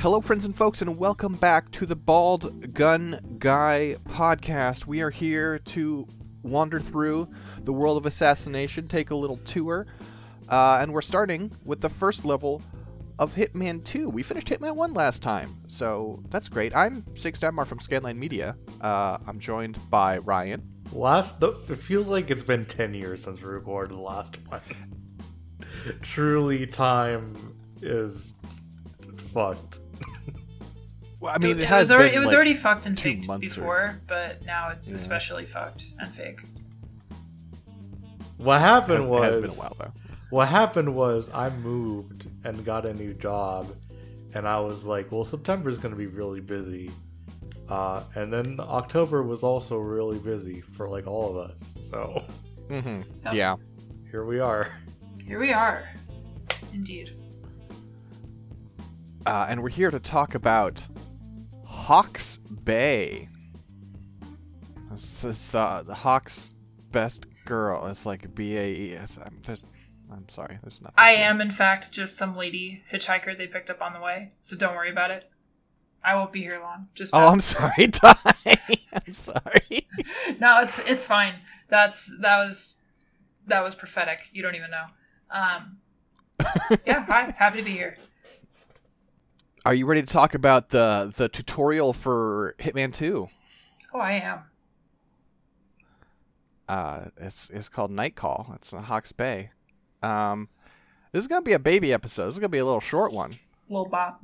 Hello, 0.00 0.22
friends 0.22 0.46
and 0.46 0.56
folks, 0.56 0.80
and 0.80 0.96
welcome 0.96 1.34
back 1.34 1.70
to 1.72 1.84
the 1.84 1.94
Bald 1.94 2.72
Gun 2.72 3.20
Guy 3.38 3.96
podcast. 4.08 4.86
We 4.86 5.02
are 5.02 5.10
here 5.10 5.58
to 5.58 6.08
wander 6.42 6.80
through 6.80 7.28
the 7.64 7.72
world 7.74 7.98
of 7.98 8.06
assassination, 8.06 8.88
take 8.88 9.10
a 9.10 9.14
little 9.14 9.36
tour, 9.36 9.86
uh, 10.48 10.78
and 10.80 10.94
we're 10.94 11.02
starting 11.02 11.52
with 11.66 11.82
the 11.82 11.90
first 11.90 12.24
level 12.24 12.62
of 13.18 13.34
Hitman 13.34 13.84
2. 13.84 14.08
We 14.08 14.22
finished 14.22 14.46
Hitman 14.48 14.74
1 14.74 14.94
last 14.94 15.22
time, 15.22 15.54
so 15.66 16.22
that's 16.30 16.48
great. 16.48 16.74
I'm 16.74 17.04
Six 17.14 17.38
Damar 17.38 17.66
from 17.66 17.78
Scanline 17.78 18.16
Media. 18.16 18.56
Uh, 18.80 19.18
I'm 19.26 19.38
joined 19.38 19.78
by 19.90 20.16
Ryan. 20.16 20.62
Last, 20.92 21.42
it 21.42 21.76
feels 21.76 22.08
like 22.08 22.30
it's 22.30 22.42
been 22.42 22.64
10 22.64 22.94
years 22.94 23.24
since 23.24 23.42
we 23.42 23.48
recorded 23.48 23.98
the 23.98 24.00
last 24.00 24.38
one. 24.48 24.62
Truly, 26.00 26.66
time 26.66 27.54
is 27.82 28.32
fucked. 29.18 29.80
Well, 31.20 31.34
I 31.34 31.38
mean, 31.38 31.58
it, 31.58 31.60
it 31.60 31.66
has 31.68 31.80
was 31.80 31.90
already 31.90 32.08
been, 32.10 32.16
it 32.16 32.20
was 32.20 32.28
like, 32.28 32.34
already 32.36 32.54
fucked 32.54 32.86
and 32.86 32.96
two 32.96 33.10
faked 33.16 33.28
months 33.28 33.46
or- 33.48 33.60
before, 33.60 34.00
but 34.06 34.46
now 34.46 34.70
it's 34.70 34.90
especially 34.90 35.44
fucked 35.44 35.84
and 35.98 36.10
fake. 36.14 36.40
What 38.38 38.56
It 38.56 38.60
happened 38.60 39.02
has, 39.02 39.04
it 39.04 39.08
was 39.10 39.34
has 39.34 39.36
been 39.42 39.50
a 39.50 39.54
while 39.54 39.76
though. 39.78 39.92
what 40.30 40.48
happened 40.48 40.94
was 40.94 41.28
I 41.34 41.50
moved 41.50 42.26
and 42.44 42.64
got 42.64 42.86
a 42.86 42.94
new 42.94 43.12
job, 43.12 43.68
and 44.34 44.46
I 44.48 44.60
was 44.60 44.86
like, 44.86 45.12
well, 45.12 45.24
September's 45.26 45.76
gonna 45.78 45.94
be 45.94 46.06
really 46.06 46.40
busy, 46.40 46.90
uh, 47.68 48.02
and 48.14 48.32
then 48.32 48.56
October 48.58 49.22
was 49.22 49.42
also 49.42 49.76
really 49.76 50.18
busy 50.20 50.62
for 50.62 50.88
like 50.88 51.06
all 51.06 51.28
of 51.28 51.36
us. 51.50 51.60
So 51.90 52.22
hmm 52.70 53.00
Yep. 53.26 53.34
Yeah. 53.34 53.56
here 54.10 54.24
we 54.24 54.40
are. 54.40 54.72
Here 55.26 55.38
we 55.38 55.52
are, 55.52 55.82
indeed. 56.72 57.12
Uh, 59.26 59.46
and 59.48 59.62
we're 59.62 59.68
here 59.68 59.90
to 59.90 60.00
talk 60.00 60.34
about 60.34 60.82
Hawke's 61.64 62.38
Bay. 62.64 63.28
This 64.90 65.24
is 65.24 65.54
uh, 65.54 65.82
the 65.86 65.94
Hawks' 65.94 66.54
best 66.90 67.26
girl. 67.44 67.86
It's 67.86 68.06
like 68.06 68.34
B 68.34 68.56
A 68.56 68.66
E 68.66 68.94
S. 68.96 69.18
I'm, 69.24 69.38
there's, 69.44 69.64
I'm 70.10 70.28
sorry. 70.28 70.58
There's 70.62 70.80
nothing. 70.80 70.94
I 70.98 71.16
here. 71.16 71.26
am, 71.26 71.40
in 71.40 71.50
fact, 71.50 71.92
just 71.92 72.16
some 72.16 72.36
lady 72.36 72.82
hitchhiker 72.90 73.36
they 73.36 73.46
picked 73.46 73.70
up 73.70 73.82
on 73.82 73.92
the 73.92 74.00
way, 74.00 74.30
so 74.40 74.56
don't 74.56 74.74
worry 74.74 74.90
about 74.90 75.10
it. 75.10 75.30
I 76.02 76.14
won't 76.14 76.32
be 76.32 76.40
here 76.40 76.58
long. 76.62 76.88
Just 76.94 77.14
Oh. 77.14 77.28
I'm 77.28 77.40
sorry, 77.40 77.88
Ty. 77.92 78.14
I'm 78.46 79.12
sorry. 79.12 79.86
no, 80.40 80.60
it's 80.62 80.78
it's 80.80 81.06
fine. 81.06 81.34
That's 81.68 82.18
that 82.20 82.38
was 82.38 82.80
that 83.46 83.62
was 83.62 83.74
prophetic. 83.74 84.30
You 84.32 84.42
don't 84.42 84.54
even 84.54 84.70
know. 84.70 84.86
Um, 85.30 85.78
yeah, 86.86 87.04
hi, 87.04 87.34
happy 87.36 87.58
to 87.58 87.64
be 87.64 87.72
here. 87.72 87.96
Are 89.66 89.74
you 89.74 89.84
ready 89.84 90.00
to 90.00 90.06
talk 90.06 90.34
about 90.34 90.70
the 90.70 91.12
the 91.14 91.28
tutorial 91.28 91.92
for 91.92 92.54
Hitman 92.58 92.94
2? 92.94 93.28
Oh, 93.92 93.98
I 93.98 94.12
am. 94.12 94.38
Uh, 96.68 97.06
it's 97.18 97.50
it's 97.50 97.68
called 97.68 97.90
Night 97.90 98.14
Call. 98.14 98.52
It's 98.54 98.72
in 98.72 98.82
Hawke's 98.82 99.12
Bay. 99.12 99.50
Um, 100.02 100.48
this 101.12 101.20
is 101.20 101.28
gonna 101.28 101.42
be 101.42 101.52
a 101.52 101.58
baby 101.58 101.92
episode. 101.92 102.26
This 102.26 102.34
is 102.34 102.38
gonna 102.38 102.48
be 102.48 102.58
a 102.58 102.64
little 102.64 102.80
short 102.80 103.12
one. 103.12 103.32
Lil 103.68 103.84
Bop. 103.84 104.20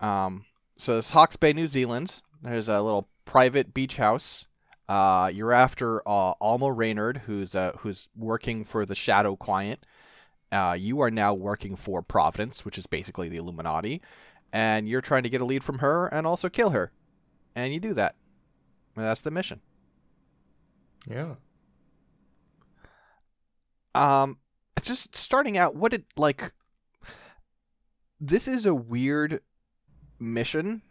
Um, 0.00 0.44
so 0.76 0.98
it's 0.98 1.10
Hawke's 1.10 1.36
Bay, 1.36 1.52
New 1.52 1.68
Zealand. 1.68 2.20
There's 2.42 2.68
a 2.68 2.82
little 2.82 3.08
private 3.24 3.72
beach 3.72 3.96
house. 3.96 4.44
Uh, 4.88 5.30
you're 5.32 5.52
after 5.52 6.06
uh, 6.06 6.34
Alma 6.40 6.70
Reynard, 6.72 7.22
who's 7.26 7.54
uh, 7.54 7.72
who's 7.78 8.10
working 8.14 8.64
for 8.64 8.84
the 8.84 8.94
Shadow 8.94 9.34
client. 9.34 9.86
Uh, 10.52 10.76
you 10.78 11.00
are 11.00 11.10
now 11.10 11.34
working 11.34 11.76
for 11.76 12.02
Providence, 12.02 12.64
which 12.64 12.78
is 12.78 12.86
basically 12.86 13.28
the 13.28 13.36
Illuminati, 13.36 14.00
and 14.52 14.88
you're 14.88 15.00
trying 15.00 15.24
to 15.24 15.28
get 15.28 15.40
a 15.40 15.44
lead 15.44 15.64
from 15.64 15.80
her 15.80 16.06
and 16.06 16.26
also 16.26 16.48
kill 16.48 16.70
her. 16.70 16.92
And 17.54 17.74
you 17.74 17.80
do 17.80 17.94
that. 17.94 18.14
And 18.94 19.04
that's 19.04 19.20
the 19.20 19.30
mission. 19.30 19.60
Yeah. 21.08 21.34
Um, 23.94 24.38
just 24.82 25.16
starting 25.16 25.56
out, 25.58 25.74
what 25.74 25.90
did 25.90 26.04
like? 26.16 26.52
This 28.20 28.46
is 28.48 28.66
a 28.66 28.74
weird 28.74 29.40
mission 30.18 30.82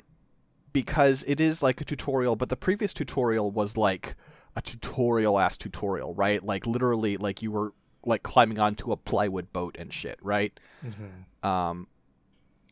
because 0.74 1.24
it 1.28 1.40
is 1.40 1.64
like 1.64 1.82
a 1.82 1.86
tutorial, 1.86 2.36
but 2.36 2.50
the 2.50 2.58
previous 2.58 2.94
tutorial 2.94 3.52
was 3.52 3.78
like 3.78 4.16
a 4.56 4.62
tutorial 4.62 5.40
ass 5.40 5.58
tutorial, 5.58 6.14
right? 6.14 6.44
Like 6.44 6.68
literally, 6.68 7.18
like 7.18 7.42
you 7.42 7.52
were 7.52 7.74
like 8.06 8.24
climbing 8.24 8.60
onto 8.60 8.92
a 8.92 8.98
plywood 8.98 9.52
boat 9.54 9.76
and 9.80 9.94
shit, 9.94 10.20
right? 10.22 10.58
hmm 10.82 11.48
Um, 11.48 11.88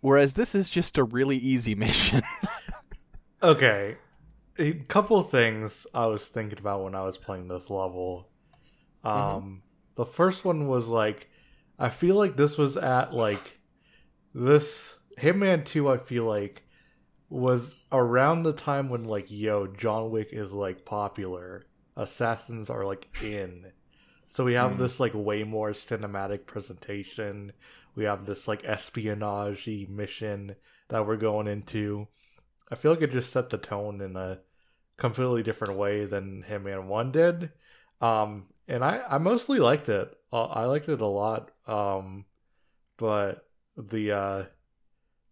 whereas 0.02 0.34
this 0.36 0.56
is 0.56 0.70
just 0.70 0.98
a 0.98 1.04
really 1.04 1.38
easy 1.38 1.76
mission. 1.86 2.24
Okay. 3.42 3.98
A 4.60 4.74
couple 4.74 5.18
of 5.18 5.30
things 5.30 5.88
I 5.94 6.06
was 6.08 6.28
thinking 6.28 6.60
about 6.60 6.84
when 6.84 6.96
I 6.96 7.04
was 7.04 7.18
playing 7.18 7.48
this 7.48 7.70
level. 7.70 8.30
Um 9.04 9.64
the 9.96 10.06
first 10.06 10.46
one 10.46 10.68
was 10.68 10.88
like 10.88 11.30
I 11.80 11.90
feel 11.90 12.16
like 12.16 12.36
this 12.38 12.58
was 12.58 12.78
at 12.78 13.14
like 13.14 13.60
this 14.34 14.98
Hitman 15.20 15.66
2 15.66 15.90
I 15.90 15.98
feel 15.98 16.26
like 16.26 16.64
was 17.30 17.76
around 17.92 18.44
the 18.44 18.54
time 18.54 18.90
when 18.90 19.06
like 19.06 19.32
yo 19.32 19.68
John 19.68 20.12
Wick 20.12 20.30
is 20.34 20.54
like 20.54 20.86
popular. 20.86 21.66
Assassins 21.98 22.70
are 22.70 22.86
like 22.86 23.08
in. 23.24 23.72
So 24.34 24.44
we 24.44 24.56
have 24.56 24.78
Hmm. 24.78 24.78
this 24.78 25.00
like 25.00 25.14
way 25.16 25.44
more 25.44 25.72
cinematic 25.72 26.46
presentation. 26.48 27.54
We 27.96 28.06
have 28.06 28.26
this 28.26 28.48
like 28.48 28.66
espionage 28.66 29.68
mission 29.90 30.56
that 30.90 31.08
we're 31.08 31.18
going 31.18 31.48
into. 31.48 32.08
I 32.72 32.76
feel 32.76 32.92
like 32.92 33.02
it 33.04 33.12
just 33.12 33.32
set 33.32 33.50
the 33.50 33.58
tone 33.60 34.02
in 34.02 34.16
a 34.18 34.42
completely 34.98 35.44
different 35.44 35.78
way 35.78 36.06
than 36.06 36.44
Hitman 36.48 36.88
One 36.88 37.12
did, 37.12 37.52
um, 38.02 38.48
and 38.68 38.84
I 38.86 39.04
I 39.10 39.18
mostly 39.20 39.60
liked 39.60 39.90
it. 39.90 40.16
Uh, 40.34 40.46
I 40.46 40.66
liked 40.66 40.90
it 40.90 41.02
a 41.02 41.08
lot, 41.08 41.52
um, 41.68 42.26
but 42.98 43.48
the 43.78 44.12
uh, 44.14 44.46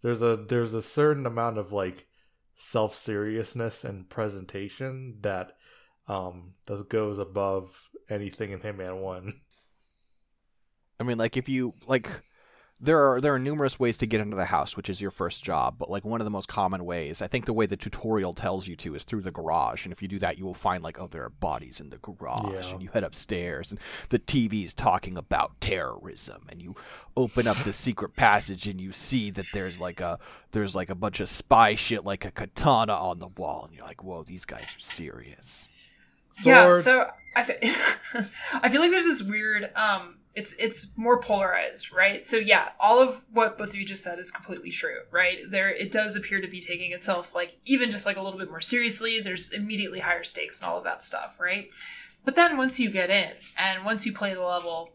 there's 0.04 0.22
a 0.22 0.38
there's 0.38 0.74
a 0.74 0.82
certain 0.82 1.26
amount 1.26 1.58
of 1.58 1.72
like 1.72 2.08
self 2.56 2.96
seriousness 2.96 3.84
and 3.84 4.10
presentation 4.10 5.18
that 5.22 5.58
um 6.08 6.54
that 6.66 6.90
goes 6.90 7.20
above 7.20 7.91
anything 8.10 8.52
in 8.52 8.60
Hitman 8.60 9.02
One. 9.02 9.42
I 11.00 11.04
mean, 11.04 11.18
like 11.18 11.36
if 11.38 11.50
you 11.50 11.74
like, 11.88 12.08
there 12.80 13.00
are 13.00 13.20
there 13.22 13.34
are 13.34 13.40
numerous 13.40 13.80
ways 13.80 13.98
to 14.00 14.06
get 14.08 14.22
into 14.22 14.36
the 14.36 14.46
house, 14.46 14.76
which 14.78 14.88
is 14.90 15.02
your 15.02 15.10
first 15.12 15.44
job. 15.44 15.76
But 15.80 15.90
like 15.90 16.06
one 16.06 16.22
of 16.22 16.26
the 16.26 16.32
most 16.32 16.48
common 16.48 16.86
ways, 16.86 17.22
I 17.24 17.28
think 17.28 17.46
the 17.46 17.54
way 17.54 17.66
the 17.66 17.76
tutorial 17.78 18.34
tells 18.34 18.68
you 18.68 18.76
to 18.78 18.94
is 18.96 19.04
through 19.04 19.22
the 19.22 19.32
garage. 19.32 19.84
And 19.84 19.92
if 19.92 20.02
you 20.04 20.08
do 20.08 20.20
that, 20.20 20.38
you 20.38 20.46
will 20.46 20.54
find 20.54 20.84
like, 20.84 21.00
oh, 21.00 21.08
there 21.08 21.24
are 21.24 21.30
bodies 21.30 21.80
in 21.80 21.90
the 21.90 21.98
garage, 21.98 22.66
Yeah. 22.68 22.74
and 22.74 22.84
you 22.84 22.90
head 22.90 23.04
upstairs, 23.04 23.72
and 23.72 23.80
the 24.10 24.20
TV's 24.20 24.74
talking 24.76 25.18
about 25.18 25.60
terrorism, 25.60 26.46
and 26.50 26.62
you 26.62 26.76
open 27.18 27.48
up 27.48 27.58
the 27.64 27.74
secret 27.74 28.16
passage, 28.16 28.68
and 28.68 28.80
you 28.80 28.92
see 28.92 29.32
that 29.32 29.46
there's 29.54 29.80
like 29.80 30.00
a 30.02 30.20
there's 30.52 30.76
like 30.76 30.92
a 30.92 30.96
bunch 30.96 31.20
of 31.20 31.30
spy 31.30 31.74
shit, 31.74 32.04
like 32.06 32.26
a 32.26 32.32
katana 32.32 32.94
on 32.94 33.18
the 33.20 33.28
wall, 33.28 33.66
and 33.66 33.76
you're 33.76 33.86
like, 33.86 34.04
whoa, 34.04 34.22
these 34.24 34.46
guys 34.46 34.76
are 34.76 34.80
serious. 34.80 35.68
Yeah, 36.44 36.66
Sword. 36.76 36.80
so 36.80 37.08
I 37.36 37.44
fe- 37.44 37.60
I 38.54 38.70
feel 38.70 38.82
like 38.82 38.92
there's 38.92 39.06
this 39.06 39.24
weird 39.24 39.72
um 39.76 40.18
it's 40.34 40.54
it's 40.56 40.98
more 40.98 41.20
polarized, 41.20 41.92
right? 41.92 42.24
So 42.24 42.38
yeah, 42.38 42.70
all 42.80 43.00
of 43.02 43.24
what 43.34 43.58
both 43.58 43.70
of 43.70 43.76
you 43.76 43.86
just 43.86 44.04
said 44.04 44.18
is 44.18 44.32
completely 44.32 44.70
true, 44.70 45.00
right? 45.12 45.40
There 45.50 45.70
it 45.70 45.92
does 45.92 46.16
appear 46.16 46.40
to 46.40 46.48
be 46.48 46.62
taking 46.62 46.92
itself 46.94 47.36
like 47.36 47.58
even 47.66 47.92
just 47.92 48.06
like 48.06 48.18
a 48.18 48.22
little 48.22 48.40
bit 48.40 48.50
more 48.50 48.62
seriously. 48.62 49.20
There's 49.20 49.52
immediately 49.52 50.00
higher 50.00 50.24
stakes 50.24 50.62
and 50.62 50.70
all 50.70 50.78
of 50.78 50.86
that 50.86 51.02
stuff, 51.02 51.40
right? 51.40 51.70
But 52.24 52.36
then 52.36 52.58
once 52.58 52.80
you 52.80 52.90
get 52.90 53.10
in 53.10 53.32
and 53.58 53.84
once 53.84 54.06
you 54.06 54.14
play 54.14 54.34
the 54.34 54.44
level, 54.44 54.92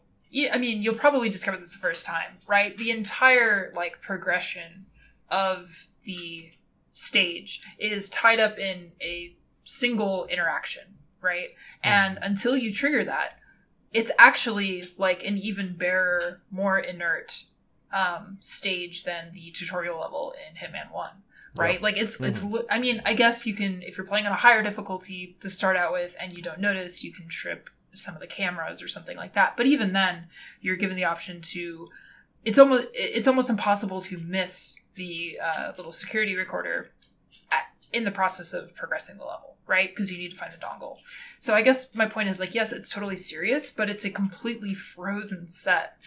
I 0.51 0.57
mean, 0.57 0.81
you'll 0.81 0.95
probably 0.95 1.29
discover 1.29 1.57
this 1.57 1.73
the 1.73 1.79
first 1.79 2.05
time, 2.05 2.37
right? 2.47 2.77
The 2.77 2.91
entire 2.91 3.71
like 3.75 4.01
progression 4.01 4.85
of 5.29 5.87
the 6.03 6.51
stage 6.93 7.61
is 7.77 8.09
tied 8.09 8.39
up 8.39 8.57
in 8.57 8.91
a 9.01 9.35
single 9.65 10.25
interaction, 10.25 10.96
right? 11.27 11.49
And 11.83 12.17
until 12.21 12.55
you 12.55 12.71
trigger 12.71 13.03
that, 13.03 13.39
it's 13.93 14.11
actually 14.17 14.85
like 14.97 15.25
an 15.25 15.37
even 15.37 15.73
barer, 15.73 16.41
more 16.49 16.79
inert 16.79 17.43
um, 17.91 18.37
stage 18.39 19.03
than 19.03 19.31
the 19.33 19.51
tutorial 19.51 19.99
level 19.99 20.33
in 20.47 20.55
Hitman 20.55 20.91
One, 20.91 21.23
right? 21.55 21.75
Yep. 21.75 21.81
Like 21.81 21.97
it's 21.97 22.19
it's. 22.19 22.43
li- 22.43 22.65
I 22.69 22.79
mean, 22.79 23.01
I 23.05 23.13
guess 23.13 23.45
you 23.45 23.53
can 23.53 23.81
if 23.81 23.97
you're 23.97 24.07
playing 24.07 24.25
on 24.25 24.31
a 24.31 24.35
higher 24.35 24.63
difficulty 24.63 25.35
to 25.41 25.49
start 25.49 25.77
out 25.77 25.91
with, 25.91 26.15
and 26.19 26.33
you 26.33 26.41
don't 26.41 26.59
notice, 26.59 27.03
you 27.03 27.11
can 27.13 27.27
trip 27.27 27.69
some 27.93 28.13
of 28.13 28.21
the 28.21 28.27
cameras 28.27 28.81
or 28.81 28.87
something 28.87 29.17
like 29.17 29.33
that. 29.33 29.57
But 29.57 29.65
even 29.65 29.93
then, 29.93 30.27
you're 30.61 30.75
given 30.75 30.95
the 30.95 31.05
option 31.05 31.41
to. 31.41 31.89
It's 32.45 32.59
almost 32.59 32.87
it's 32.93 33.27
almost 33.27 33.49
impossible 33.49 34.01
to 34.01 34.17
miss 34.17 34.79
the 34.95 35.39
uh, 35.43 35.73
little 35.77 35.91
security 35.91 36.35
recorder 36.35 36.91
at, 37.51 37.65
in 37.93 38.03
the 38.03 38.11
process 38.11 38.53
of 38.53 38.75
progressing 38.75 39.17
the 39.17 39.25
level, 39.25 39.56
right? 39.67 39.89
Because 39.89 40.11
you 40.11 40.17
need 40.17 40.31
to 40.31 40.37
find 40.37 40.53
the 40.53 40.57
dongle. 40.57 40.97
So 41.39 41.53
I 41.53 41.61
guess 41.61 41.93
my 41.93 42.05
point 42.07 42.29
is 42.29 42.39
like, 42.39 42.55
yes, 42.55 42.71
it's 42.73 42.89
totally 42.89 43.17
serious, 43.17 43.69
but 43.69 43.89
it's 43.89 44.05
a 44.05 44.09
completely 44.09 44.73
frozen 44.73 45.47
set, 45.47 45.97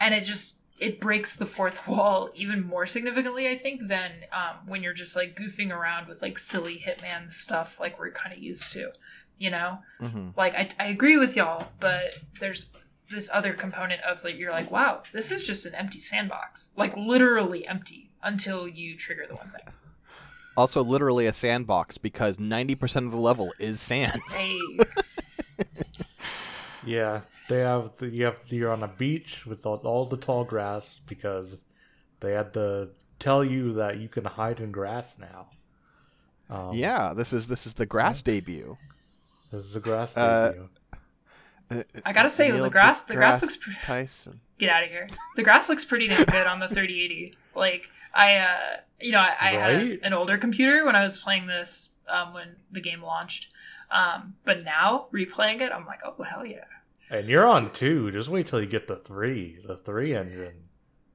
and 0.00 0.14
it 0.14 0.24
just 0.24 0.56
it 0.78 0.98
breaks 0.98 1.36
the 1.36 1.44
fourth 1.46 1.86
wall 1.88 2.30
even 2.34 2.66
more 2.66 2.86
significantly, 2.86 3.48
I 3.48 3.54
think, 3.54 3.86
than 3.86 4.10
um, 4.32 4.66
when 4.66 4.82
you're 4.82 4.94
just 4.94 5.14
like 5.14 5.36
goofing 5.36 5.70
around 5.70 6.08
with 6.08 6.22
like 6.22 6.38
silly 6.38 6.78
Hitman 6.78 7.30
stuff 7.30 7.78
like 7.78 7.98
we're 7.98 8.10
kind 8.10 8.34
of 8.34 8.42
used 8.42 8.72
to. 8.72 8.90
You 9.38 9.50
know, 9.50 9.78
Mhm. 10.02 10.36
like 10.36 10.54
I, 10.54 10.68
I 10.78 10.88
agree 10.88 11.16
with 11.16 11.34
y'all, 11.36 11.68
but 11.80 12.18
there's 12.40 12.70
this 13.08 13.30
other 13.32 13.54
component 13.54 14.02
of 14.02 14.22
like 14.22 14.38
you're 14.38 14.50
like, 14.52 14.70
wow, 14.70 15.02
this 15.12 15.30
is 15.32 15.42
just 15.44 15.64
an 15.66 15.74
empty 15.74 15.98
sandbox, 16.00 16.70
like 16.76 16.94
literally 16.96 17.66
empty 17.66 18.10
until 18.22 18.68
you 18.68 18.96
trigger 18.96 19.24
the 19.26 19.34
one 19.34 19.50
thing. 19.50 19.62
Also, 20.56 20.82
literally 20.84 21.26
a 21.26 21.32
sandbox 21.32 21.96
because 21.98 22.36
90% 22.36 23.06
of 23.06 23.12
the 23.12 23.16
level 23.18 23.52
is 23.58 23.80
sand. 23.80 24.20
Hey, 24.30 24.58
Yeah, 26.84 27.20
they 27.48 27.58
have 27.60 27.96
the, 27.98 28.08
you 28.08 28.24
have 28.24 28.40
you're 28.46 28.72
on 28.72 28.82
a 28.82 28.88
beach 28.88 29.44
with 29.46 29.66
all, 29.66 29.76
all 29.76 30.04
the 30.06 30.16
tall 30.16 30.44
grass 30.44 31.00
because 31.06 31.62
they 32.20 32.32
had 32.32 32.54
to 32.54 32.88
tell 33.18 33.44
you 33.44 33.74
that 33.74 33.98
you 33.98 34.08
can 34.08 34.24
hide 34.24 34.60
in 34.60 34.72
grass 34.72 35.16
now. 35.18 35.46
Um, 36.48 36.74
yeah, 36.74 37.12
this 37.14 37.32
is 37.34 37.48
this 37.48 37.66
is 37.66 37.74
the 37.74 37.84
grass 37.86 38.22
debut. 38.22 38.76
this 39.52 39.62
is 39.64 39.74
the 39.74 39.80
grass 39.80 40.16
Uh, 40.16 40.52
debut. 41.68 41.84
I 42.04 42.12
gotta 42.12 42.30
say, 42.30 42.50
Neil 42.50 42.64
the 42.64 42.70
grass- 42.70 43.02
the 43.02 43.14
grass 43.14 43.38
deGrasse 43.38 43.42
looks 43.42 43.56
pre- 43.58 43.74
Tyson. 43.84 44.40
get 44.58 44.70
out 44.70 44.82
of 44.82 44.88
here. 44.90 45.08
The 45.36 45.42
grass 45.44 45.68
looks 45.68 45.84
pretty 45.84 46.08
damn 46.08 46.24
good 46.24 46.46
on 46.46 46.58
the 46.60 46.66
3080. 46.66 47.36
Like 47.54 47.90
I, 48.14 48.36
uh, 48.36 48.76
you 49.00 49.12
know, 49.12 49.18
I, 49.18 49.36
I 49.40 49.50
had 49.52 49.74
Right? 49.74 50.00
a, 50.02 50.06
an 50.06 50.12
older 50.12 50.36
computer 50.38 50.84
when 50.84 50.96
I 50.96 51.02
was 51.02 51.18
playing 51.18 51.46
this 51.46 51.92
um, 52.08 52.34
when 52.34 52.56
the 52.72 52.80
game 52.80 53.02
launched. 53.02 53.52
Um, 53.90 54.34
but 54.44 54.62
now 54.64 55.06
replaying 55.12 55.60
it, 55.60 55.72
I'm 55.72 55.84
like, 55.86 56.00
oh 56.04 56.22
hell 56.22 56.46
yeah! 56.46 56.64
And 57.10 57.26
you're 57.28 57.46
on 57.46 57.72
two. 57.72 58.10
Just 58.12 58.28
wait 58.28 58.46
till 58.46 58.60
you 58.60 58.66
get 58.66 58.86
the 58.86 58.96
three, 58.96 59.58
the 59.66 59.76
three 59.76 60.14
engine. 60.14 60.54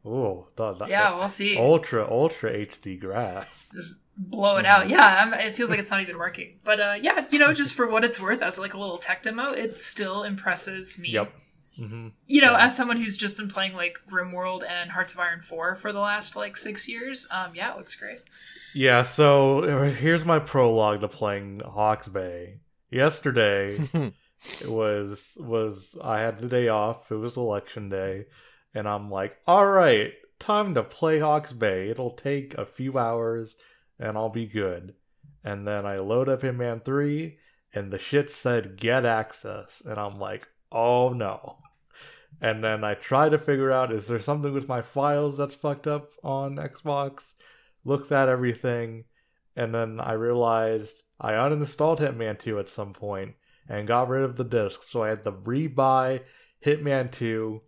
Oh, 0.07 0.47
Yeah, 0.87 1.15
we'll 1.17 1.27
see. 1.27 1.57
ultra 1.57 2.05
ultra 2.09 2.51
HD 2.51 2.99
grass. 2.99 3.69
Just 3.73 3.95
blow 4.17 4.57
it 4.57 4.65
out. 4.65 4.87
Yeah, 4.89 5.03
I'm, 5.23 5.33
it 5.33 5.55
feels 5.55 5.69
like 5.69 5.79
it's 5.79 5.89
not 5.89 6.01
even 6.01 6.17
working. 6.17 6.59
But 6.63 6.79
uh, 6.79 6.95
yeah, 7.01 7.25
you 7.31 7.39
know, 7.39 7.53
just 7.53 7.73
for 7.73 7.87
what 7.87 8.03
it's 8.03 8.19
worth, 8.21 8.41
as 8.41 8.59
like 8.59 8.73
a 8.73 8.77
little 8.77 8.97
tech 8.97 9.23
demo, 9.23 9.51
it 9.51 9.79
still 9.81 10.23
impresses 10.23 10.99
me. 10.99 11.09
Yep. 11.09 11.33
Hmm 11.77 12.09
You 12.27 12.41
know, 12.41 12.51
Yeah. 12.53 12.65
as 12.65 12.75
someone 12.77 12.97
who's 12.97 13.17
just 13.17 13.37
been 13.37 13.49
playing 13.49 13.73
like 13.75 13.97
RimWorld 14.09 14.63
and 14.67 14.91
Hearts 14.91 15.13
of 15.13 15.19
Iron 15.19 15.41
4 15.41 15.75
for 15.75 15.91
the 15.91 15.99
last 15.99 16.35
like 16.35 16.57
six 16.57 16.87
years, 16.87 17.27
um, 17.31 17.53
yeah, 17.55 17.71
it 17.71 17.77
looks 17.77 17.95
great. 17.95 18.19
Yeah. 18.73 19.03
So 19.03 19.59
uh, 19.63 19.89
here's 19.91 20.25
my 20.25 20.39
prologue 20.39 21.01
to 21.01 21.07
playing 21.07 21.61
Hawke's 21.65 22.07
Bay. 22.07 22.59
Yesterday, 22.89 23.79
it 24.61 24.69
was 24.69 25.35
was 25.37 25.97
I 26.01 26.19
had 26.19 26.37
the 26.37 26.47
day 26.47 26.67
off. 26.69 27.11
It 27.11 27.15
was 27.15 27.35
election 27.35 27.89
day, 27.89 28.25
and 28.73 28.87
I'm 28.87 29.09
like, 29.11 29.35
all 29.45 29.65
right, 29.65 30.13
time 30.39 30.75
to 30.75 30.83
play 30.83 31.19
Hawke's 31.19 31.51
Bay. 31.51 31.89
It'll 31.89 32.11
take 32.11 32.53
a 32.53 32.65
few 32.65 32.97
hours, 32.97 33.55
and 33.99 34.15
I'll 34.17 34.29
be 34.29 34.45
good. 34.45 34.93
And 35.43 35.67
then 35.67 35.85
I 35.85 35.97
load 35.97 36.29
up 36.29 36.41
Hitman 36.41 36.85
Three, 36.85 37.37
and 37.73 37.91
the 37.91 37.99
shit 37.99 38.31
said 38.31 38.77
get 38.77 39.03
access, 39.05 39.81
and 39.85 39.97
I'm 39.99 40.19
like, 40.19 40.47
oh 40.71 41.09
no. 41.09 41.57
And 42.41 42.63
then 42.63 42.83
I 42.83 42.95
try 42.95 43.29
to 43.29 43.37
figure 43.37 43.71
out 43.71 43.93
is 43.93 44.07
there 44.07 44.19
something 44.19 44.53
with 44.53 44.67
my 44.67 44.81
files 44.81 45.37
that's 45.37 45.55
fucked 45.55 45.87
up 45.87 46.11
on 46.23 46.57
Xbox? 46.57 47.33
Looked 47.83 48.11
at 48.11 48.29
everything, 48.29 49.05
and 49.55 49.73
then 49.73 49.99
I 49.99 50.13
realized 50.13 50.95
I 51.19 51.33
uninstalled 51.33 51.99
Hitman 51.99 52.39
2 52.39 52.59
at 52.59 52.69
some 52.69 52.93
point 52.93 53.35
and 53.69 53.87
got 53.87 54.09
rid 54.09 54.23
of 54.23 54.35
the 54.35 54.43
disc, 54.43 54.81
so 54.87 55.03
I 55.03 55.09
had 55.09 55.23
to 55.23 55.31
rebuy 55.31 56.21
Hitman 56.63 57.11
2 57.11 57.61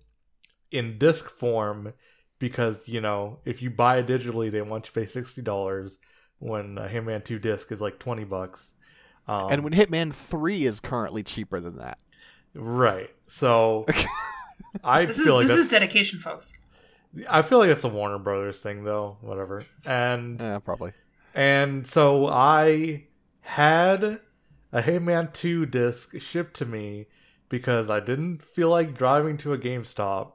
in 0.72 0.98
disc 0.98 1.30
form 1.30 1.94
because, 2.40 2.80
you 2.88 3.02
know, 3.02 3.40
if 3.46 3.62
you 3.62 3.70
buy 3.70 3.98
it 3.98 4.08
digitally, 4.08 4.52
they 4.52 4.62
want 4.62 4.88
you 4.88 5.04
to 5.04 5.08
pay 5.08 5.22
$60 5.22 5.98
when 6.40 6.78
a 6.78 6.88
Hitman 6.88 7.24
2 7.24 7.40
disc 7.40 7.72
is 7.72 7.82
like 7.82 8.00
20 8.00 8.26
bucks. 8.26 8.74
Um, 9.28 9.48
and 9.50 9.64
when 9.64 9.74
Hitman 9.74 10.14
3 10.14 10.66
is 10.66 10.80
currently 10.80 11.24
cheaper 11.24 11.60
than 11.60 11.78
that. 11.78 12.00
right. 12.54 13.10
So 13.28 13.86
I 14.84 15.06
This 15.06 15.20
is 15.20 15.26
feel 15.26 15.36
like 15.36 15.48
this 15.48 15.58
is 15.58 15.68
dedication, 15.68 16.20
folks. 16.20 16.54
I 17.30 17.42
feel 17.42 17.60
like 17.60 17.70
it's 17.70 17.84
a 17.84 17.90
Warner 17.90 18.20
Brothers 18.20 18.60
thing 18.60 18.84
though, 18.84 19.18
whatever. 19.22 19.62
And 19.86 20.40
Yeah, 20.40 20.60
probably. 20.60 20.94
And 21.34 21.86
so 21.86 22.28
I 22.28 23.06
had 23.42 24.20
a 24.72 24.82
Hitman 24.82 25.32
2 25.34 25.66
disc 25.68 26.20
shipped 26.20 26.56
to 26.56 26.66
me 26.66 27.08
because 27.50 27.90
I 27.90 28.00
didn't 28.00 28.42
feel 28.42 28.70
like 28.70 28.98
driving 28.98 29.38
to 29.38 29.54
a 29.54 29.58
GameStop. 29.58 30.34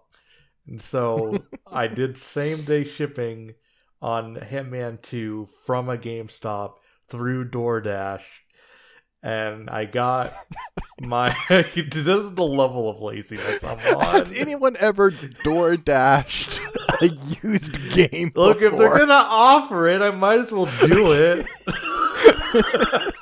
And 0.66 0.80
so 0.80 1.42
I 1.66 1.86
did 1.86 2.16
same 2.16 2.62
day 2.62 2.84
shipping 2.84 3.54
on 4.00 4.36
Hitman 4.36 5.00
2 5.02 5.48
from 5.64 5.88
a 5.88 5.98
GameStop 5.98 6.74
through 7.08 7.50
DoorDash. 7.50 8.22
And 9.22 9.70
I 9.70 9.84
got 9.84 10.32
my. 11.00 11.34
this 11.48 11.74
is 12.06 12.32
the 12.34 12.42
level 12.42 12.90
of 12.90 13.00
laziness 13.00 13.62
I'm 13.62 13.78
on. 13.96 14.04
Has 14.04 14.32
anyone 14.32 14.76
ever 14.80 15.12
door 15.44 15.76
dashed 15.76 16.60
a 17.00 17.06
used 17.42 17.78
game? 17.92 18.32
Look, 18.34 18.60
if 18.62 18.76
they're 18.76 18.98
gonna 18.98 19.12
offer 19.14 19.86
it, 19.88 20.02
I 20.02 20.10
might 20.10 20.40
as 20.40 20.50
well 20.50 20.68
do 20.80 21.12
it. 21.12 21.46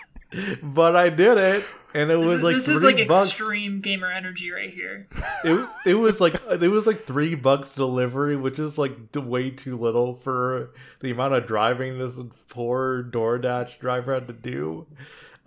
but 0.63 0.97
I 0.97 1.09
did 1.11 1.37
it, 1.39 1.65
and 1.95 2.11
it 2.11 2.19
This, 2.19 2.31
was 2.31 2.33
is, 2.33 2.43
like 2.43 2.55
this 2.55 2.65
three 2.67 2.75
is 2.75 2.85
like 2.85 3.09
bucks. 3.09 3.29
extreme 3.29 3.81
gamer 3.81 4.11
energy 4.11 4.51
right 4.53 4.71
here. 4.71 5.07
It, 5.45 5.69
it 5.85 5.95
was 5.95 6.21
like 6.21 6.41
it 6.51 6.69
was 6.71 6.87
like 6.87 7.05
three 7.07 7.35
bucks 7.35 7.75
delivery, 7.75 8.37
which 8.37 8.59
is 8.59 8.79
like 8.79 9.13
d- 9.13 9.21
way 9.21 9.51
too 9.51 9.77
little 9.77 10.15
for 10.15 10.71
the 11.01 11.11
amount 11.11 11.35
of 11.35 11.47
driving 11.47 11.99
this 11.99 12.19
poor 12.49 13.03
DoorDash 13.05 13.79
driver 13.81 14.15
had 14.15 14.29
to 14.29 14.33
do. 14.35 14.87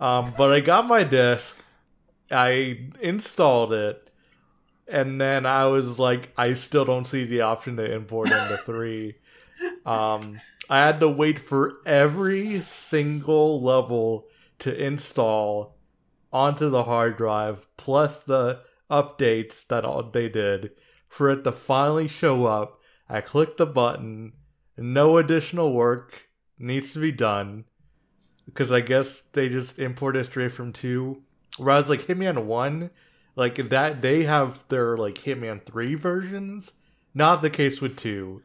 Um, 0.00 0.32
but 0.36 0.52
I 0.52 0.60
got 0.60 0.86
my 0.86 1.04
disc, 1.04 1.56
I 2.30 2.90
installed 3.00 3.72
it, 3.72 4.10
and 4.88 5.20
then 5.20 5.46
I 5.46 5.66
was 5.66 5.98
like, 5.98 6.32
I 6.36 6.54
still 6.54 6.84
don't 6.84 7.06
see 7.06 7.24
the 7.24 7.42
option 7.42 7.76
to 7.76 7.92
import 7.92 8.30
into 8.30 8.56
three. 8.64 9.16
Um, 9.86 10.40
I 10.68 10.80
had 10.80 11.00
to 11.00 11.08
wait 11.08 11.38
for 11.38 11.74
every 11.86 12.60
single 12.60 13.62
level 13.62 14.26
to 14.60 14.74
install 14.74 15.76
onto 16.32 16.68
the 16.70 16.82
hard 16.84 17.16
drive, 17.16 17.66
plus 17.76 18.22
the 18.24 18.60
updates 18.90 19.66
that 19.68 19.84
all 19.84 20.02
they 20.02 20.28
did 20.28 20.72
for 21.08 21.30
it 21.30 21.44
to 21.44 21.52
finally 21.52 22.08
show 22.08 22.46
up. 22.46 22.80
I 23.08 23.20
clicked 23.20 23.58
the 23.58 23.66
button. 23.66 24.32
No 24.76 25.18
additional 25.18 25.72
work 25.72 26.28
needs 26.58 26.92
to 26.94 26.98
be 26.98 27.12
done 27.12 27.64
because 28.46 28.70
I 28.72 28.80
guess 28.80 29.22
they 29.32 29.48
just 29.48 29.78
imported 29.78 30.26
straight 30.26 30.52
from 30.52 30.72
two. 30.72 31.22
Whereas 31.56 31.88
like 31.88 32.02
Hitman 32.06 32.44
One, 32.44 32.90
like 33.36 33.56
that 33.70 34.02
they 34.02 34.24
have 34.24 34.64
their 34.68 34.96
like 34.96 35.14
Hitman 35.14 35.64
Three 35.64 35.94
versions. 35.94 36.72
Not 37.14 37.42
the 37.42 37.50
case 37.50 37.80
with 37.80 37.96
two. 37.96 38.42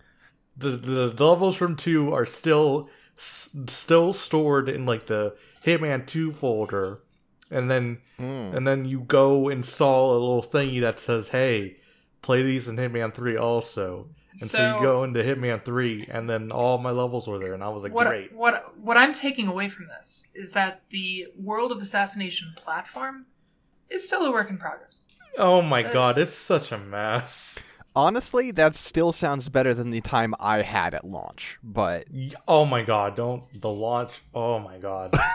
The 0.58 0.72
the, 0.72 1.08
the 1.10 1.26
levels 1.28 1.56
from 1.56 1.76
two 1.76 2.14
are 2.14 2.26
still 2.26 2.90
s- 3.18 3.50
still 3.68 4.14
stored 4.14 4.70
in 4.70 4.86
like 4.86 5.08
the 5.08 5.36
Hitman 5.66 6.06
Two 6.06 6.32
folder, 6.34 7.02
and 7.50 7.70
then 7.70 8.00
Mm. 8.20 8.54
and 8.54 8.68
then 8.68 8.84
you 8.84 9.00
go 9.00 9.48
install 9.48 10.12
a 10.12 10.20
little 10.20 10.44
thingy 10.44 10.82
that 10.82 11.00
says, 11.00 11.30
"Hey, 11.30 11.78
play 12.22 12.44
these 12.44 12.68
in 12.68 12.76
Hitman 12.76 13.14
3 13.14 13.38
also." 13.38 14.10
And 14.42 14.50
so, 14.50 14.58
So, 14.58 14.76
you 14.76 14.82
go 14.82 15.04
into 15.04 15.22
Hitman 15.22 15.64
3 15.66 16.08
and 16.12 16.30
then 16.30 16.52
all 16.52 16.78
my 16.78 16.92
levels 16.92 17.28
were 17.28 17.40
there 17.40 17.54
and 17.54 17.64
I 17.64 17.70
was 17.70 17.84
like, 17.84 17.94
what 17.94 18.08
"Great." 18.08 18.34
what 18.34 18.78
what 18.80 18.96
I'm 18.98 19.14
taking 19.14 19.48
away 19.48 19.68
from 19.70 19.88
this 19.88 20.28
is 20.34 20.52
that 20.54 20.82
the 20.90 21.28
World 21.38 21.72
of 21.72 21.80
Assassination 21.80 22.54
platform 22.56 23.26
is 23.90 24.06
still 24.08 24.26
a 24.26 24.32
work 24.32 24.50
in 24.50 24.58
progress. 24.58 25.06
Oh 25.38 25.62
my 25.62 25.84
Uh, 25.84 25.92
god, 25.94 26.18
it's 26.18 26.34
such 26.36 26.72
a 26.72 26.78
mess. 26.78 27.60
Honestly, 27.96 28.52
that 28.52 28.76
still 28.76 29.12
sounds 29.12 29.50
better 29.50 29.74
than 29.74 29.90
the 29.90 30.00
time 30.02 30.34
I 30.40 30.62
had 30.62 30.94
at 30.94 31.06
launch. 31.06 31.58
But 31.64 32.06
Oh 32.48 32.66
my 32.66 32.82
god, 32.84 33.16
don't 33.16 33.44
the 33.60 33.70
launch. 33.70 34.22
Oh 34.34 34.60
my 34.60 34.78
god. 34.78 35.12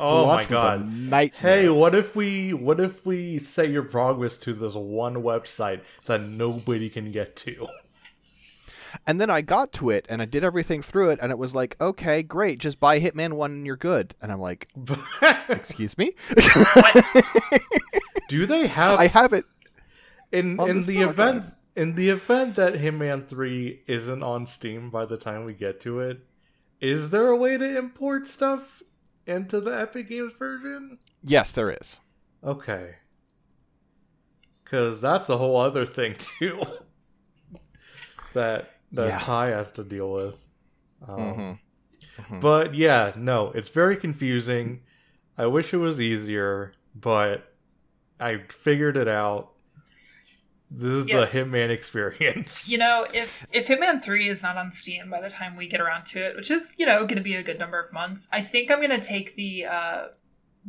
Oh 0.00 0.26
my 0.26 0.34
launch 0.34 0.50
was 0.50 0.50
a 0.50 0.52
god. 0.52 0.92
nightmare. 0.92 1.56
Hey, 1.62 1.68
what 1.68 1.92
if 1.92 2.14
we 2.14 2.52
what 2.52 2.78
if 2.78 3.04
we 3.04 3.40
set 3.40 3.70
your 3.70 3.82
progress 3.82 4.36
to 4.38 4.54
this 4.54 4.74
one 4.74 5.16
website 5.24 5.80
that 6.04 6.22
nobody 6.22 6.88
can 6.88 7.10
get 7.10 7.34
to? 7.36 7.66
And 9.06 9.20
then 9.20 9.30
I 9.30 9.40
got 9.40 9.72
to 9.74 9.90
it 9.90 10.06
and 10.08 10.20
I 10.22 10.24
did 10.24 10.44
everything 10.44 10.82
through 10.82 11.10
it, 11.10 11.18
and 11.22 11.30
it 11.30 11.38
was 11.38 11.54
like, 11.54 11.76
okay, 11.80 12.22
great, 12.22 12.58
just 12.58 12.80
buy 12.80 13.00
Hitman 13.00 13.34
1 13.34 13.50
and 13.50 13.66
you're 13.66 13.76
good. 13.76 14.14
And 14.20 14.32
I'm 14.32 14.40
like, 14.40 14.68
excuse 15.48 15.96
me? 15.98 16.12
Do 18.28 18.46
they 18.46 18.66
have 18.66 18.98
I 18.98 19.06
have 19.06 19.32
it. 19.32 19.44
in 20.32 20.60
in 20.60 20.82
the 20.82 20.96
hard 20.96 21.10
event 21.10 21.44
in 21.76 21.94
the 21.94 22.08
event 22.10 22.56
that 22.56 22.74
Hitman 22.74 23.26
3 23.26 23.82
isn't 23.86 24.22
on 24.22 24.46
Steam 24.46 24.90
by 24.90 25.06
the 25.06 25.16
time 25.16 25.44
we 25.44 25.54
get 25.54 25.80
to 25.82 26.00
it, 26.00 26.20
is 26.80 27.10
there 27.10 27.28
a 27.28 27.36
way 27.36 27.56
to 27.56 27.78
import 27.78 28.26
stuff 28.26 28.82
into 29.26 29.60
the 29.60 29.70
Epic 29.70 30.08
Games 30.08 30.32
version? 30.38 30.98
Yes, 31.22 31.52
there 31.52 31.70
is. 31.70 32.00
Okay. 32.42 32.96
Cuz 34.64 35.00
that's 35.00 35.28
a 35.28 35.38
whole 35.38 35.56
other 35.56 35.86
thing 35.86 36.14
too. 36.18 36.60
that 38.34 38.77
that 38.92 39.08
Yeah. 39.08 39.18
Ty 39.18 39.46
has 39.48 39.72
to 39.72 39.84
deal 39.84 40.12
with. 40.12 40.36
Um, 41.06 41.18
Mhm. 41.18 41.58
Mhm. 42.18 42.40
But 42.40 42.74
yeah, 42.74 43.12
no, 43.16 43.50
it's 43.52 43.70
very 43.70 43.96
confusing. 43.96 44.80
I 45.36 45.46
wish 45.46 45.72
it 45.72 45.76
was 45.78 46.00
easier, 46.00 46.72
but 46.94 47.54
I 48.18 48.38
figured 48.48 48.96
it 48.96 49.06
out. 49.08 49.52
This 50.70 50.90
is 50.90 51.06
Yeah. 51.06 51.20
the 51.20 51.26
Hitman 51.26 51.70
experience. 51.78 52.68
You 52.68 52.78
know, 52.78 53.06
if 53.14 53.46
if 53.52 53.68
Hitman 53.68 54.02
Three 54.02 54.28
is 54.28 54.42
not 54.42 54.56
on 54.56 54.72
Steam 54.72 55.08
by 55.10 55.20
the 55.20 55.30
time 55.30 55.56
we 55.56 55.66
get 55.68 55.80
around 55.80 56.04
to 56.06 56.18
it, 56.24 56.36
which 56.36 56.50
is 56.50 56.74
you 56.78 56.84
know 56.86 57.00
going 57.06 57.16
to 57.16 57.22
be 57.22 57.34
a 57.36 57.42
good 57.42 57.58
number 57.58 57.80
of 57.80 57.92
months, 57.92 58.28
I 58.32 58.40
think 58.42 58.70
I'm 58.70 58.78
going 58.78 58.90
to 58.90 59.06
take 59.06 59.34
the 59.36 59.66
uh, 59.66 60.06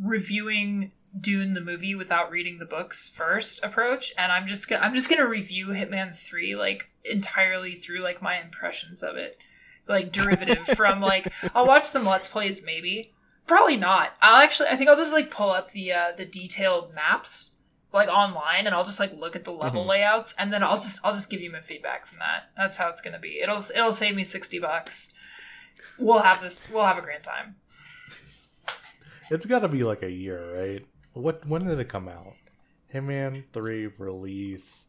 reviewing 0.01 0.91
Dune 1.19 1.53
the 1.53 1.61
movie 1.61 1.95
without 1.95 2.29
reading 2.31 2.59
the 2.59 2.65
books 2.65 3.07
first 3.07 3.63
approach, 3.63 4.13
and 4.17 4.31
I'm 4.31 4.45
just 4.47 4.67
gonna 4.69 4.81
I'm 4.83 4.93
just 4.93 5.09
gonna 5.09 5.27
review 5.27 5.67
Hitman 5.67 6.15
Three 6.15 6.55
like 6.55 6.89
entirely 7.03 7.73
through 7.75 7.99
like 7.99 8.21
my 8.21 8.39
impressions 8.39 9.01
of 9.01 9.15
it, 9.15 9.37
like 9.87 10.11
derivative 10.11 10.65
from 10.75 11.01
like 11.01 11.31
I'll 11.55 11.65
watch 11.65 11.85
some 11.85 12.05
Let's 12.05 12.27
Plays 12.27 12.63
maybe, 12.63 13.13
probably 13.47 13.75
not. 13.77 14.13
I'll 14.21 14.41
actually 14.43 14.69
I 14.69 14.75
think 14.75 14.89
I'll 14.89 14.95
just 14.95 15.13
like 15.13 15.31
pull 15.31 15.49
up 15.49 15.71
the 15.71 15.91
uh, 15.93 16.11
the 16.15 16.25
detailed 16.25 16.93
maps 16.93 17.55
like 17.91 18.07
online 18.07 18.67
and 18.67 18.75
I'll 18.75 18.83
just 18.83 18.99
like 18.99 19.11
look 19.17 19.35
at 19.35 19.45
the 19.45 19.51
level 19.51 19.83
Mhm. 19.83 19.87
layouts 19.87 20.35
and 20.37 20.53
then 20.53 20.63
I'll 20.63 20.77
just 20.77 20.99
I'll 21.03 21.11
just 21.13 21.31
give 21.31 21.41
you 21.41 21.51
my 21.51 21.61
feedback 21.61 22.05
from 22.05 22.19
that. 22.19 22.51
That's 22.55 22.77
how 22.77 22.87
it's 22.89 23.01
gonna 23.01 23.17
be. 23.19 23.39
It'll 23.41 23.55
it'll 23.75 23.93
save 23.93 24.15
me 24.15 24.23
sixty 24.23 24.59
bucks. 24.59 25.11
We'll 25.97 26.19
have 26.19 26.39
this. 26.39 26.69
We'll 26.71 26.85
have 26.85 26.99
a 26.99 27.01
grand 27.01 27.23
time. 27.23 27.55
It's 29.31 29.45
got 29.45 29.59
to 29.59 29.67
be 29.67 29.83
like 29.83 30.01
a 30.01 30.09
year, 30.11 30.55
right? 30.59 30.85
What? 31.13 31.45
When 31.47 31.65
did 31.65 31.79
it 31.79 31.89
come 31.89 32.07
out? 32.07 32.33
Hitman 32.93 33.43
Three 33.53 33.87
release. 33.97 34.85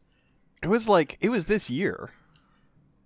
It 0.63 0.67
was 0.67 0.87
like 0.87 1.17
it 1.21 1.29
was 1.29 1.45
this 1.45 1.69
year. 1.69 2.11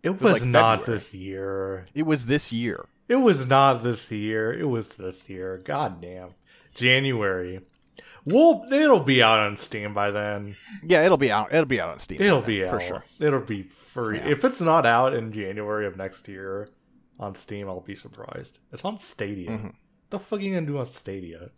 It 0.04 0.22
was 0.22 0.34
was, 0.34 0.34
like 0.42 0.50
not 0.50 0.80
February. 0.80 0.98
this 0.98 1.14
year. 1.14 1.86
It 1.94 2.04
was 2.04 2.26
this 2.26 2.52
year. 2.52 2.86
It 3.08 3.16
was 3.16 3.46
not 3.46 3.84
this 3.84 4.12
year. 4.12 4.54
It 4.54 4.68
was 4.68 4.90
this 4.90 5.28
year. 5.30 5.62
God 5.64 6.02
damn. 6.02 6.30
January. 6.74 7.62
Well, 8.26 8.66
it'll 8.72 9.00
be 9.00 9.22
out 9.22 9.40
on 9.40 9.56
Steam 9.56 9.94
by 9.94 10.10
then. 10.10 10.56
Yeah, 10.84 11.04
it'll 11.04 11.18
be 11.18 11.32
out. 11.32 11.54
It'll 11.54 11.66
be 11.66 11.80
out 11.80 11.90
on 11.90 12.00
Steam. 12.00 12.22
It'll 12.22 12.42
be 12.42 12.60
then, 12.60 12.70
out 12.70 12.82
for 12.82 12.88
sure. 12.88 13.04
It'll 13.20 13.40
be 13.40 13.64
free. 13.64 14.18
Yeah. 14.18 14.30
If 14.30 14.44
it's 14.44 14.62
not 14.62 14.86
out 14.86 15.14
in 15.14 15.32
January 15.32 15.86
of 15.86 15.96
next 15.96 16.28
year 16.28 16.70
on 17.20 17.36
Steam, 17.36 17.70
I'll 17.70 17.82
be 17.82 17.96
surprised. 17.96 18.58
It's 18.72 18.84
on 18.84 18.98
Stadia. 18.98 19.52
Mhm. 19.52 19.74
The 20.10 20.20
fuck 20.20 20.40
are 20.40 20.42
you 20.42 20.56
gonna 20.56 20.66
do 20.66 20.80
on 20.80 20.88
Stadia? 20.88 21.52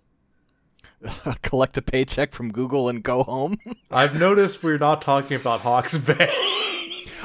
Collect 1.42 1.78
a 1.78 1.82
paycheck 1.82 2.32
from 2.32 2.52
Google 2.52 2.90
and 2.90 3.04
go 3.04 3.24
home. 3.24 3.58
I've 3.92 4.16
noticed 4.16 4.64
we're 4.64 4.78
not 4.78 5.02
talking 5.02 5.38
about 5.38 5.62
Hawke's 5.62 5.98
Bay. 5.98 6.30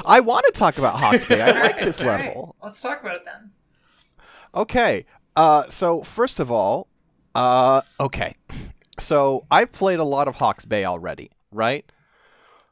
I 0.05 0.19
want 0.19 0.45
to 0.45 0.51
talk 0.51 0.77
about 0.77 0.99
Hawke's 0.99 1.25
Bay. 1.25 1.41
I 1.41 1.51
like 1.51 1.79
this 1.83 2.01
All 2.01 2.07
right, 2.07 2.25
level. 2.25 2.55
Let's 2.61 2.81
talk 2.81 3.01
about 3.01 3.17
it 3.17 3.25
then. 3.25 3.51
Okay. 4.55 5.05
Uh, 5.35 5.67
so 5.69 6.03
first 6.03 6.39
of 6.39 6.51
all, 6.51 6.87
uh, 7.35 7.81
okay. 7.99 8.35
So 8.99 9.45
I've 9.49 9.71
played 9.71 9.99
a 9.99 10.03
lot 10.03 10.27
of 10.27 10.35
Hawke's 10.35 10.65
Bay 10.65 10.85
already, 10.85 11.31
right? 11.51 11.85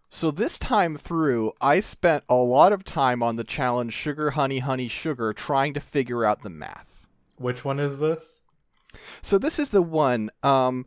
So 0.09 0.29
this 0.29 0.59
time 0.59 0.97
through, 0.97 1.53
I 1.61 1.79
spent 1.79 2.25
a 2.27 2.35
lot 2.35 2.73
of 2.73 2.83
time 2.83 3.23
on 3.23 3.37
the 3.37 3.45
challenge 3.45 3.93
Sugar 3.93 4.31
Honey 4.31 4.59
Honey 4.59 4.89
Sugar 4.89 5.31
trying 5.31 5.73
to 5.73 5.79
figure 5.79 6.25
out 6.25 6.43
the 6.43 6.49
math. 6.49 7.07
Which 7.37 7.63
one 7.63 7.79
is 7.79 7.97
this? 7.97 8.40
So 9.21 9.37
this 9.37 9.59
is 9.59 9.69
the 9.69 9.81
one. 9.81 10.29
Um, 10.43 10.85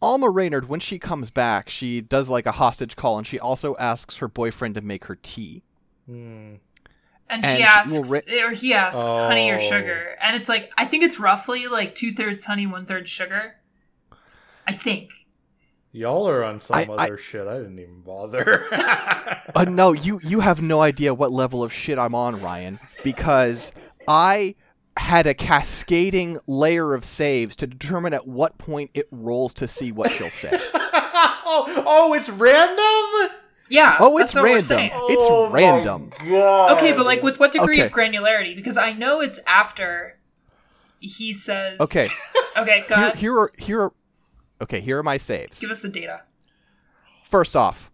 Alma 0.00 0.30
Reynard, 0.30 0.68
when 0.68 0.80
she 0.80 0.98
comes 0.98 1.30
back, 1.30 1.68
she 1.68 2.00
does 2.00 2.28
like 2.28 2.46
a 2.46 2.52
hostage 2.52 2.94
call, 2.96 3.18
and 3.18 3.26
she 3.26 3.38
also 3.38 3.76
asks 3.78 4.18
her 4.18 4.28
boyfriend 4.28 4.74
to 4.76 4.80
make 4.80 5.06
her 5.06 5.16
tea. 5.22 5.62
Hmm. 6.06 6.54
And, 7.30 7.44
And 7.44 7.46
she 7.46 7.56
she 7.56 7.62
asks, 7.62 8.08
will 8.10 8.44
or 8.46 8.50
he 8.52 8.72
asks, 8.72 9.02
honey 9.02 9.50
or 9.50 9.56
Oh. 9.56 9.58
sugar, 9.58 10.16
and 10.22 10.34
it's 10.34 10.48
like 10.48 10.72
I 10.78 10.86
think 10.86 11.02
it's 11.04 11.18
roughly 11.18 11.66
like 11.66 11.94
two 11.94 12.12
thirds 12.12 12.46
honey, 12.46 12.66
one 12.66 12.86
third 12.86 13.06
sugar. 13.08 13.56
I 14.66 14.72
think. 14.72 15.10
Y'all 15.92 16.28
are 16.28 16.44
on 16.44 16.60
some 16.60 16.76
I- 16.76 16.84
I- 16.84 17.04
other 17.04 17.16
shit. 17.18 17.46
I 17.46 17.58
didn't 17.58 17.78
even 17.80 18.00
bother. 18.02 18.64
Uh, 19.54 19.64
no, 19.64 19.92
you 19.92 20.20
you 20.22 20.40
have 20.40 20.62
no 20.62 20.80
idea 20.80 21.12
what 21.14 21.30
level 21.32 21.62
of 21.62 21.72
shit 21.72 21.98
I'm 21.98 22.14
on, 22.14 22.40
Ryan, 22.40 22.78
because 23.04 23.72
I 24.06 24.54
had 24.98 25.26
a 25.26 25.34
cascading 25.34 26.38
layer 26.46 26.94
of 26.94 27.04
saves 27.04 27.56
to 27.56 27.66
determine 27.66 28.12
at 28.14 28.26
what 28.26 28.58
point 28.58 28.90
it 28.94 29.06
rolls 29.10 29.54
to 29.54 29.68
see 29.68 29.92
what 29.92 30.10
she'll 30.10 30.30
say. 30.30 30.50
oh, 30.74 31.82
oh, 31.86 32.14
it's 32.14 32.28
random. 32.28 33.36
Yeah. 33.70 33.96
Oh, 34.00 34.16
it's 34.18 34.32
that's 34.34 34.36
what 34.36 34.42
we're 34.44 34.76
random. 34.76 34.98
It's 35.10 35.22
Oh 35.30 35.48
my 35.50 35.54
random. 35.54 36.12
God. 36.28 36.78
Okay, 36.78 36.92
but 36.92 37.04
like 37.06 37.22
with 37.22 37.38
what 37.38 37.52
degree 37.52 37.76
Okay. 37.76 37.86
of 37.86 37.92
granularity? 37.92 38.56
Because 38.56 38.76
I 38.76 38.92
know 38.92 39.20
it's 39.20 39.40
after 39.46 40.18
he 41.00 41.32
says. 41.32 41.80
Okay, 41.80 42.08
Okay, 42.56 42.84
go 42.88 42.94
here, 42.96 43.04
ahead. 43.06 43.16
here 43.16 43.38
are 43.38 43.52
here 43.58 43.80
are 43.82 43.92
okay. 44.62 44.80
Here 44.80 44.98
are 44.98 45.02
my 45.02 45.16
saves. 45.16 45.60
Give 45.60 45.70
us 45.70 45.82
the 45.82 45.88
data. 45.90 46.22
First 47.22 47.54
off, 47.54 47.90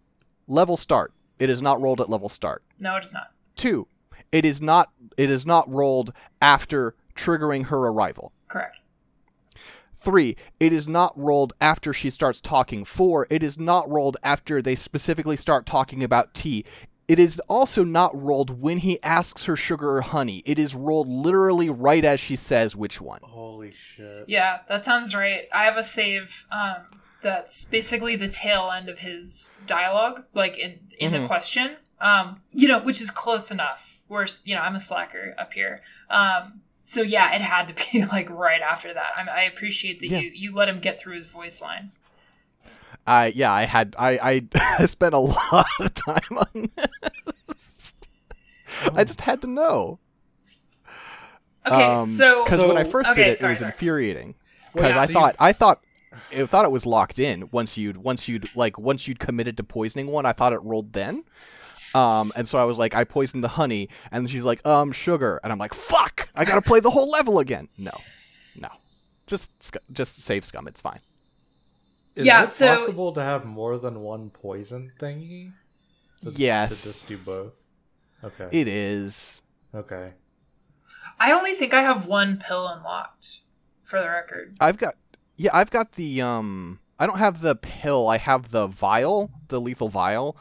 level 0.47 0.77
start. 0.77 1.13
It 1.39 1.49
is 1.49 1.61
not 1.61 1.81
rolled 1.81 1.99
at 1.99 2.09
level 2.09 2.29
start. 2.29 2.63
No, 2.79 2.95
it 2.95 3.03
is 3.03 3.13
not. 3.13 3.31
Two, 3.57 3.87
it 4.31 4.45
is 4.45 4.61
not 4.61 4.91
it 5.17 5.29
is 5.29 5.45
not 5.45 5.69
rolled 5.69 6.13
after 6.41 6.95
triggering 7.15 7.65
her 7.67 7.77
arrival. 7.77 8.31
Correct. 8.47 8.77
Three, 9.97 10.35
it 10.59 10.71
is 10.71 10.87
not 10.87 11.17
rolled 11.17 11.53
after 11.59 11.91
she 11.91 12.09
starts 12.11 12.39
talking. 12.39 12.85
Four, 12.85 13.25
it 13.31 13.41
is 13.41 13.57
not 13.57 13.89
rolled 13.89 14.17
after 14.23 14.61
they 14.61 14.75
specifically 14.75 15.35
start 15.37 15.65
talking 15.65 16.03
about 16.03 16.33
tea. 16.33 16.63
It 17.07 17.17
is 17.17 17.39
also 17.47 17.83
not 17.83 18.19
rolled 18.19 18.61
when 18.61 18.79
he 18.79 19.01
asks 19.03 19.45
her 19.45 19.55
sugar 19.55 19.97
or 19.97 20.01
honey. 20.01 20.41
It 20.45 20.59
is 20.59 20.75
rolled 20.75 21.07
literally 21.07 21.69
right 21.69 22.03
as 22.03 22.19
she 22.19 22.35
says 22.35 22.75
which 22.75 22.99
one. 23.01 23.19
Holy 23.23 23.71
shit. 23.73 24.25
Yeah, 24.27 24.59
that 24.67 24.85
sounds 24.85 25.15
right. 25.15 25.47
I 25.53 25.63
have 25.65 25.77
a 25.77 25.83
save 25.83 26.45
um, 26.51 26.99
that's 27.21 27.65
basically 27.65 28.15
the 28.15 28.27
tail 28.27 28.71
end 28.75 28.89
of 28.89 28.99
his 28.99 29.55
dialogue, 29.65 30.25
like 30.33 30.57
in 30.57 30.79
in 30.99 31.11
the 31.13 31.19
Mhm. 31.19 31.27
question. 31.27 31.77
Um, 31.99 32.41
you 32.53 32.67
know, 32.67 32.79
which 32.79 33.01
is 33.01 33.09
close 33.11 33.51
enough. 33.51 33.94
Whereas, 34.07 34.41
you 34.45 34.55
know, 34.55 34.61
I'm 34.61 34.75
a 34.75 34.79
slacker 34.79 35.33
up 35.37 35.53
here. 35.53 35.81
Um, 36.09 36.61
so 36.83 37.01
yeah, 37.01 37.33
it 37.33 37.41
had 37.41 37.67
to 37.69 37.91
be 37.91 38.05
like 38.11 38.29
right 38.29 38.61
after 38.61 38.93
that. 38.93 39.11
I, 39.17 39.27
I 39.27 39.41
appreciate 39.43 39.99
that 40.01 40.09
Yeah. 40.09 40.19
you 40.19 40.31
you 40.33 40.53
let 40.53 40.69
him 40.69 40.79
get 40.79 40.99
through 40.99 41.15
his 41.15 41.27
voice 41.27 41.61
line. 41.61 41.91
I 43.07 43.27
yeah, 43.27 43.51
I 43.51 43.63
had 43.63 43.95
I 43.97 44.41
I 44.79 44.85
spent 44.85 45.13
a 45.13 45.19
lot 45.19 45.65
of 45.79 45.93
time 45.93 46.37
on 46.37 46.69
this. 47.47 47.93
I 48.93 49.03
just 49.03 49.21
had 49.21 49.41
to 49.41 49.47
know. 49.47 49.99
Okay, 51.65 51.83
Um, 51.83 52.07
so 52.07 52.43
because 52.43 52.59
when 52.59 52.77
I 52.77 52.83
first 52.83 53.09
Okay, 53.11 53.23
did 53.23 53.31
it, 53.31 53.37
sorry, 53.37 53.51
it 53.51 53.53
was 53.53 53.59
sorry. 53.59 53.71
infuriating. 53.71 54.35
Well, 54.73 54.83
Because 54.83 54.95
yeah, 54.95 55.01
I 55.01 55.05
so 55.05 55.09
you- 55.09 55.13
thought 55.13 55.35
I 55.39 55.53
thought 55.53 55.83
I 56.35 56.45
thought 56.45 56.65
it 56.65 56.71
was 56.71 56.85
locked 56.85 57.17
in 57.19 57.49
once 57.51 57.77
you'd 57.77 57.97
once 57.97 58.27
you'd 58.27 58.55
like 58.55 58.77
once 58.77 59.07
you'd 59.07 59.19
committed 59.19 59.57
to 59.57 59.63
poisoning 59.63 60.07
one. 60.07 60.25
I 60.25 60.31
thought 60.33 60.53
it 60.53 60.61
rolled 60.61 60.93
then. 60.93 61.23
Um, 61.95 62.31
and 62.35 62.47
so 62.47 62.57
I 62.59 62.65
was 62.65 62.77
like, 62.77 62.93
I 62.93 63.03
poisoned 63.05 63.43
the 63.43 63.47
honey, 63.49 63.89
and 64.11 64.29
she's 64.29 64.43
like, 64.43 64.65
um, 64.67 64.91
sugar, 64.91 65.39
and 65.43 65.51
I'm 65.51 65.57
like, 65.59 65.73
fuck, 65.73 66.29
I 66.35 66.43
gotta 66.45 66.61
play 66.61 66.79
the 66.81 66.89
whole 66.91 67.09
level 67.09 67.39
again. 67.39 67.69
No, 67.77 67.91
no, 68.55 68.67
just 69.27 69.51
sc- 69.63 69.77
just 69.91 70.17
save 70.21 70.43
scum. 70.45 70.67
It's 70.67 70.81
fine. 70.81 70.99
Is 72.15 72.25
Yeah, 72.25 72.43
it 72.43 72.49
so- 72.49 72.75
possible 72.77 73.11
to 73.13 73.21
have 73.21 73.45
more 73.45 73.77
than 73.77 74.01
one 74.01 74.29
poison 74.29 74.91
thingy? 74.99 75.53
To- 76.23 76.31
Yes. 76.31 76.81
To 76.81 76.87
just 76.89 77.07
do 77.07 77.17
both. 77.17 77.53
Okay. 78.23 78.47
It 78.51 78.67
is. 78.67 79.41
okay. 79.73 80.13
I 81.19 81.31
only 81.31 81.53
think 81.53 81.73
I 81.73 81.81
have 81.81 82.07
one 82.07 82.37
pill 82.37 82.67
unlocked, 82.67 83.39
for 83.83 84.01
the 84.01 84.07
record. 84.09 84.55
I've 84.59 84.77
got 84.77 84.95
yeah, 85.37 85.51
I've 85.53 85.71
got 85.71 85.93
the 85.93 86.21
um 86.21 86.79
I 86.99 87.05
don't 87.05 87.19
have 87.19 87.41
the 87.41 87.55
pill, 87.55 88.07
I 88.09 88.17
have 88.17 88.51
the 88.51 88.67
vial, 88.67 89.31
the 89.49 89.61
lethal 89.61 89.87
vial. 89.89 90.35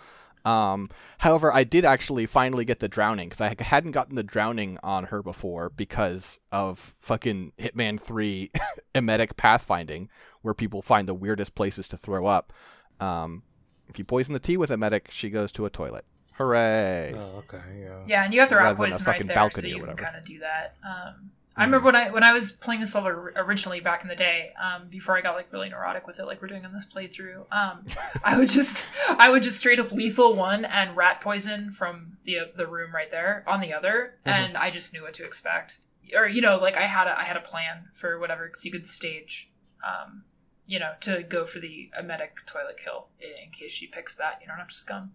Um 0.44 0.90
however, 1.18 1.52
I 1.52 1.64
did 1.64 1.84
actually 1.84 2.26
finally 2.26 2.64
get 2.64 2.80
the 2.80 2.88
drowning 2.88 3.30
cuz 3.30 3.40
I 3.40 3.54
hadn't 3.58 3.92
gotten 3.92 4.14
the 4.14 4.22
drowning 4.22 4.78
on 4.82 5.04
her 5.04 5.22
before 5.22 5.70
because 5.70 6.38
of 6.52 6.94
fucking 6.98 7.52
Hitman 7.58 7.98
3 8.00 8.50
emetic 8.94 9.36
pathfinding 9.36 10.08
where 10.42 10.54
people 10.54 10.82
find 10.82 11.08
the 11.08 11.14
weirdest 11.14 11.54
places 11.54 11.88
to 11.88 11.96
throw 11.96 12.26
up. 12.26 12.52
Um 13.00 13.42
if 13.88 13.98
you 13.98 14.04
poison 14.04 14.32
the 14.32 14.40
tea 14.40 14.56
with 14.56 14.70
emetic, 14.70 15.10
she 15.10 15.30
goes 15.30 15.52
to 15.52 15.66
a 15.66 15.70
toilet. 15.70 16.04
Hooray. 16.34 17.14
Oh, 17.16 17.38
okay. 17.38 17.62
Yeah. 17.80 18.02
Yeah, 18.06 18.24
and 18.24 18.34
you 18.34 18.40
got 18.40 18.48
the 18.48 18.56
Rather 18.56 18.68
rat 18.70 18.76
than 18.76 18.86
a 18.86 18.88
poison 18.90 19.06
right 19.06 19.12
fucking 19.14 19.26
there, 19.28 19.36
so 19.36 19.40
balcony 19.40 19.72
or 19.74 19.76
you 19.76 19.84
can 19.84 19.96
kind 19.96 20.16
of 20.16 20.24
do 20.24 20.38
that. 20.40 20.76
Um, 20.84 21.30
I 21.56 21.64
remember 21.64 21.84
when 21.86 21.94
I 21.96 22.10
when 22.10 22.22
I 22.24 22.32
was 22.32 22.50
playing 22.50 22.80
this 22.80 22.94
level 22.96 23.10
originally 23.36 23.78
back 23.80 24.02
in 24.02 24.08
the 24.08 24.16
day, 24.16 24.50
um, 24.60 24.88
before 24.88 25.16
I 25.16 25.20
got 25.20 25.36
like 25.36 25.52
really 25.52 25.68
neurotic 25.68 26.06
with 26.06 26.18
it, 26.18 26.26
like 26.26 26.42
we're 26.42 26.48
doing 26.48 26.64
on 26.64 26.72
this 26.74 26.84
playthrough. 26.86 27.44
Um, 27.52 27.84
I 28.24 28.36
would 28.36 28.48
just 28.48 28.84
I 29.08 29.28
would 29.30 29.42
just 29.44 29.58
straight 29.58 29.78
up 29.78 29.92
lethal 29.92 30.34
one 30.34 30.64
and 30.64 30.96
rat 30.96 31.20
poison 31.20 31.70
from 31.70 32.18
the 32.24 32.50
the 32.56 32.66
room 32.66 32.92
right 32.92 33.10
there 33.10 33.44
on 33.46 33.60
the 33.60 33.72
other, 33.72 34.16
Mhm. 34.26 34.32
and 34.32 34.56
I 34.56 34.70
just 34.70 34.92
knew 34.92 35.02
what 35.02 35.14
to 35.14 35.24
expect. 35.24 35.78
Or 36.16 36.26
you 36.26 36.40
know, 36.40 36.56
like 36.56 36.76
I 36.76 36.82
had 36.86 37.06
a 37.06 37.16
I 37.18 37.22
had 37.22 37.36
a 37.36 37.40
plan 37.40 37.84
for 37.92 38.18
whatever 38.18 38.46
because 38.46 38.64
you 38.64 38.72
could 38.72 38.86
stage. 38.86 39.48
Um, 39.86 40.24
you 40.66 40.78
know, 40.78 40.92
to 41.02 41.22
go 41.22 41.44
for 41.44 41.60
the 41.60 41.90
emetic 41.98 42.38
toilet 42.46 42.78
kill 42.82 43.08
in 43.20 43.50
case 43.52 43.70
she 43.70 43.86
picks 43.86 44.16
that. 44.16 44.38
You 44.40 44.48
don't 44.48 44.56
have 44.56 44.68
to 44.68 44.74
scum. 44.74 45.12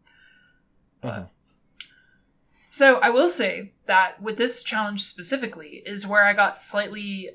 But 1.02 1.14
Mhm. 1.14 1.30
So 2.70 3.00
I 3.00 3.10
will 3.10 3.28
say 3.28 3.72
that 3.88 4.22
with 4.22 4.38
this 4.38 4.64
challenge 4.64 5.04
specifically 5.04 5.82
is 5.86 6.06
where 6.06 6.26
I 6.26 6.34
got 6.34 6.62
slightly, 6.62 7.32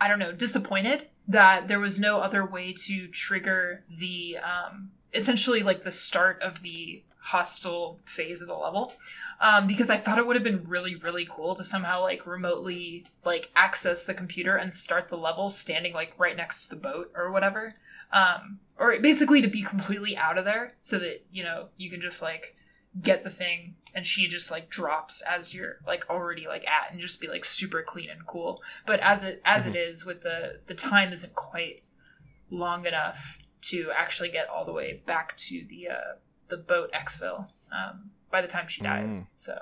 I 0.00 0.08
don't 0.08 0.18
know, 0.18 0.32
disappointed 0.32 1.06
that 1.28 1.68
there 1.68 1.80
was 1.80 2.00
no 2.00 2.18
other 2.18 2.44
way 2.44 2.72
to 2.72 3.06
trigger 3.08 3.82
the 3.88 4.38
um, 4.38 4.90
essentially 5.14 5.62
like 5.62 5.82
the 5.82 5.92
start 5.92 6.40
of 6.42 6.62
the 6.62 7.02
hostile 7.18 7.98
phase 8.04 8.40
of 8.40 8.48
the 8.48 8.54
level. 8.54 8.92
Um, 9.40 9.66
because 9.66 9.88
i 9.88 9.96
thought 9.96 10.18
it 10.18 10.26
would 10.26 10.36
have 10.36 10.44
been 10.44 10.68
really 10.68 10.96
really 10.96 11.26
cool 11.30 11.54
to 11.54 11.64
somehow 11.64 12.02
like 12.02 12.26
remotely 12.26 13.06
like 13.24 13.50
access 13.56 14.04
the 14.04 14.12
computer 14.12 14.56
and 14.56 14.74
start 14.74 15.08
the 15.08 15.16
level 15.16 15.48
standing 15.48 15.94
like 15.94 16.12
right 16.18 16.36
next 16.36 16.64
to 16.64 16.70
the 16.70 16.76
boat 16.76 17.10
or 17.14 17.30
whatever. 17.30 17.74
Um, 18.12 18.58
or 18.78 18.98
basically 18.98 19.40
to 19.40 19.48
be 19.48 19.62
completely 19.62 20.16
out 20.16 20.36
of 20.36 20.44
there 20.44 20.74
so 20.80 20.98
that 20.98 21.24
you 21.32 21.42
know 21.42 21.68
you 21.76 21.90
can 21.90 22.00
just 22.00 22.22
like 22.22 22.56
get 23.02 23.22
the 23.22 23.30
thing 23.30 23.76
and 23.94 24.04
she 24.06 24.26
just 24.26 24.50
like 24.50 24.68
drops 24.68 25.22
as 25.22 25.54
you're 25.54 25.76
like 25.86 26.08
already 26.10 26.46
like 26.48 26.66
at 26.68 26.90
and 26.90 27.00
just 27.00 27.20
be 27.20 27.28
like 27.28 27.44
super 27.44 27.82
clean 27.82 28.10
and 28.10 28.26
cool 28.26 28.60
but 28.84 28.98
as 29.00 29.22
it 29.22 29.40
as 29.44 29.66
Mhm. 29.66 29.70
it 29.70 29.76
is 29.76 30.04
with 30.04 30.22
the 30.22 30.60
the 30.66 30.74
time 30.74 31.12
isn't 31.12 31.34
quite 31.36 31.84
long 32.50 32.86
enough 32.86 33.38
to 33.62 33.90
actually 33.94 34.28
get 34.30 34.48
all 34.48 34.64
the 34.64 34.72
way 34.72 35.02
back 35.06 35.36
to 35.36 35.64
the 35.68 35.88
uh 35.88 36.14
the 36.48 36.56
boat 36.56 36.90
exfil 36.92 37.46
um 37.70 38.10
by 38.30 38.40
the 38.42 38.48
time 38.48 38.66
she 38.66 38.82
dies 38.82 39.28
so 39.36 39.56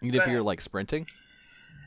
Even 0.00 0.14
if 0.18 0.24
But- 0.24 0.30
you're 0.30 0.42
like 0.42 0.62
sprinting. 0.62 1.06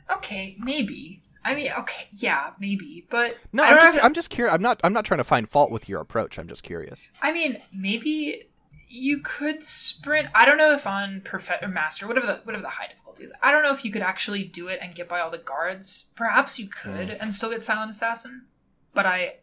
okay 0.08 0.56
maybe 0.60 1.22
i 1.44 1.54
mean 1.56 1.70
okay 1.76 2.06
yeah 2.12 2.50
maybe 2.60 3.06
but 3.10 3.36
No, 3.52 3.62
I'm 3.64 3.76
just 3.78 4.04
I'm 4.04 4.14
just 4.14 4.30
curious. 4.30 4.54
I'm 4.54 4.62
not 4.62 4.80
I'm 4.84 4.92
not 4.92 5.04
trying 5.04 5.18
to 5.18 5.24
find 5.24 5.48
fault 5.48 5.70
with 5.72 5.88
your 5.88 6.00
approach. 6.00 6.38
I'm 6.38 6.46
just 6.48 6.62
curious. 6.62 7.10
I 7.22 7.32
mean, 7.32 7.58
maybe 7.72 8.44
you 8.92 9.20
could 9.20 9.62
sprint. 9.62 10.28
I 10.34 10.44
don't 10.44 10.58
know 10.58 10.72
if 10.72 10.86
on 10.86 11.20
perfect 11.22 11.62
or 11.64 11.68
master, 11.68 12.06
whatever 12.08 12.26
the 12.26 12.40
whatever 12.44 12.62
the 12.62 12.68
high 12.68 12.88
difficulty 12.88 13.24
is. 13.24 13.32
I 13.40 13.52
don't 13.52 13.62
know 13.62 13.72
if 13.72 13.84
you 13.84 13.90
could 13.92 14.02
actually 14.02 14.44
do 14.44 14.66
it 14.68 14.80
and 14.82 14.94
get 14.94 15.08
by 15.08 15.20
all 15.20 15.30
the 15.30 15.38
guards. 15.38 16.06
Perhaps 16.16 16.58
you 16.58 16.66
could 16.66 17.10
and 17.20 17.34
still 17.34 17.50
get 17.50 17.62
silent 17.62 17.90
assassin, 17.90 18.46
but 18.92 19.06
I, 19.06 19.36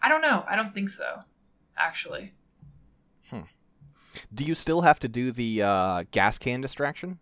I 0.00 0.08
don't 0.08 0.22
know. 0.22 0.44
I 0.48 0.54
don't 0.56 0.72
think 0.74 0.88
so. 0.88 1.20
Actually, 1.76 2.32
Hmm. 3.28 3.40
Do 4.32 4.44
you 4.44 4.54
still 4.54 4.82
have 4.82 5.00
to 5.00 5.08
do 5.08 5.32
the 5.32 5.62
uh, 5.62 6.04
gas 6.12 6.38
can 6.38 6.60
distraction? 6.60 7.18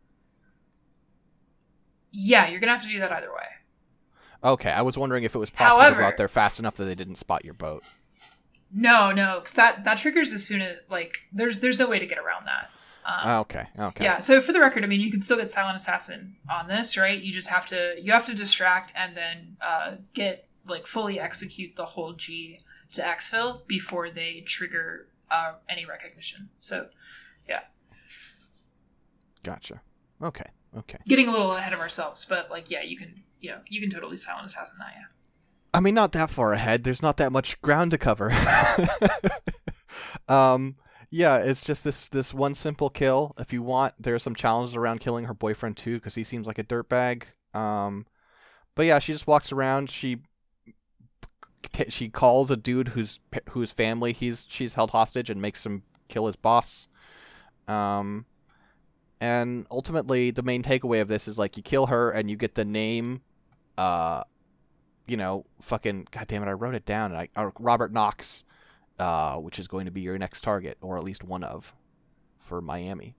yeah, 2.12 2.47
you're 2.47 2.61
gonna 2.61 2.73
have 2.73 2.83
to 2.83 2.88
do 2.88 3.00
that 3.00 3.11
either 3.12 3.33
way. 3.33 3.47
Okay, 4.44 4.71
I 4.71 4.83
was 4.83 4.97
wondering 4.99 5.25
if 5.25 5.35
it 5.35 5.38
was 5.38 5.50
possible 5.50 5.78
to 5.78 5.83
However- 5.85 6.00
go 6.02 6.06
out 6.06 6.16
there 6.16 6.28
fast 6.28 6.59
enough 6.59 6.76
that 6.76 6.85
they 6.85 6.94
didn't 6.94 7.16
spot 7.16 7.44
your 7.44 7.54
boat. 7.54 7.83
No, 8.75 9.12
no, 9.12 9.38
because 9.38 9.54
that 9.54 9.85
that 9.85 9.99
triggers 9.99 10.33
as 10.33 10.45
soon 10.45 10.61
as 10.61 10.78
like 10.90 11.28
there's 11.33 11.61
there's 11.61 11.78
no 11.78 11.88
way 11.88 12.00
to 12.00 12.07
get 12.07 12.19
around 12.19 12.47
that. 12.47 12.71
Um, 13.04 13.40
okay, 13.43 13.66
okay. 13.78 14.04
Yeah. 14.04 14.19
So 14.19 14.40
for 14.40 14.52
the 14.52 14.61
record, 14.61 14.83
I 14.83 14.87
mean, 14.87 15.00
you 15.00 15.11
can 15.11 15.23
still 15.23 15.37
get 15.37 15.49
silent 15.49 15.76
assassin 15.76 16.37
on 16.50 16.69
this, 16.69 16.97
right? 16.97 17.21
You 17.21 17.33
just 17.33 17.49
have 17.49 17.66
to 17.66 17.95
you 18.00 18.12
have 18.12 18.26
to 18.26 18.35
distract 18.35 18.93
and 18.97 19.16
then 19.16 19.57
uh, 19.61 19.97
get 20.12 20.49
like 20.66 20.87
fully 20.87 21.21
execute 21.21 21.76
the 21.76 21.85
whole 21.85 22.14
G 22.14 22.59
to 22.95 23.02
exfil 23.02 23.66
before 23.69 24.11
they 24.11 24.40
trigger 24.40 25.09
uh, 25.31 25.54
any 25.68 25.87
recognition. 25.87 26.48
So 26.61 26.88
yeah. 27.48 27.61
Gotcha. 29.42 29.83
Okay, 30.22 30.51
okay. 30.77 30.98
getting 31.07 31.29
a 31.29 31.31
little 31.31 31.55
ahead 31.55 31.75
of 31.75 31.81
ourselves, 31.81 32.25
but 32.25 32.51
like 32.51 32.70
yeah, 32.70 32.83
you 32.83 32.96
can 32.96 33.22
you 33.40 33.51
know 33.51 33.61
you 33.68 33.81
can 33.81 33.90
totally 33.90 34.16
silent 34.16 34.46
assassin 34.46 34.79
that. 34.81 34.94
Yeah. 34.96 35.05
I 35.74 35.80
mean, 35.80 35.94
not 35.94 36.12
that 36.12 36.30
far 36.30 36.52
ahead. 36.52 36.84
There's 36.84 37.02
not 37.02 37.16
that 37.16 37.32
much 37.32 37.60
ground 37.60 37.90
to 37.90 37.98
cover. 37.98 38.32
um, 40.28 40.76
yeah, 41.10 41.38
it's 41.38 41.64
just 41.64 41.82
this 41.82 42.08
this 42.08 42.32
one 42.32 42.54
simple 42.54 42.88
kill. 42.90 43.34
If 43.38 43.52
you 43.52 43.60
want, 43.60 43.94
there's 43.98 44.22
some 44.22 44.37
challenges 44.37 44.76
around 44.76 45.00
killing 45.00 45.24
her 45.24 45.34
boyfriend 45.34 45.76
too, 45.76 45.96
because 45.96 46.14
he 46.14 46.22
seems 46.22 46.46
like 46.46 46.58
a 46.58 46.64
dirtbag. 46.64 47.24
Um, 47.54 48.06
but 48.76 48.87
yeah, 48.87 49.00
she 49.00 49.12
just 49.12 49.26
walks 49.26 49.50
around. 49.50 49.90
She 49.90 50.18
t- 51.72 51.90
she 51.90 52.08
calls 52.08 52.52
a 52.52 52.56
dude 52.56 52.88
whose 52.88 53.18
whose 53.50 53.72
family 53.72 54.12
he's 54.12 54.46
she's 54.48 54.74
held 54.74 54.90
hostage 54.90 55.28
and 55.28 55.42
makes 55.42 55.66
him 55.66 55.82
kill 56.08 56.26
his 56.26 56.37
boss. 56.37 56.87
Um, 57.66 58.26
and 59.20 59.66
ultimately, 59.72 60.30
the 60.30 60.42
main 60.42 60.62
takeaway 60.62 61.00
of 61.00 61.08
this 61.08 61.26
is 61.26 61.37
like 61.37 61.56
you 61.56 61.64
kill 61.64 61.87
her 61.87 62.10
and 62.10 62.30
you 62.30 62.37
get 62.37 62.54
the 62.54 62.64
name. 62.64 63.22
Uh, 63.76 64.22
you 65.07 65.17
know, 65.17 65.45
fucking 65.61 66.09
goddamn 66.11 66.43
it, 66.43 66.49
I 66.49 66.53
wrote 66.53 66.75
it 66.75 66.85
down. 66.85 67.12
And 67.12 67.29
I 67.37 67.51
Robert 67.59 67.93
Knox, 67.93 68.45
uh, 68.99 69.37
which 69.37 69.59
is 69.59 69.69
going 69.69 69.85
to 69.87 69.90
be 69.90 70.01
your 70.01 70.19
next 70.19 70.43
target, 70.43 70.79
or 70.81 70.97
at 70.97 71.05
least 71.05 71.25
one 71.25 71.45
of, 71.45 71.75
for 72.38 72.61
Miami. 72.61 73.17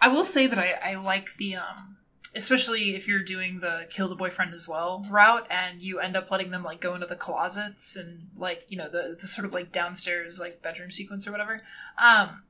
I 0.00 0.08
will 0.08 0.24
say 0.24 0.46
that 0.46 0.58
I, 0.58 0.92
I 0.92 0.94
like 0.94 1.36
the 1.36 1.56
um 1.56 1.96
especially 2.34 2.94
if 2.94 3.08
you're 3.08 3.22
doing 3.22 3.60
the 3.60 3.86
kill 3.90 4.08
the 4.08 4.14
boyfriend 4.14 4.52
as 4.54 4.68
well 4.68 5.04
route 5.10 5.46
and 5.50 5.80
you 5.80 5.98
end 5.98 6.16
up 6.16 6.30
letting 6.30 6.50
them 6.50 6.62
like 6.62 6.80
go 6.80 6.94
into 6.94 7.06
the 7.06 7.16
closets 7.16 7.96
and 7.96 8.28
like 8.36 8.64
you 8.68 8.76
know 8.76 8.88
the 8.88 9.16
the 9.20 9.26
sort 9.26 9.44
of 9.44 9.52
like 9.52 9.72
downstairs 9.72 10.38
like 10.38 10.62
bedroom 10.62 10.90
sequence 10.90 11.26
or 11.26 11.32
whatever 11.32 11.60
um 12.02 12.42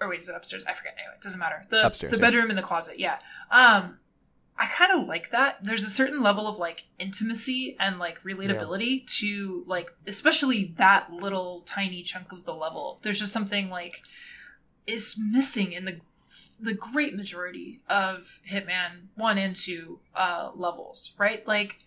or 0.00 0.08
wait 0.08 0.20
is 0.20 0.28
it 0.28 0.36
upstairs 0.36 0.64
i 0.68 0.72
forget 0.72 0.94
anyway 0.98 1.14
it 1.16 1.22
doesn't 1.22 1.40
matter 1.40 1.64
the 1.70 1.86
Upstairs, 1.86 2.10
the 2.10 2.18
yeah. 2.18 2.20
bedroom 2.20 2.50
and 2.50 2.58
the 2.58 2.62
closet 2.62 2.98
yeah 2.98 3.18
um 3.50 3.98
i 4.56 4.66
kind 4.66 4.92
of 4.92 5.08
like 5.08 5.30
that. 5.30 5.58
There's 5.62 5.84
a 5.84 5.90
certain 5.90 6.22
level 6.22 6.46
of 6.46 6.58
like 6.58 6.84
intimacy 6.98 7.76
and 7.80 7.98
like 7.98 8.22
relatability 8.22 9.06
to 9.18 9.64
like 9.66 9.90
especially 10.06 10.72
that 10.76 11.12
little 11.12 11.62
tiny 11.66 12.02
chunk 12.02 12.32
of 12.32 12.44
the 12.44 12.54
level. 12.54 13.00
There's 13.02 13.18
just 13.18 13.32
something 13.32 13.68
like 13.68 14.02
is 14.86 15.16
missing 15.18 15.72
in 15.72 15.84
the 15.84 16.00
the 16.60 16.74
great 16.74 17.14
majority 17.14 17.80
of 17.88 18.40
Hitman 18.48 19.08
1 19.16 19.38
and 19.38 19.56
2 19.56 19.98
uh, 20.14 20.50
levels, 20.54 21.12
right? 21.18 21.46
Like, 21.46 21.78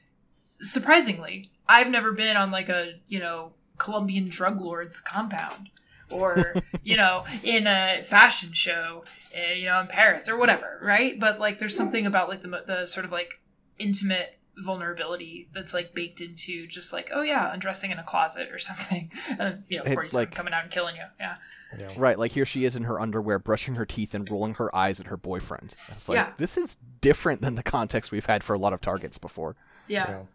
surprisingly, 0.60 1.49
I've 1.67 1.89
never 1.89 2.12
been 2.12 2.38
on 2.38 2.51
like 2.51 2.69
a, 2.69 2.99
you 3.08 3.19
know, 3.19 3.53
Colombian 3.77 4.27
drug 4.27 4.60
lord's 4.60 4.99
compound 5.01 5.69
or, 6.10 6.56
you 6.84 6.98
know, 6.98 7.24
in 7.43 7.67
a 7.67 8.02
fashion 8.04 8.54
show, 8.54 9.04
uh, 9.38 9.54
you 9.54 9.65
know, 9.65 9.80
in 9.82 9.88
Paris 9.88 10.28
or 10.30 10.38
whatever, 10.38 10.80
right? 10.82 11.20
But 11.20 11.39
like, 11.39 11.60
there's 11.60 11.76
something 11.76 12.06
about 12.06 12.30
like 12.30 12.41
the, 12.41 12.63
the 12.65 12.86
sort 12.86 13.06
of 13.06 13.12
like 13.12 13.41
intimate 13.80 14.38
vulnerability 14.60 15.48
that's 15.54 15.74
like 15.74 15.93
baked 15.93 16.20
into 16.22 16.65
just 16.67 16.91
like, 16.93 17.10
oh 17.13 17.22
yeah, 17.22 17.54
undressing 17.54 17.91
in 17.91 18.00
a 18.00 18.04
closet 18.04 18.50
or 18.52 18.58
something. 18.70 19.12
And, 19.39 19.63
you 19.70 19.78
know, 19.78 19.84
It, 19.86 19.93
47 19.93 20.13
like- 20.20 20.32
coming 20.36 20.54
out 20.54 20.63
and 20.63 20.72
killing 20.72 20.96
you. 20.96 21.04
Yeah. 21.20 21.36
You 21.78 21.84
know? 21.86 21.91
Right, 21.98 22.17
like 22.17 22.32
here 22.32 22.46
she 22.46 22.63
is 22.63 22.78
in 22.78 22.84
her 22.84 22.98
underwear, 23.00 23.39
brushing 23.39 23.76
her 23.76 23.86
teeth 23.86 24.13
and 24.15 24.30
rolling 24.32 24.54
her 24.54 24.74
eyes 24.74 25.02
at 25.02 25.08
her 25.08 25.17
boyfriend. 25.17 25.76
It's 25.89 26.08
like 26.08 26.15
Yeah. 26.15 26.32
this 26.38 26.56
is 26.56 26.78
different 27.02 27.41
than 27.41 27.56
the 27.56 27.63
context 27.63 28.10
we've 28.12 28.26
had 28.26 28.41
for 28.43 28.54
a 28.54 28.58
lot 28.58 28.72
of 28.72 28.80
targets 28.80 29.17
before. 29.17 29.58
Yeah. 29.88 30.08
You 30.08 30.13
know? 30.13 30.28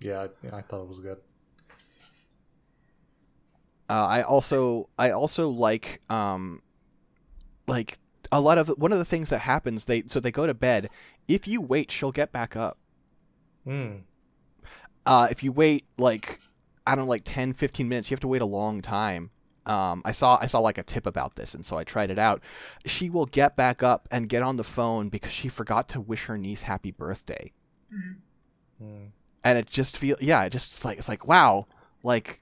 Yeah, 0.00 0.20
I- 0.22 0.46
yeah, 0.46 0.54
I 0.56 0.62
thought 0.62 0.82
it 0.82 0.88
was 0.88 1.00
good. 1.00 1.18
Uh, 3.88 4.06
I 4.06 4.22
also 4.22 4.88
I 4.98 5.10
also 5.10 5.48
like 5.48 6.00
um 6.10 6.62
like 7.66 7.98
a 8.30 8.40
lot 8.40 8.58
of 8.58 8.68
one 8.70 8.92
of 8.92 8.98
the 8.98 9.04
things 9.04 9.30
that 9.30 9.40
happens 9.40 9.86
they 9.86 10.02
so 10.06 10.20
they 10.20 10.30
go 10.30 10.46
to 10.46 10.54
bed. 10.54 10.90
If 11.26 11.48
you 11.48 11.60
wait, 11.60 11.90
she'll 11.90 12.12
get 12.12 12.32
back 12.32 12.56
up. 12.56 12.78
Mm. 13.66 14.02
Uh, 15.06 15.28
if 15.30 15.42
you 15.42 15.52
wait 15.52 15.86
like 15.96 16.38
I 16.86 16.94
don't 16.94 17.04
know, 17.04 17.10
like 17.10 17.24
10, 17.24 17.52
15 17.52 17.86
minutes, 17.86 18.10
you 18.10 18.14
have 18.14 18.20
to 18.20 18.28
wait 18.28 18.40
a 18.40 18.46
long 18.46 18.80
time. 18.80 19.30
Um, 19.66 20.00
I 20.06 20.12
saw 20.12 20.38
I 20.40 20.46
saw 20.46 20.60
like 20.60 20.78
a 20.78 20.82
tip 20.82 21.06
about 21.06 21.36
this, 21.36 21.54
and 21.54 21.64
so 21.64 21.76
I 21.76 21.84
tried 21.84 22.10
it 22.10 22.18
out. 22.18 22.42
She 22.86 23.10
will 23.10 23.26
get 23.26 23.54
back 23.56 23.82
up 23.82 24.08
and 24.10 24.28
get 24.28 24.42
on 24.42 24.56
the 24.56 24.64
phone 24.64 25.10
because 25.10 25.32
she 25.32 25.48
forgot 25.48 25.88
to 25.90 26.00
wish 26.00 26.24
her 26.24 26.38
niece 26.38 26.62
happy 26.62 26.90
birthday. 26.90 27.52
Mm. 28.82 29.10
and 29.42 29.58
it 29.58 29.66
just 29.66 29.96
feel 29.96 30.16
yeah, 30.20 30.44
it 30.44 30.50
just 30.50 30.72
it's 30.72 30.84
like 30.84 30.98
it's 30.98 31.08
like 31.08 31.26
wow, 31.26 31.66
like 32.02 32.40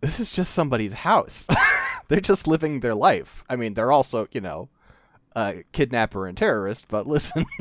this 0.00 0.20
is 0.20 0.30
just 0.30 0.52
somebody's 0.54 0.92
house. 0.92 1.46
they're 2.08 2.20
just 2.20 2.46
living 2.46 2.80
their 2.80 2.94
life. 2.94 3.44
I 3.48 3.56
mean, 3.56 3.74
they're 3.74 3.92
also 3.92 4.28
you 4.32 4.40
know 4.40 4.68
a 5.36 5.62
kidnapper 5.72 6.26
and 6.26 6.36
terrorist, 6.36 6.86
but 6.88 7.06
listen. 7.06 7.44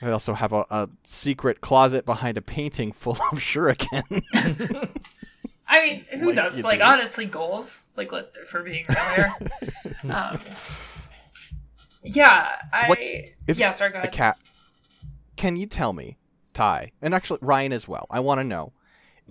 I 0.00 0.12
also 0.12 0.34
have 0.34 0.52
a, 0.52 0.64
a 0.70 0.88
secret 1.02 1.60
closet 1.60 2.06
behind 2.06 2.38
a 2.38 2.42
painting 2.42 2.92
full 2.92 3.14
of 3.32 3.38
shuriken. 3.40 4.22
I 5.66 5.82
mean, 5.82 6.20
who 6.20 6.26
Like 6.32 6.36
knows? 6.36 6.62
Like, 6.62 6.78
do. 6.78 6.84
honestly, 6.84 7.26
goals. 7.26 7.88
Like, 7.96 8.10
for 8.46 8.62
being 8.62 8.86
real 8.88 9.04
here. 9.16 9.34
um, 10.08 10.38
yeah, 12.02 12.56
I. 12.72 12.88
What- 12.88 12.98
if 13.48 13.58
yeah, 13.58 13.72
sorry, 13.72 13.90
go 13.90 13.96
a 13.96 14.02
ahead. 14.02 14.12
cat. 14.12 14.38
Can 15.36 15.56
you 15.56 15.66
tell 15.66 15.92
me, 15.92 16.16
Ty, 16.54 16.92
and 17.02 17.12
actually 17.14 17.38
Ryan 17.42 17.72
as 17.72 17.86
well? 17.88 18.06
I 18.10 18.20
want 18.20 18.38
to 18.40 18.44
know 18.44 18.72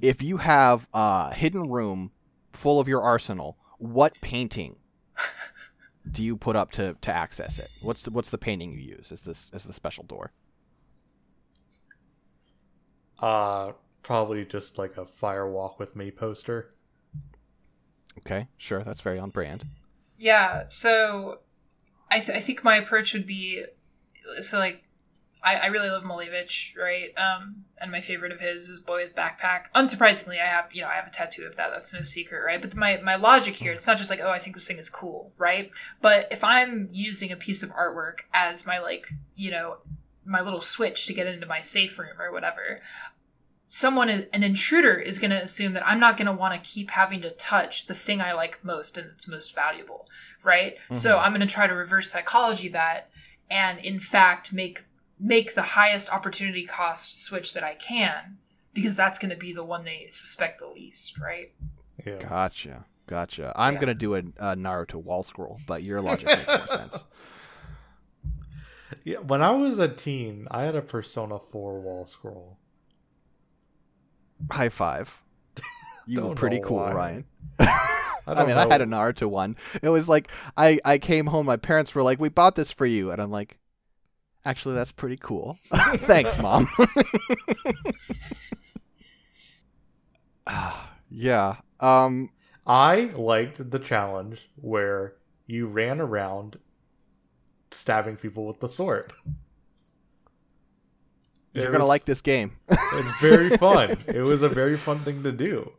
if 0.02 0.22
you 0.22 0.38
have 0.38 0.88
a 0.94 1.34
hidden 1.34 1.70
room 1.70 2.12
full 2.58 2.80
of 2.80 2.88
your 2.88 3.02
arsenal. 3.02 3.58
What 3.78 4.20
painting 4.22 4.78
do 6.12 6.24
you 6.24 6.36
put 6.36 6.56
up 6.56 6.72
to, 6.72 6.96
to 7.02 7.14
access 7.14 7.60
it? 7.60 7.70
What's 7.82 8.02
the 8.02 8.12
what's 8.12 8.30
the 8.30 8.38
painting 8.38 8.72
you 8.72 8.80
use 8.80 9.12
as 9.12 9.22
this 9.22 9.52
as 9.54 9.66
the 9.66 9.74
special 9.74 10.04
door? 10.04 10.32
Uh, 13.20 13.74
probably 14.04 14.46
just 14.46 14.78
like 14.78 14.98
a 14.98 15.06
fire 15.06 15.50
walk 15.50 15.80
with 15.80 15.96
me 15.96 16.12
poster. 16.12 16.74
Okay, 18.20 18.48
sure, 18.58 18.84
that's 18.84 19.02
very 19.02 19.20
on 19.20 19.30
brand. 19.30 19.66
Yeah, 20.18 20.66
so 20.70 21.40
I, 22.10 22.20
th- 22.20 22.36
I 22.36 22.42
think 22.42 22.64
my 22.64 22.78
approach 22.78 23.14
would 23.14 23.28
be 23.28 23.64
so 24.42 24.58
like 24.58 24.84
I, 25.44 25.56
I 25.56 25.66
really 25.68 25.90
love 25.90 26.04
Malevich, 26.04 26.76
right? 26.78 27.18
Um, 27.18 27.66
and 27.80 27.92
my 27.92 28.02
favorite 28.02 28.32
of 28.32 28.40
his 28.40 28.70
is 28.70 28.80
Boy 28.80 29.04
with 29.04 29.16
Backpack. 29.16 29.72
Unsurprisingly, 29.76 30.42
I 30.42 30.46
have 30.46 30.70
you 30.72 30.82
know 30.82 30.88
I 30.88 30.94
have 30.94 31.08
a 31.08 31.12
tattoo 31.12 31.46
of 31.46 31.56
that. 31.56 31.72
That's 31.72 31.94
no 31.94 32.02
secret, 32.02 32.44
right? 32.44 32.62
But 32.62 32.76
my 32.76 32.98
my 33.04 33.16
logic 33.16 33.56
here, 33.56 33.72
it's 33.72 33.88
not 33.88 33.98
just 33.98 34.10
like 34.10 34.20
oh 34.22 34.30
I 34.30 34.40
think 34.40 34.56
this 34.56 34.68
thing 34.68 34.80
is 34.80 34.90
cool, 34.90 35.32
right? 35.38 35.72
But 36.02 36.28
if 36.32 36.44
I'm 36.44 36.90
using 36.92 37.32
a 37.32 37.38
piece 37.38 37.64
of 37.64 37.72
artwork 37.72 38.22
as 38.34 38.66
my 38.66 38.80
like 38.80 39.08
you 39.36 39.52
know 39.52 39.78
my 40.26 40.42
little 40.42 40.62
switch 40.62 41.06
to 41.06 41.14
get 41.14 41.28
into 41.28 41.48
my 41.48 41.62
safe 41.62 41.98
room 41.98 42.20
or 42.20 42.32
whatever, 42.32 42.80
someone 43.68 44.10
an 44.10 44.44
intruder 44.44 44.96
is 44.96 45.20
going 45.20 45.30
to 45.30 45.44
assume 45.44 45.74
that 45.74 45.86
i'm 45.86 46.00
not 46.00 46.16
going 46.16 46.26
to 46.26 46.32
want 46.32 46.54
to 46.54 46.70
keep 46.70 46.90
having 46.92 47.22
to 47.22 47.30
touch 47.32 47.86
the 47.88 47.94
thing 47.94 48.22
i 48.22 48.32
like 48.32 48.64
most 48.64 48.98
and 48.98 49.12
it's 49.12 49.28
most 49.28 49.54
valuable 49.54 50.08
right 50.42 50.78
mm-hmm. 50.78 50.96
so 50.96 51.18
i'm 51.18 51.32
going 51.34 51.46
to 51.46 51.54
try 51.54 51.68
to 51.68 51.74
reverse 51.74 52.10
psychology 52.10 52.70
that 52.70 53.10
and 53.52 53.78
in 53.80 54.00
fact 54.00 54.54
make 54.54 54.86
make 55.20 55.56
the 55.56 55.62
highest 55.62 56.14
opportunity 56.14 56.66
cost 56.66 57.24
switch 57.24 57.54
that 57.54 57.64
i 57.64 57.76
can 57.76 58.38
because 58.74 58.96
that's 58.96 59.18
going 59.18 59.32
to 59.32 59.38
be 59.38 59.54
the 59.54 59.64
one 59.64 59.84
they 59.84 60.06
suspect 60.10 60.60
the 60.60 60.68
least 60.68 61.18
right 61.20 61.54
yeah. 62.06 62.18
gotcha 62.18 62.86
gotcha 63.08 63.52
i'm 63.56 63.76
yeah. 63.76 63.80
going 63.80 63.88
to 63.88 63.94
do 63.94 64.16
a, 64.16 64.20
a 64.20 64.56
naruto 64.56 64.96
wall 64.96 65.24
scroll 65.24 65.60
but 65.66 65.84
your 65.84 66.02
logic 66.02 66.28
makes 66.28 66.48
more 66.48 66.68
sense 66.68 67.04
yeah 69.04 69.18
when 69.18 69.42
i 69.42 69.52
was 69.52 69.80
a 69.80 69.88
teen 69.88 70.48
i 70.52 70.64
had 70.64 70.76
a 70.76 70.82
persona 70.82 71.40
4 71.40 71.80
wall 71.80 72.06
scroll 72.06 72.58
high 74.52 74.70
five. 74.70 75.22
You 76.10 76.22
were 76.22 76.36
pretty 76.36 76.62
cool, 76.62 76.78
why. 76.78 76.94
Ryan. 76.94 77.26
I, 77.60 77.76
I, 78.28 78.46
mean, 78.46 78.56
know. 78.56 78.62
I 78.62 78.72
had 78.72 78.80
a 78.80 78.86
Naruto 78.86 79.28
one. 79.28 79.58
It 79.82 79.90
was 79.90 80.08
like 80.08 80.32
I 80.56 80.80
I 80.86 81.00
came 81.00 81.26
home. 81.26 81.48
My 81.48 81.58
parents 81.58 81.94
were 81.94 82.02
like, 82.02 82.18
"We 82.18 82.30
bought 82.30 82.56
this 82.56 82.72
for 82.72 82.86
you," 82.86 83.12
and 83.12 83.22
I'm 83.22 83.30
like, 83.30 83.60
"Actually, 84.48 84.76
that's 84.76 84.92
pretty 84.92 85.18
cool. 85.18 85.60
Thanks, 85.98 86.38
mom." 86.40 86.68
yeah. 91.12 91.58
Um, 91.80 92.30
I 92.66 93.12
liked 93.16 93.70
the 93.70 93.80
challenge 93.80 94.50
where 94.56 95.16
you 95.46 95.68
ran 95.68 96.00
around 96.00 96.58
stabbing 97.72 98.16
people 98.16 98.46
with 98.46 98.60
the 98.60 98.70
sword. 98.70 99.14
You're 101.54 101.72
gonna 101.72 101.86
like 101.86 102.06
this 102.06 102.22
game. 102.22 102.58
it's 102.70 103.20
very 103.20 103.50
fun. 103.58 103.98
It 104.08 104.22
was 104.22 104.44
a 104.44 104.50
very 104.50 104.78
fun 104.78 105.00
thing 105.00 105.24
to 105.24 105.32
do. 105.32 105.72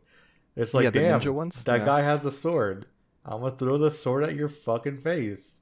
It's 0.55 0.73
like, 0.73 0.83
yeah, 0.83 0.89
damn, 0.89 1.19
ninja 1.19 1.33
ones? 1.33 1.63
that 1.63 1.79
yeah. 1.79 1.85
guy 1.85 2.01
has 2.01 2.25
a 2.25 2.31
sword. 2.31 2.85
I'm 3.23 3.39
gonna 3.41 3.55
throw 3.55 3.77
the 3.77 3.91
sword 3.91 4.23
at 4.23 4.35
your 4.35 4.49
fucking 4.49 4.97
face, 4.97 5.53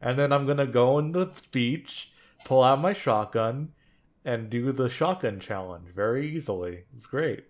and 0.00 0.18
then 0.18 0.32
I'm 0.32 0.46
gonna 0.46 0.66
go 0.66 0.96
on 0.96 1.12
the 1.12 1.26
beach, 1.50 2.12
pull 2.44 2.62
out 2.62 2.80
my 2.80 2.92
shotgun, 2.92 3.70
and 4.24 4.48
do 4.48 4.72
the 4.72 4.88
shotgun 4.88 5.40
challenge 5.40 5.88
very 5.88 6.28
easily. 6.28 6.84
It's 6.96 7.06
great. 7.06 7.44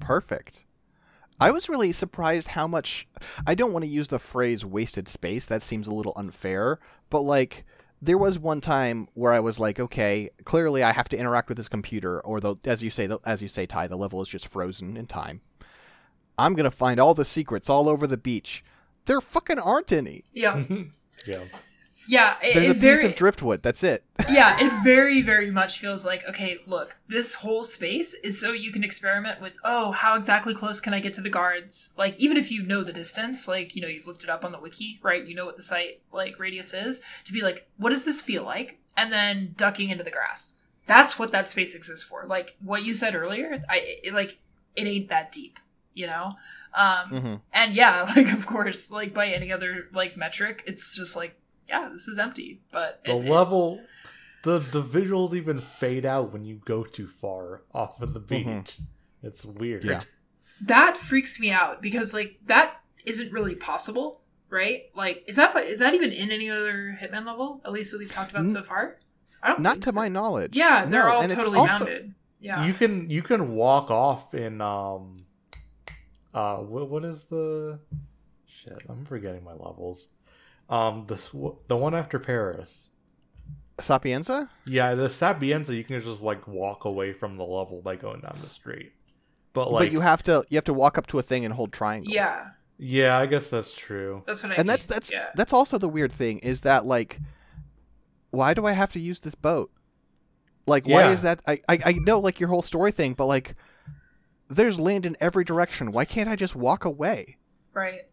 Perfect. 0.00 0.64
I 1.40 1.50
was 1.50 1.68
really 1.68 1.92
surprised 1.92 2.48
how 2.48 2.66
much. 2.66 3.08
I 3.46 3.54
don't 3.54 3.72
want 3.72 3.84
to 3.84 3.90
use 3.90 4.08
the 4.08 4.18
phrase 4.18 4.64
wasted 4.64 5.08
space. 5.08 5.46
That 5.46 5.62
seems 5.62 5.86
a 5.86 5.94
little 5.94 6.12
unfair, 6.14 6.78
but 7.10 7.22
like 7.22 7.64
there 8.00 8.18
was 8.18 8.38
one 8.38 8.60
time 8.60 9.08
where 9.14 9.32
I 9.32 9.40
was 9.40 9.60
like, 9.60 9.78
okay, 9.78 10.30
clearly 10.44 10.82
I 10.82 10.92
have 10.92 11.08
to 11.10 11.16
interact 11.16 11.48
with 11.48 11.56
this 11.56 11.68
computer, 11.68 12.20
or 12.20 12.40
the, 12.40 12.56
as 12.64 12.82
you 12.82 12.90
say, 12.90 13.06
the, 13.06 13.20
as 13.24 13.40
you 13.40 13.48
say, 13.48 13.64
Ty, 13.64 13.86
the 13.86 13.96
level 13.96 14.20
is 14.20 14.28
just 14.28 14.48
frozen 14.48 14.96
in 14.96 15.06
time. 15.06 15.40
I'm 16.36 16.54
gonna 16.54 16.70
find 16.70 16.98
all 16.98 17.14
the 17.14 17.24
secrets 17.24 17.70
all 17.70 17.88
over 17.88 18.06
the 18.06 18.16
beach. 18.16 18.64
There 19.06 19.20
fucking 19.20 19.58
aren't 19.58 19.92
any. 19.92 20.24
Yeah. 20.32 20.64
yeah. 21.26 21.44
Yeah, 22.08 22.36
it, 22.42 22.54
there's 22.54 22.70
a 22.70 22.74
piece 22.74 22.82
very, 22.82 23.06
of 23.06 23.14
driftwood. 23.14 23.62
That's 23.62 23.82
it. 23.84 24.04
yeah, 24.30 24.56
it 24.60 24.72
very, 24.82 25.22
very 25.22 25.50
much 25.50 25.78
feels 25.78 26.04
like 26.04 26.28
okay. 26.28 26.58
Look, 26.66 26.96
this 27.08 27.34
whole 27.34 27.62
space 27.62 28.14
is 28.14 28.40
so 28.40 28.52
you 28.52 28.72
can 28.72 28.84
experiment 28.84 29.40
with. 29.40 29.56
Oh, 29.64 29.92
how 29.92 30.16
exactly 30.16 30.54
close 30.54 30.80
can 30.80 30.94
I 30.94 31.00
get 31.00 31.12
to 31.14 31.20
the 31.20 31.30
guards? 31.30 31.92
Like, 31.96 32.18
even 32.18 32.36
if 32.36 32.50
you 32.50 32.62
know 32.62 32.82
the 32.82 32.92
distance, 32.92 33.46
like 33.46 33.76
you 33.76 33.82
know 33.82 33.88
you've 33.88 34.06
looked 34.06 34.24
it 34.24 34.30
up 34.30 34.44
on 34.44 34.52
the 34.52 34.58
wiki, 34.58 34.98
right? 35.02 35.24
You 35.24 35.34
know 35.34 35.46
what 35.46 35.56
the 35.56 35.62
site 35.62 36.00
like 36.12 36.38
radius 36.38 36.74
is. 36.74 37.02
To 37.24 37.32
be 37.32 37.42
like, 37.42 37.68
what 37.76 37.90
does 37.90 38.04
this 38.04 38.20
feel 38.20 38.44
like? 38.44 38.78
And 38.96 39.12
then 39.12 39.54
ducking 39.56 39.90
into 39.90 40.04
the 40.04 40.10
grass. 40.10 40.58
That's 40.86 41.18
what 41.18 41.32
that 41.32 41.48
space 41.48 41.74
exists 41.74 42.04
for. 42.04 42.24
Like 42.26 42.56
what 42.60 42.82
you 42.82 42.94
said 42.94 43.14
earlier. 43.14 43.58
I 43.68 44.00
it, 44.04 44.12
like 44.12 44.38
it 44.76 44.86
ain't 44.86 45.08
that 45.08 45.32
deep, 45.32 45.58
you 45.94 46.06
know. 46.06 46.34
Um, 46.74 47.10
mm-hmm. 47.10 47.34
And 47.52 47.74
yeah, 47.74 48.10
like 48.16 48.32
of 48.32 48.46
course, 48.46 48.90
like 48.90 49.14
by 49.14 49.28
any 49.28 49.52
other 49.52 49.88
like 49.92 50.16
metric, 50.16 50.64
it's 50.66 50.96
just 50.96 51.16
like 51.16 51.36
yeah, 51.72 51.88
this 51.88 52.06
is 52.06 52.18
empty. 52.18 52.60
But 52.70 53.02
the 53.04 53.14
level, 53.14 53.80
the 54.42 54.58
the 54.58 54.82
visuals 54.82 55.34
even 55.34 55.58
fade 55.58 56.04
out 56.04 56.32
when 56.32 56.44
you 56.44 56.60
go 56.64 56.84
too 56.84 57.08
far 57.08 57.62
off 57.74 58.02
of 58.02 58.12
the 58.12 58.20
mm-hmm. 58.20 58.58
beach. 58.58 58.74
Mm-hmm. 58.74 59.26
It's 59.26 59.44
weird. 59.44 59.84
Yeah. 59.84 60.02
That 60.62 60.96
freaks 60.96 61.40
me 61.40 61.50
out 61.50 61.80
because 61.80 62.12
like 62.12 62.38
that 62.46 62.76
isn't 63.06 63.32
really 63.32 63.54
possible, 63.54 64.20
right? 64.50 64.82
Like, 64.94 65.24
is 65.26 65.36
that 65.36 65.56
is 65.56 65.78
that 65.78 65.94
even 65.94 66.12
in 66.12 66.30
any 66.30 66.50
other 66.50 66.98
Hitman 67.00 67.24
level? 67.24 67.62
At 67.64 67.72
least 67.72 67.92
that 67.92 67.98
we've 67.98 68.12
talked 68.12 68.30
about 68.30 68.44
N- 68.44 68.50
so 68.50 68.62
far. 68.62 68.98
I 69.42 69.48
don't. 69.48 69.60
Not 69.60 69.80
to 69.82 69.90
so. 69.90 69.96
my 69.96 70.08
knowledge. 70.08 70.56
Yeah, 70.56 70.84
they're 70.84 71.04
no, 71.04 71.08
all 71.08 71.28
totally 71.28 71.58
also, 71.58 71.86
bounded. 71.86 72.14
Yeah. 72.40 72.66
You 72.66 72.74
can 72.74 73.08
you 73.08 73.22
can 73.22 73.54
walk 73.54 73.90
off 73.90 74.34
in 74.34 74.60
um 74.60 75.24
uh 76.34 76.56
what, 76.56 76.88
what 76.90 77.04
is 77.04 77.24
the 77.24 77.78
shit? 78.46 78.82
I'm 78.88 79.04
forgetting 79.04 79.42
my 79.42 79.52
levels. 79.52 80.08
Um, 80.72 81.04
the 81.06 81.18
the 81.68 81.76
one 81.76 81.94
after 81.94 82.18
Paris. 82.18 82.88
Sapienza? 83.78 84.48
Yeah, 84.64 84.94
the 84.94 85.10
Sapienza 85.10 85.74
you 85.74 85.84
can 85.84 86.00
just 86.00 86.22
like 86.22 86.48
walk 86.48 86.86
away 86.86 87.12
from 87.12 87.36
the 87.36 87.44
level 87.44 87.82
by 87.82 87.96
going 87.96 88.22
down 88.22 88.38
the 88.42 88.48
street. 88.48 88.92
But 89.52 89.70
like 89.70 89.86
But 89.88 89.92
you 89.92 90.00
have 90.00 90.22
to 90.22 90.44
you 90.48 90.56
have 90.56 90.64
to 90.64 90.72
walk 90.72 90.96
up 90.96 91.06
to 91.08 91.18
a 91.18 91.22
thing 91.22 91.44
and 91.44 91.52
hold 91.52 91.74
triangle. 91.74 92.10
Yeah. 92.10 92.48
Yeah, 92.78 93.18
I 93.18 93.26
guess 93.26 93.48
that's 93.48 93.74
true. 93.74 94.22
That's 94.26 94.42
what 94.42 94.52
I 94.52 94.54
And 94.54 94.62
mean. 94.62 94.68
that's 94.68 94.86
that's 94.86 95.12
yeah. 95.12 95.28
that's 95.34 95.52
also 95.52 95.76
the 95.76 95.90
weird 95.90 96.10
thing 96.10 96.38
is 96.38 96.62
that 96.62 96.86
like 96.86 97.20
why 98.30 98.54
do 98.54 98.64
I 98.64 98.72
have 98.72 98.92
to 98.94 99.00
use 99.00 99.20
this 99.20 99.34
boat? 99.34 99.70
Like 100.66 100.86
why 100.86 101.02
yeah. 101.02 101.10
is 101.10 101.20
that 101.20 101.42
I, 101.46 101.60
I 101.68 101.78
I 101.84 101.92
know 101.92 102.18
like 102.18 102.40
your 102.40 102.48
whole 102.48 102.62
story 102.62 102.92
thing, 102.92 103.12
but 103.12 103.26
like 103.26 103.56
there's 104.48 104.80
land 104.80 105.04
in 105.04 105.18
every 105.20 105.44
direction. 105.44 105.92
Why 105.92 106.06
can't 106.06 106.30
I 106.30 106.36
just 106.36 106.56
walk 106.56 106.86
away? 106.86 107.36
Right 107.74 108.06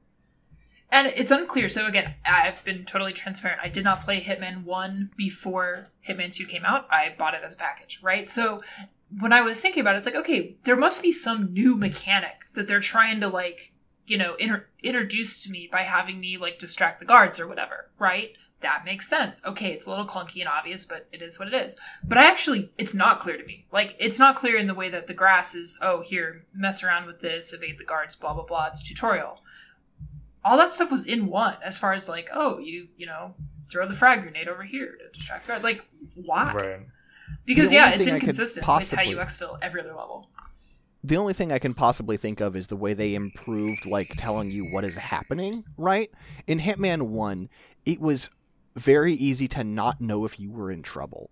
and 0.92 1.08
it's 1.08 1.32
unclear. 1.32 1.70
So 1.70 1.86
again, 1.86 2.16
I've 2.26 2.64
been 2.64 2.86
totally 2.86 3.14
transparent. 3.14 3.62
I 3.64 3.70
did 3.70 3.84
not 3.84 4.02
play 4.02 4.20
Hitman 4.20 4.64
1 4.64 5.12
before 5.16 5.88
Hitman 6.08 6.32
2 6.32 6.46
came 6.46 6.66
out. 6.66 6.88
I 6.90 7.14
bought 7.18 7.36
it 7.36 7.44
as 7.44 7.54
a 7.54 7.58
package, 7.58 8.00
right? 8.02 8.30
So 8.30 8.62
when 9.20 9.34
I 9.34 9.42
was 9.42 9.62
thinking 9.62 9.82
about 9.82 9.96
it, 9.96 10.00
it's 10.00 10.08
like, 10.08 10.16
okay, 10.16 10.56
there 10.64 10.76
must 10.76 11.02
be 11.02 11.12
some 11.12 11.54
new 11.54 11.76
mechanic 11.76 12.46
that 12.54 12.68
they're 12.68 12.80
trying 12.80 13.20
to 13.22 13.28
like, 13.28 13.72
you 14.08 14.18
know, 14.18 14.36
inter- 14.36 14.68
introduce 14.84 15.44
to 15.44 15.52
me 15.52 15.70
by 15.72 15.82
having 15.82 16.20
me 16.20 16.38
like 16.38 16.58
distract 16.58 17.00
the 17.00 17.06
guards 17.06 17.40
or 17.40 17.48
whatever, 17.48 17.90
right? 18.00 18.34
That 18.62 18.84
makes 18.84 19.08
sense. 19.08 19.46
Okay, 19.46 19.72
it's 19.72 19.86
a 19.86 19.90
little 19.90 20.06
clunky 20.06 20.42
and 20.42 20.50
obvious, 20.50 20.86
but 20.86 21.08
it 21.14 21.22
is 21.22 21.40
what 21.40 21.48
it 21.48 21.54
is. 21.54 21.78
But 22.04 22.18
I 22.18 22.26
actually, 22.26 22.74
it's 22.78 22.94
not 22.94 23.22
clear 23.22 23.38
to 23.38 23.46
me. 23.46 23.66
Like, 23.72 23.96
it's 24.00 24.20
not 24.20 24.36
clear 24.36 24.58
in 24.58 24.68
the 24.68 24.74
way 24.74 24.90
that 24.90 25.08
the 25.08 25.14
grass 25.14 25.56
is, 25.56 25.80
oh, 25.82 26.02
here, 26.02 26.46
mess 26.54 26.84
around 26.84 27.06
with 27.06 27.20
this, 27.20 27.54
evade 27.54 27.78
the 27.78 27.86
guards, 27.86 28.18
blah, 28.18 28.34
blah, 28.34 28.44
blah. 28.44 28.68
It's 28.68 28.84
tutorial 28.84 29.40
all 30.44 30.58
that 30.58 30.74
stuff 30.74 30.92
was 30.92 31.06
in 31.06 31.28
one 31.28 31.58
as 31.64 31.78
far 31.78 31.94
as 31.94 32.08
like 32.08 32.30
oh 32.34 32.60
you 32.60 32.88
you 32.98 33.06
know 33.06 33.34
throw 33.70 33.88
the 33.88 33.94
frag 33.94 34.22
grenade 34.22 34.48
over 34.48 34.64
here 34.64 34.98
to 34.98 35.18
distract 35.18 35.48
guard. 35.48 35.64
Like 35.64 35.86
why? 36.16 36.54
Right. 36.54 36.80
because 37.46 37.72
yeah 37.72 37.92
it's 37.92 38.08
inconsistent 38.08 38.66
possibly, 38.66 38.98
with 38.98 39.06
how 39.06 39.12
you 39.12 39.18
exfil 39.18 39.58
every 39.62 39.82
other 39.82 39.94
level. 39.94 40.30
The 41.04 41.18
only 41.18 41.34
thing 41.34 41.52
i 41.52 41.60
can 41.60 41.74
possibly 41.74 42.18
think 42.18 42.42
of 42.42 42.56
is 42.56 42.68
the 42.68 42.76
way 42.76 42.94
they 42.94 43.16
improved 43.16 43.86
like 43.86 44.16
telling 44.18 44.52
you 44.52 44.66
what 44.66 44.84
is 44.84 44.98
happening 44.98 45.64
right? 45.78 46.10
In 46.48 46.60
hitman 46.60 47.10
1 47.10 47.50
it 47.86 48.00
was 48.00 48.30
very 48.76 49.14
easy 49.14 49.48
to 49.50 49.64
not 49.64 50.00
know 50.00 50.26
if 50.26 50.40
you 50.40 50.52
were 50.52 50.72
in 50.72 50.84
trouble. 50.84 51.30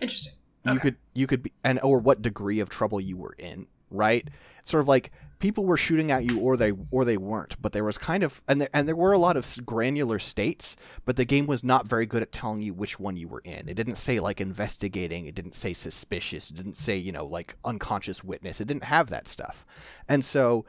Interesting. 0.00 0.34
Okay. 0.66 0.74
you 0.74 0.80
could 0.80 0.96
you 1.14 1.26
could 1.26 1.42
be 1.42 1.52
and 1.62 1.80
or 1.82 1.98
what 1.98 2.22
degree 2.22 2.60
of 2.60 2.68
trouble 2.68 3.00
you 3.00 3.16
were 3.16 3.34
in 3.38 3.66
right? 3.90 4.28
Sort 4.64 4.80
of 4.80 4.88
like 4.88 5.12
people 5.44 5.66
were 5.66 5.76
shooting 5.76 6.10
at 6.10 6.24
you 6.24 6.40
or 6.40 6.56
they 6.56 6.72
or 6.90 7.04
they 7.04 7.18
weren't 7.18 7.60
but 7.60 7.72
there 7.72 7.84
was 7.84 7.98
kind 7.98 8.22
of 8.22 8.42
and 8.48 8.62
there, 8.62 8.68
and 8.72 8.88
there 8.88 8.96
were 8.96 9.12
a 9.12 9.18
lot 9.18 9.36
of 9.36 9.46
granular 9.66 10.18
states 10.18 10.74
but 11.04 11.16
the 11.16 11.24
game 11.26 11.46
was 11.46 11.62
not 11.62 11.86
very 11.86 12.06
good 12.06 12.22
at 12.22 12.32
telling 12.32 12.62
you 12.62 12.72
which 12.72 12.98
one 12.98 13.14
you 13.14 13.28
were 13.28 13.42
in. 13.44 13.68
It 13.68 13.74
didn't 13.74 13.96
say 13.96 14.20
like 14.20 14.40
investigating. 14.40 15.26
It 15.26 15.34
didn't 15.34 15.54
say 15.54 15.74
suspicious. 15.74 16.50
It 16.50 16.56
didn't 16.56 16.78
say 16.78 16.96
you 16.96 17.12
know 17.12 17.26
like 17.26 17.56
unconscious 17.62 18.24
witness. 18.24 18.58
It 18.58 18.68
didn't 18.68 18.84
have 18.84 19.10
that 19.10 19.28
stuff. 19.28 19.66
And 20.08 20.24
so 20.24 20.64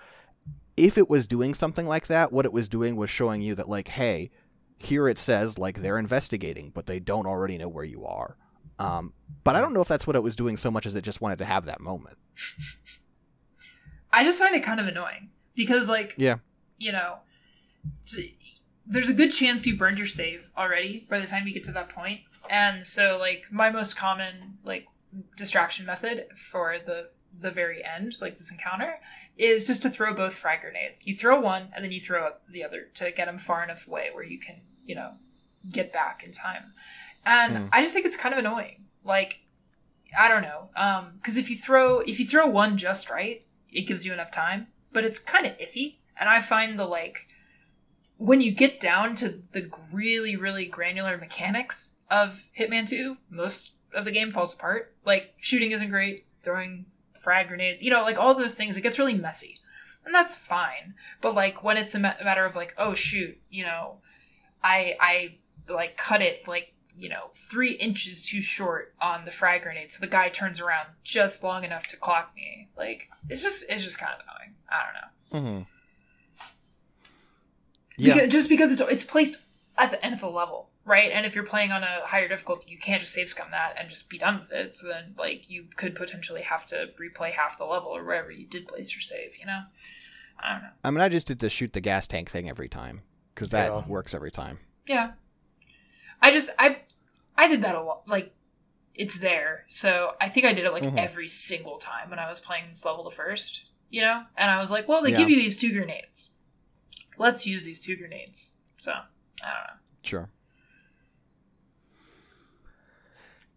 if 0.76 0.98
it 0.98 1.10
was 1.10 1.26
doing 1.26 1.54
something 1.54 1.88
like 1.88 2.08
that 2.08 2.34
what 2.34 2.44
it 2.44 2.52
was 2.52 2.68
doing 2.68 2.98
was 2.98 3.10
showing 3.10 3.42
you 3.42 3.56
that 3.56 3.70
like 3.70 3.88
hey 3.88 4.30
here 4.78 5.08
it 5.08 5.18
says 5.18 5.58
like 5.58 5.80
they're 5.80 5.98
investigating 5.98 6.70
but 6.72 6.86
they 6.86 7.00
don't 7.00 7.28
already 7.28 7.58
know 7.58 7.70
where 7.70 7.86
you 7.86 8.06
are. 8.06 8.36
Um, 8.78 9.14
but 9.46 9.56
i 9.56 9.62
don't 9.62 9.74
know 9.74 9.80
if 9.80 9.88
that's 9.88 10.06
what 10.06 10.18
it 10.18 10.24
was 10.24 10.36
doing 10.36 10.58
so 10.58 10.70
much 10.70 10.86
as 10.86 10.96
it 10.98 11.02
just 11.06 11.22
wanted 11.22 11.38
to 11.38 11.46
have 11.46 11.64
that 11.64 11.80
moment 11.80 12.18
I 14.16 14.24
just 14.24 14.40
find 14.40 14.56
it 14.56 14.64
kind 14.64 14.80
of 14.80 14.88
annoying. 14.88 15.30
because 15.56 15.88
like 15.90 16.14
Yeah. 16.18 16.38
you 16.78 16.92
know 16.92 17.20
there's 18.88 19.10
a 19.10 19.14
good 19.14 19.30
chance 19.32 19.66
you 19.66 19.76
burned 19.78 19.98
your 19.98 20.08
save 20.08 20.52
already 20.58 21.06
by 21.10 21.20
the 21.20 21.28
time 21.28 21.48
you 21.48 21.54
get 21.54 21.64
to 21.66 21.72
that 21.72 21.90
point 21.90 22.22
and 22.50 22.86
so 22.86 23.18
like 23.20 23.46
my 23.52 23.70
most 23.70 23.96
common 23.96 24.58
like 24.64 24.86
distraction 25.38 25.86
method 25.86 26.26
for 26.36 26.78
the 26.86 27.10
the 27.38 27.52
very 27.52 27.84
end 27.84 28.16
like 28.22 28.38
this 28.38 28.52
encounter 28.52 29.00
is 29.38 29.66
just 29.68 29.82
to 29.82 29.90
throw 29.90 30.14
both 30.14 30.34
frag 30.34 30.62
grenades 30.62 31.06
you 31.08 31.14
throw 31.16 31.40
one 31.40 31.68
and 31.76 31.84
then 31.84 31.92
you 31.92 32.00
throw 32.00 32.32
the 32.50 32.64
other 32.64 32.88
to 32.94 33.12
get 33.12 33.26
them 33.26 33.38
far 33.38 33.64
enough 33.64 33.88
away 33.88 34.10
where 34.14 34.24
you 34.24 34.40
can 34.40 34.62
you 34.86 34.96
know 34.96 35.12
get 35.70 35.92
back 35.92 36.24
in 36.24 36.32
time 36.32 36.74
and 37.26 37.58
Hmm. 37.58 37.66
i 37.72 37.82
just 37.82 37.94
think 37.94 38.06
it's 38.06 38.16
kind 38.16 38.34
of 38.34 38.40
annoying 38.40 38.86
like 39.04 39.40
i 40.18 40.28
don't 40.28 40.44
know 40.44 40.70
um 40.76 41.14
because 41.18 41.38
if 41.38 41.50
you 41.50 41.58
throw 41.58 42.00
if 42.02 42.20
you 42.20 42.26
throw 42.26 42.46
one 42.48 42.78
just 42.78 43.10
right 43.10 43.45
it 43.76 43.88
gives 43.88 44.06
you 44.06 44.14
enough 44.14 44.32
time 44.32 44.68
but 44.96 45.04
it's 45.04 45.20
kind 45.20 45.46
of 45.46 45.58
iffy. 45.60 45.98
And 46.18 46.30
i 46.30 46.40
find 46.40 46.80
the 46.80 46.86
like 46.86 47.28
when 48.18 48.40
you 48.40 48.52
get 48.52 48.80
down 48.80 49.14
to 49.16 49.42
the 49.52 49.70
really 49.94 50.38
really 50.38 50.66
granular 50.66 51.18
mechanics 51.18 51.98
of 52.10 52.50
hitman 52.58 52.88
2 52.88 53.18
most 53.30 53.74
of 53.94 54.06
the 54.06 54.12
game 54.12 54.32
falls 54.32 54.54
apart. 54.54 54.94
Like 55.06 55.34
shooting 55.40 55.72
isn't 55.72 55.90
great 55.90 56.26
throwing 56.44 56.86
frag 57.20 57.48
grenades 57.50 57.82
you 57.82 57.92
know 57.92 58.02
like 58.04 58.20
all 58.20 58.34
those 58.34 58.56
things 58.56 58.78
it 58.78 58.82
gets 58.82 58.98
really 58.98 59.14
messy. 59.14 59.60
And 60.06 60.14
that's 60.14 60.38
fine. 60.38 60.94
But 61.20 61.36
like 61.36 61.64
when 61.64 61.78
it's 61.78 61.96
a 61.96 62.00
matter 62.00 62.46
of 62.46 62.56
like 62.56 62.74
oh 62.78 62.94
shoot 62.94 63.38
you 63.50 63.64
know 63.66 63.98
i 64.64 64.96
i 65.02 65.36
like 65.68 65.98
cut 65.98 66.22
it 66.22 66.48
like 66.48 66.72
you 66.98 67.10
know 67.10 67.30
three 67.34 67.74
inches 67.74 68.26
too 68.26 68.42
short 68.42 68.94
on 69.02 69.26
the 69.26 69.32
frag 69.32 69.62
grenade 69.64 69.92
so 69.92 70.00
the 70.00 70.08
guy 70.12 70.30
turns 70.30 70.60
around 70.62 70.88
just 71.04 71.44
long 71.44 71.64
enough 71.64 71.88
to 71.88 71.98
clock 71.98 72.32
me 72.36 72.70
like 72.78 73.10
it's 73.30 73.42
just 73.42 73.70
it's 73.70 73.84
just 73.84 73.98
kind 73.98 74.14
of 74.14 74.20
annoying 74.26 74.54
i 74.70 74.84
don't 74.84 74.94
know 74.94 75.10
Mm-hmm. 75.58 75.64
Yeah. 77.98 78.14
because, 78.14 78.32
just 78.32 78.50
because 78.50 78.74
it's, 78.74 78.82
it's 78.92 79.04
placed 79.04 79.38
at 79.78 79.92
the 79.92 80.04
end 80.06 80.14
of 80.16 80.22
the 80.22 80.30
level 80.30 80.70
right 80.86 81.12
and 81.12 81.26
if 81.26 81.34
you're 81.36 81.44
playing 81.46 81.72
on 81.72 81.84
a 81.84 82.02
higher 82.06 82.28
difficulty 82.28 82.70
you 82.72 82.78
can't 82.78 83.02
just 83.02 83.14
save 83.14 83.30
scum 83.30 83.48
that 83.52 83.76
and 83.80 83.90
just 83.90 84.10
be 84.10 84.18
done 84.18 84.40
with 84.40 84.52
it 84.52 84.76
so 84.76 84.88
then 84.88 85.14
like 85.18 85.50
you 85.50 85.66
could 85.76 85.96
potentially 85.96 86.42
have 86.42 86.66
to 86.66 86.90
replay 87.02 87.32
half 87.32 87.58
the 87.58 87.66
level 87.66 87.90
or 87.90 88.04
wherever 88.04 88.32
you 88.32 88.46
did 88.46 88.68
place 88.68 88.94
your 88.94 89.02
save 89.02 89.38
you 89.38 89.46
know 89.46 89.62
i 90.42 90.54
don't 90.54 90.62
know 90.62 90.70
I 90.84 90.92
mean, 90.92 91.02
I 91.02 91.10
just 91.10 91.28
did 91.28 91.40
the 91.40 91.50
shoot 91.50 91.74
the 91.74 91.82
gas 91.82 92.06
tank 92.08 92.30
thing 92.30 92.50
every 92.50 92.70
time 92.70 93.02
because 93.34 93.50
that 93.50 93.72
Yeah. 93.72 93.84
works 93.88 94.14
every 94.14 94.32
time. 94.32 94.60
yeah 94.88 95.12
i 96.22 96.32
just 96.32 96.50
i 96.60 96.78
i 97.38 97.48
did 97.48 97.62
that 97.62 97.76
a 97.76 97.82
lot 97.82 98.08
like 98.08 98.34
it's 98.94 99.20
there 99.20 99.66
so 99.68 100.14
i 100.22 100.28
think 100.30 100.46
i 100.46 100.54
did 100.54 100.66
it 100.66 100.72
like 100.72 100.84
Mhm. 100.84 100.98
every 100.98 101.28
single 101.28 101.78
time 101.78 102.10
when 102.10 102.20
i 102.20 102.30
was 102.30 102.40
playing 102.40 102.66
this 102.70 102.86
level 102.86 103.04
the 103.04 103.12
first 103.12 103.64
you 103.90 104.02
know 104.02 104.24
and 104.38 104.50
i 104.52 104.60
was 104.60 104.72
like 104.72 104.88
well 104.88 105.02
they 105.02 105.12
Yeah. 105.12 105.18
give 105.18 105.30
you 105.30 105.36
these 105.36 105.58
two 105.58 105.72
grenades 105.74 106.32
let's 107.18 107.46
use 107.46 107.66
these 107.66 107.80
two 107.80 107.96
grenades 107.98 108.52
so 108.80 108.92
i 108.92 108.96
don't 109.44 109.68
know 109.68 109.80
Sure. 110.04 110.30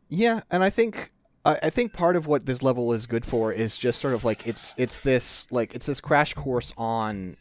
Yeah, 0.08 0.40
and 0.50 0.62
I 0.62 0.70
think 0.70 1.12
I, 1.44 1.58
I 1.64 1.70
think 1.70 1.92
part 1.92 2.16
of 2.16 2.26
what 2.26 2.46
this 2.46 2.62
level 2.62 2.92
is 2.92 3.06
good 3.06 3.24
for 3.24 3.52
is 3.52 3.76
just 3.76 4.00
sort 4.00 4.14
of 4.14 4.24
like 4.24 4.46
it's 4.46 4.74
it's 4.78 5.00
this 5.00 5.46
like 5.50 5.74
it's 5.74 5.86
this 5.86 6.00
crash 6.00 6.34
course 6.34 6.72
on 6.78 7.36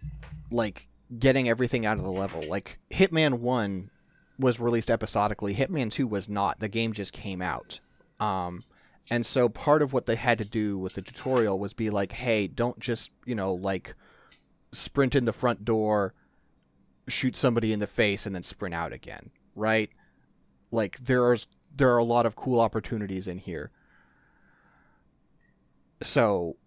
like 0.52 0.88
getting 1.18 1.48
everything 1.48 1.86
out 1.86 1.98
of 1.98 2.04
the 2.04 2.12
level. 2.12 2.44
Like 2.48 2.80
Hitman 2.92 3.40
One 3.40 3.90
was 4.40 4.60
released 4.60 4.90
episodically. 4.90 5.56
Hitman 5.56 5.92
Two 5.92 6.08
was 6.08 6.28
not. 6.30 6.60
The 6.60 6.68
game 6.70 6.94
just 6.94 7.14
came 7.14 7.42
out. 7.42 7.80
Um, 8.20 8.64
and 9.10 9.26
so 9.26 9.48
part 9.50 9.82
of 9.82 9.94
what 9.94 10.06
they 10.06 10.16
had 10.16 10.38
to 10.40 10.46
do 10.46 10.78
with 10.78 10.94
the 10.94 11.02
tutorial 11.02 11.60
was 11.60 11.74
be 11.74 11.90
like, 11.90 12.12
hey, 12.12 12.48
don't 12.48 12.80
just 12.80 13.12
you 13.26 13.36
know 13.36 13.54
like 13.54 13.96
sprint 14.72 15.16
in 15.16 15.26
the 15.26 15.34
front 15.34 15.64
door, 15.66 16.14
shoot 17.08 17.36
somebody 17.38 17.72
in 17.74 17.80
the 17.80 17.88
face, 17.88 18.26
and 18.26 18.36
then 18.36 18.44
sprint 18.44 18.76
out 18.76 18.92
again, 18.94 19.32
right? 19.56 19.90
Like 20.72 20.98
there's 21.00 21.48
there 21.76 21.94
are 21.94 21.98
a 21.98 22.04
lot 22.04 22.26
of 22.26 22.36
cool 22.36 22.60
opportunities 22.60 23.28
in 23.28 23.38
here. 23.38 23.72
So 26.02 26.58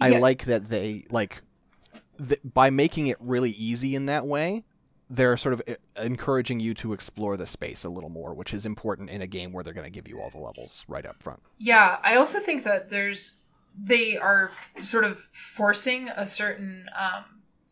I 0.00 0.08
Yeah. 0.10 0.18
like 0.18 0.44
that 0.44 0.68
they 0.68 1.04
like 1.10 1.42
th- 2.18 2.40
by 2.44 2.70
making 2.70 3.06
it 3.06 3.16
really 3.20 3.50
easy 3.50 3.94
in 3.94 4.06
that 4.06 4.26
way. 4.26 4.64
They're 5.08 5.36
sort 5.36 5.52
of 5.52 5.62
uh, 5.68 5.74
encouraging 6.02 6.60
you 6.60 6.74
to 6.74 6.92
explore 6.92 7.36
the 7.36 7.46
space 7.46 7.84
a 7.84 7.88
little 7.88 8.10
more, 8.10 8.34
which 8.34 8.52
is 8.52 8.66
important 8.66 9.10
in 9.10 9.22
a 9.22 9.26
game 9.26 9.52
where 9.52 9.62
they're 9.62 9.74
going 9.74 9.84
to 9.84 9.90
give 9.90 10.08
you 10.08 10.20
all 10.20 10.30
the 10.30 10.38
levels 10.38 10.84
right 10.88 11.06
up 11.06 11.22
front. 11.22 11.40
Yeah, 11.58 11.98
I 12.02 12.16
also 12.16 12.40
think 12.40 12.64
that 12.64 12.90
there's 12.90 13.40
they 13.78 14.16
are 14.16 14.50
sort 14.80 15.04
of 15.04 15.18
forcing 15.32 16.08
a 16.08 16.26
certain 16.26 16.88
um, 16.98 17.24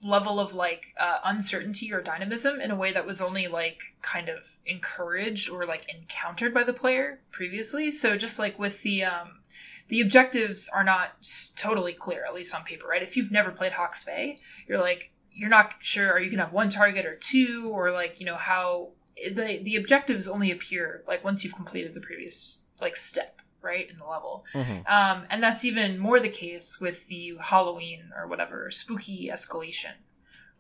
level 0.05 0.39
of 0.39 0.55
like 0.55 0.95
uh, 0.99 1.19
uncertainty 1.25 1.93
or 1.93 2.01
dynamism 2.01 2.61
in 2.61 2.71
a 2.71 2.77
way 2.77 2.93
that 2.93 3.07
was 3.07 3.21
only 3.21 3.47
like 3.47 3.81
kind 4.03 4.29
of 4.29 4.59
encouraged 4.67 5.51
or 5.51 5.67
like 5.67 5.93
encountered 5.95 6.53
by 6.53 6.63
the 6.63 6.73
player 6.73 7.21
previously. 7.31 7.91
So 7.91 8.17
just 8.17 8.39
like 8.39 8.59
with 8.59 8.83
the 8.83 9.05
um, 9.05 9.41
the 9.89 10.01
objectives 10.01 10.69
are 10.75 10.85
not 10.85 11.13
totally 11.57 11.93
clear, 11.93 12.25
at 12.27 12.35
least 12.35 12.55
on 12.55 12.65
paper, 12.65 12.87
right? 12.87 13.03
If 13.03 13.17
you've 13.17 13.31
never 13.31 13.51
played 13.51 13.73
Hawke's 13.73 14.05
Bay, 14.05 14.39
you're 14.67 14.79
like 14.81 15.11
you're 15.35 15.51
not 15.51 15.75
sure 15.81 16.13
are 16.13 16.21
you 16.21 16.31
can 16.31 16.39
have 16.39 16.53
one 16.53 16.69
target 16.69 17.05
or 17.05 17.17
two 17.17 17.69
or 17.73 17.91
like 17.91 18.21
you 18.21 18.27
know 18.27 18.37
how 18.37 18.91
the 19.33 19.61
the 19.63 19.77
objectives 19.77 20.27
only 20.29 20.51
appear 20.51 21.03
like 21.07 21.23
once 21.25 21.43
you've 21.45 21.55
completed 21.57 21.93
the 21.95 22.01
previous 22.01 22.59
like 22.81 22.97
step 22.97 23.43
right 23.61 23.91
in 23.91 23.97
the 23.97 24.05
level. 24.05 24.45
Um, 24.87 25.25
and 25.31 25.43
that's 25.43 25.65
even 25.65 25.99
more 25.99 26.21
the 26.21 26.29
case 26.29 26.79
with 26.81 27.07
the 27.09 27.37
halloween 27.41 28.11
or 28.17 28.27
whatever 28.29 28.71
spooky 28.71 29.29
escalation 29.33 29.95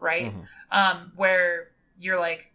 right? 0.00 0.32
Mhm. 0.34 0.46
um, 0.70 1.12
where 1.16 1.68
you're 1.98 2.18
like 2.18 2.52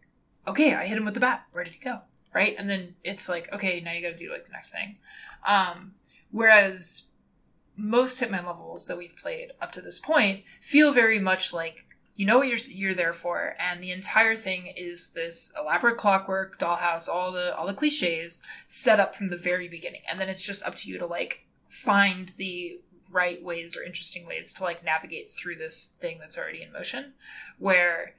okay 0.47 0.73
i 0.73 0.85
hit 0.85 0.97
him 0.97 1.05
with 1.05 1.13
the 1.13 1.19
bat. 1.19 1.45
Where 1.51 1.63
did 1.63 1.73
he 1.73 1.79
go? 1.79 2.01
Right? 2.33 2.55
And 2.57 2.69
then 2.69 2.95
it's 3.03 3.29
like 3.29 3.51
okay 3.53 3.79
now 3.81 3.91
you 3.93 4.01
gotta 4.01 4.17
do 4.17 4.31
like 4.31 4.45
the 4.45 4.51
next 4.51 4.71
thing. 4.71 4.97
Um, 5.45 5.93
whereas 6.31 7.05
most 7.75 8.21
hitman 8.21 8.45
levels 8.45 8.87
that 8.87 8.97
we've 8.97 9.15
played 9.15 9.51
up 9.61 9.71
to 9.71 9.81
this 9.81 9.99
point 9.99 10.43
feel 10.61 10.91
very 10.93 11.19
much 11.19 11.53
like 11.53 11.85
you 12.19 12.25
know 12.25 12.37
what 12.39 12.49
you're 12.49 12.57
you're 12.69 12.93
there 12.93 13.13
for. 13.13 13.55
And 13.59 13.81
the 13.81 13.93
entire 13.93 14.35
thing 14.35 14.73
is 14.75 15.11
this 15.13 15.53
elaborate 15.57 15.95
clockwork 15.95 16.59
dollhouse 16.59 17.07
all 17.07 17.31
the 17.31 17.55
all 17.55 17.65
the 17.65 17.73
cliches 17.73 18.43
set 18.67 18.99
up 18.99 19.15
from 19.15 19.29
the 19.29 19.37
very 19.37 19.69
beginning. 19.69 20.01
And 20.09 20.19
then 20.19 20.27
it's 20.27 20.41
just 20.41 20.61
up 20.65 20.75
to 20.75 20.89
you 20.89 20.97
to 20.99 21.05
like 21.05 21.45
find 21.69 22.33
the 22.35 22.81
right 23.09 23.41
ways 23.41 23.77
or 23.77 23.83
interesting 23.83 24.27
ways 24.27 24.51
to 24.55 24.63
like 24.65 24.83
navigate 24.83 25.31
through 25.31 25.55
this 25.55 25.93
thing 26.01 26.17
that's 26.19 26.37
already 26.37 26.61
in 26.61 26.73
motion 26.73 27.13
where 27.57 28.15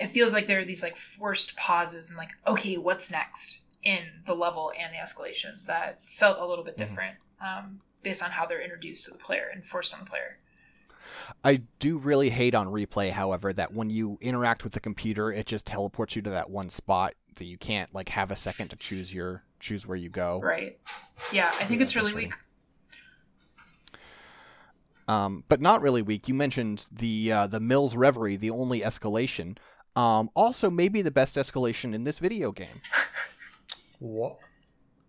it 0.00 0.06
feels 0.06 0.32
like 0.32 0.46
there 0.46 0.60
are 0.60 0.64
these 0.64 0.82
like 0.82 0.96
forced 0.96 1.56
pauses 1.58 2.08
and 2.08 2.16
like 2.16 2.30
okay 2.46 2.78
what's 2.78 3.10
next 3.10 3.60
in 3.82 4.00
the 4.24 4.34
level 4.34 4.72
and 4.80 4.94
the 4.94 4.98
escalation 4.98 5.64
that 5.66 6.02
felt 6.08 6.38
a 6.40 6.46
little 6.46 6.64
bit 6.64 6.74
Mhm. 6.74 6.78
different 6.78 7.16
um, 7.40 7.82
based 8.02 8.22
on 8.22 8.30
how 8.30 8.46
they're 8.46 8.62
introduced 8.62 9.04
to 9.04 9.10
the 9.10 9.18
player 9.18 9.48
and 9.52 9.64
forced 9.66 9.92
on 9.92 10.00
the 10.00 10.06
player 10.06 10.38
I 11.44 11.62
do 11.78 11.98
really 11.98 12.30
hate 12.30 12.54
on 12.54 12.68
replay, 12.68 13.10
however, 13.10 13.52
that 13.52 13.72
when 13.72 13.90
you 13.90 14.18
interact 14.20 14.64
with 14.64 14.72
the 14.72 14.80
computer, 14.80 15.32
it 15.32 15.46
just 15.46 15.66
teleports 15.66 16.16
you 16.16 16.22
to 16.22 16.30
that 16.30 16.50
one 16.50 16.68
spot 16.70 17.14
that 17.36 17.44
you 17.44 17.58
can't 17.58 17.94
like 17.94 18.08
have 18.10 18.30
a 18.30 18.36
second 18.36 18.68
to 18.68 18.76
choose 18.76 19.12
your 19.12 19.42
choose 19.60 19.86
where 19.86 19.96
you 19.96 20.08
go. 20.10 20.40
right 20.42 20.78
yeah 21.32 21.48
i 21.60 21.64
think 21.64 21.80
Yeah, 21.80 21.84
it's 21.84 21.96
really 21.96 22.14
weak 22.14 22.34
Um, 25.08 25.44
but 25.48 25.60
not 25.60 25.82
really 25.82 26.02
weak. 26.02 26.26
You 26.28 26.34
mentioned 26.34 26.86
the 26.90 27.30
uh, 27.30 27.46
the 27.46 27.60
Mills 27.60 27.94
Reverie, 27.94 28.36
the 28.36 28.50
only 28.50 28.80
escalation. 28.80 29.56
Um, 29.94 30.30
also, 30.34 30.68
maybe 30.68 31.00
the 31.00 31.10
best 31.12 31.36
escalation 31.36 31.94
in 31.94 32.04
this 32.04 32.18
video 32.18 32.50
game. 32.52 32.82
What? 33.98 34.38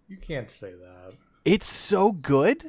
You 0.08 0.18
can't 0.18 0.50
say 0.52 0.72
that. 0.72 1.14
It's 1.44 1.68
so 1.68 2.12
good. 2.12 2.66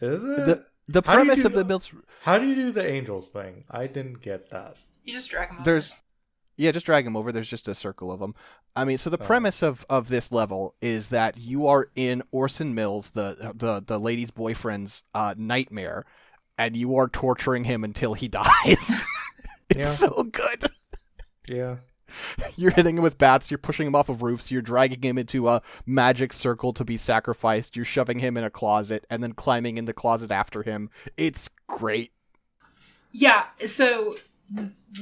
Is 0.00 0.24
it? 0.24 0.44
the 0.44 0.66
The 0.88 1.02
How 1.04 1.14
premise 1.14 1.40
do 1.40 1.46
of 1.46 1.52
the 1.52 1.58
that? 1.60 1.68
Mills 1.68 1.92
How 2.22 2.38
do 2.38 2.46
you 2.46 2.54
do 2.54 2.72
the 2.72 2.86
angels 2.86 3.28
thing? 3.28 3.64
I 3.70 3.86
didn't 3.86 4.20
get 4.20 4.50
that. 4.50 4.76
you 5.04 5.12
just 5.14 5.30
drag 5.30 5.48
them 5.48 5.56
over. 5.58 5.64
there's 5.64 5.94
yeah 6.56 6.70
just 6.70 6.84
drag 6.86 7.04
them 7.04 7.16
over 7.16 7.32
there's 7.32 7.48
just 7.48 7.66
a 7.66 7.74
circle 7.74 8.12
of 8.12 8.20
them 8.20 8.34
i 8.76 8.84
mean 8.84 8.98
so 8.98 9.08
the 9.08 9.18
Oh. 9.20 9.24
premise 9.24 9.62
of 9.62 9.86
of 9.88 10.08
this 10.08 10.30
level 10.30 10.74
is 10.82 11.08
that 11.08 11.38
you 11.38 11.66
are 11.66 11.88
in 11.96 12.22
orson 12.30 12.74
mills 12.74 13.12
the 13.12 13.52
the 13.56 13.82
the 13.84 13.98
lady's 13.98 14.30
boyfriend's 14.30 15.02
uh 15.14 15.34
nightmare 15.38 16.04
and 16.58 16.76
you 16.76 16.94
are 16.96 17.08
torturing 17.08 17.64
him 17.64 17.82
until 17.84 18.12
he 18.14 18.28
dies 18.40 19.02
it's 19.70 19.76
Yeah. 19.76 19.84
so 19.90 20.24
good 20.24 20.64
Yeah. 21.48 21.76
you're 22.56 22.70
hitting 22.70 22.96
him 22.96 23.02
with 23.02 23.18
bats 23.18 23.50
you're 23.50 23.58
pushing 23.58 23.86
him 23.86 23.94
off 23.94 24.08
of 24.08 24.22
roofs 24.22 24.50
you're 24.50 24.62
dragging 24.62 25.02
him 25.02 25.18
into 25.18 25.48
a 25.48 25.62
magic 25.86 26.32
circle 26.32 26.72
to 26.72 26.84
be 26.84 26.96
sacrificed 26.96 27.76
you're 27.76 27.84
shoving 27.84 28.18
him 28.18 28.36
in 28.36 28.44
a 28.44 28.50
closet 28.50 29.04
and 29.10 29.22
then 29.22 29.32
climbing 29.32 29.78
in 29.78 29.84
the 29.84 29.92
closet 29.92 30.30
after 30.30 30.62
him 30.62 30.90
it's 31.16 31.48
great 31.66 32.12
Yeah, 33.12 33.44
so 33.66 34.16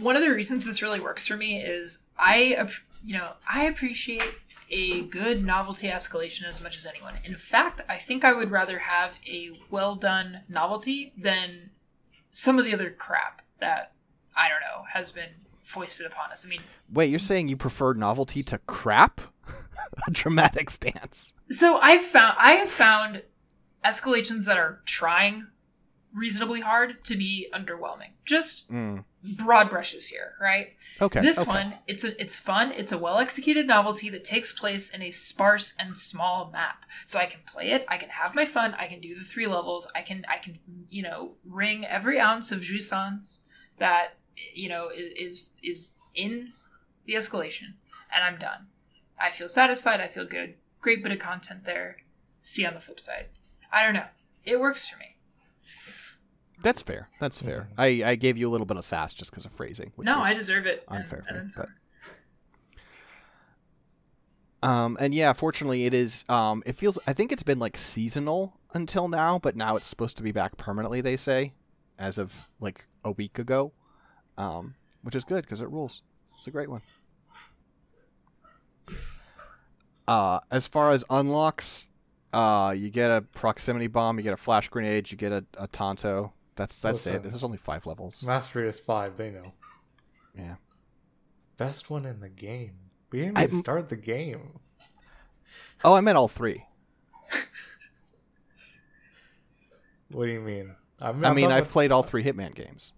one 0.00 0.16
of 0.16 0.22
the 0.22 0.30
reasons 0.30 0.66
this 0.66 0.82
really 0.82 1.00
works 1.00 1.26
for 1.26 1.36
me 1.36 1.60
is 1.60 2.04
I, 2.18 2.68
you 3.04 3.14
know, 3.14 3.32
I 3.52 3.64
appreciate 3.64 4.34
a 4.70 5.02
good 5.02 5.44
novelty 5.44 5.88
escalation 5.88 6.44
as 6.44 6.62
much 6.62 6.76
as 6.76 6.86
anyone. 6.86 7.14
In 7.24 7.34
fact, 7.34 7.80
I 7.88 7.96
think 7.96 8.24
I 8.24 8.32
would 8.32 8.50
rather 8.50 8.80
have 8.80 9.18
a 9.26 9.50
well 9.70 9.96
done 9.96 10.42
novelty 10.48 11.12
than 11.16 11.70
some 12.30 12.58
of 12.58 12.64
the 12.64 12.74
other 12.74 12.90
crap 12.90 13.42
that 13.58 13.92
I 14.36 14.48
don't 14.48 14.60
know 14.60 14.84
has 14.92 15.10
been 15.12 15.30
foisted 15.70 16.06
upon 16.06 16.30
us. 16.32 16.44
I 16.44 16.48
mean, 16.48 16.60
Wait, 16.92 17.10
you're 17.10 17.18
saying 17.20 17.48
you 17.48 17.56
prefer 17.56 17.92
novelty 17.94 18.42
to 18.44 18.58
crap? 18.58 19.20
a 20.06 20.10
dramatic 20.10 20.70
stance. 20.70 21.34
so 21.50 21.78
I've 21.78 22.02
found 22.02 22.36
I 22.38 22.52
have 22.52 22.68
found 22.68 23.22
escalations 23.84 24.46
that 24.46 24.56
are 24.58 24.80
trying 24.84 25.46
reasonably 26.12 26.60
hard 26.60 27.04
to 27.04 27.16
be 27.16 27.48
underwhelming. 27.52 28.10
Just 28.24 28.70
Mm. 28.70 29.04
broad 29.36 29.68
brushes 29.70 30.08
here, 30.08 30.34
right? 30.40 30.68
Okay. 31.00 31.20
This 31.20 31.40
okay. 31.40 31.48
one, 31.50 31.74
it's 31.86 32.04
a, 32.04 32.20
it's 32.20 32.36
fun. 32.38 32.72
It's 32.72 32.92
a 32.92 32.98
well 32.98 33.18
executed 33.18 33.66
novelty 33.66 34.08
that 34.10 34.24
takes 34.24 34.52
place 34.52 34.92
in 34.94 35.02
a 35.02 35.10
sparse 35.10 35.74
and 35.78 35.96
small 35.96 36.50
map. 36.52 36.84
So 37.06 37.18
I 37.18 37.26
can 37.26 37.40
play 37.46 37.70
it. 37.70 37.84
I 37.88 37.96
can 37.96 38.08
have 38.10 38.34
my 38.34 38.44
fun. 38.44 38.74
I 38.78 38.86
can 38.86 39.00
do 39.00 39.14
the 39.16 39.24
three 39.24 39.46
levels. 39.46 39.88
I 39.94 40.02
can 40.02 40.24
I 40.28 40.38
can 40.38 40.58
you 40.90 41.02
know 41.02 41.32
wring 41.44 41.84
every 41.86 42.18
ounce 42.20 42.50
of 42.52 42.60
jouissance 42.60 43.40
that 43.78 44.14
you 44.54 44.68
know 44.68 44.90
is 44.94 45.50
is 45.62 45.92
in 46.14 46.52
the 47.06 47.14
escalation, 47.14 47.74
and 48.14 48.24
I'm 48.24 48.38
done. 48.38 48.66
I 49.18 49.30
feel 49.30 49.48
satisfied. 49.48 50.00
I 50.00 50.06
feel 50.08 50.26
good. 50.26 50.54
Great 50.80 51.02
bit 51.02 51.12
of 51.12 51.18
content 51.18 51.64
there. 51.64 51.98
See 52.42 52.64
on 52.64 52.74
the 52.74 52.80
flip 52.80 53.00
side. 53.00 53.26
I 53.72 53.82
don't 53.84 53.94
know. 53.94 54.06
It 54.44 54.58
works 54.58 54.88
for 54.88 54.98
me. 54.98 55.16
That's 56.62 56.82
fair. 56.82 57.08
That's 57.20 57.40
fair. 57.40 57.68
I, 57.78 58.02
I 58.04 58.14
gave 58.16 58.36
you 58.36 58.48
a 58.48 58.50
little 58.50 58.66
bit 58.66 58.76
of 58.76 58.84
sass 58.84 59.14
just 59.14 59.30
because 59.30 59.44
of 59.44 59.52
phrasing. 59.52 59.92
Which 59.96 60.06
no, 60.06 60.20
I 60.20 60.34
deserve 60.34 60.66
it. 60.66 60.84
unfair, 60.88 61.24
and 61.28 61.36
then 61.38 61.48
but- 61.56 61.68
Um, 64.62 64.96
and 65.00 65.14
yeah, 65.14 65.32
fortunately, 65.32 65.86
it 65.86 65.94
is. 65.94 66.24
Um, 66.28 66.62
it 66.66 66.76
feels. 66.76 66.98
I 67.06 67.12
think 67.14 67.32
it's 67.32 67.42
been 67.42 67.58
like 67.58 67.76
seasonal 67.78 68.58
until 68.74 69.08
now, 69.08 69.38
but 69.38 69.56
now 69.56 69.76
it's 69.76 69.86
supposed 69.86 70.16
to 70.18 70.22
be 70.22 70.32
back 70.32 70.56
permanently. 70.58 71.00
They 71.00 71.16
say, 71.16 71.54
as 71.98 72.18
of 72.18 72.48
like 72.60 72.84
a 73.04 73.10
week 73.12 73.38
ago, 73.38 73.72
um, 74.40 74.74
which 75.02 75.14
is 75.14 75.24
good 75.24 75.42
because 75.42 75.60
it 75.60 75.68
rules. 75.68 76.02
It's 76.36 76.46
a 76.46 76.50
great 76.50 76.70
one. 76.70 76.80
Uh, 80.08 80.40
as 80.50 80.66
far 80.66 80.90
as 80.90 81.04
unlocks, 81.10 81.86
uh, 82.32 82.74
you 82.76 82.90
get 82.90 83.10
a 83.10 83.20
proximity 83.20 83.86
bomb, 83.86 84.18
you 84.18 84.22
get 84.22 84.32
a 84.32 84.38
flash 84.38 84.68
grenade, 84.68 85.10
you 85.10 85.18
get 85.18 85.30
a, 85.30 85.44
a 85.58 85.68
Tonto. 85.68 86.32
That's 86.56 86.80
that's 86.80 87.06
it. 87.06 87.10
Listen. 87.10 87.22
This 87.22 87.34
is 87.34 87.44
only 87.44 87.58
five 87.58 87.86
levels. 87.86 88.24
Mastery 88.24 88.68
is 88.68 88.80
five. 88.80 89.16
They 89.16 89.30
know. 89.30 89.54
Yeah. 90.36 90.56
Best 91.56 91.90
one 91.90 92.06
in 92.06 92.20
the 92.20 92.28
game. 92.28 92.72
We 93.12 93.20
didn't 93.20 93.38
even 93.38 93.60
start 93.60 93.88
the 93.88 93.96
game. 93.96 94.58
Oh, 95.84 95.94
I 95.94 96.00
meant 96.00 96.16
all 96.16 96.28
three. 96.28 96.64
What 100.12 100.26
do 100.26 100.32
you 100.32 100.40
mean? 100.40 100.74
I 101.00 101.12
mean, 101.12 101.52
I've 101.52 101.68
played 101.68 101.92
all 101.92 102.02
three 102.02 102.24
Hitman 102.24 102.52
games. 102.52 102.92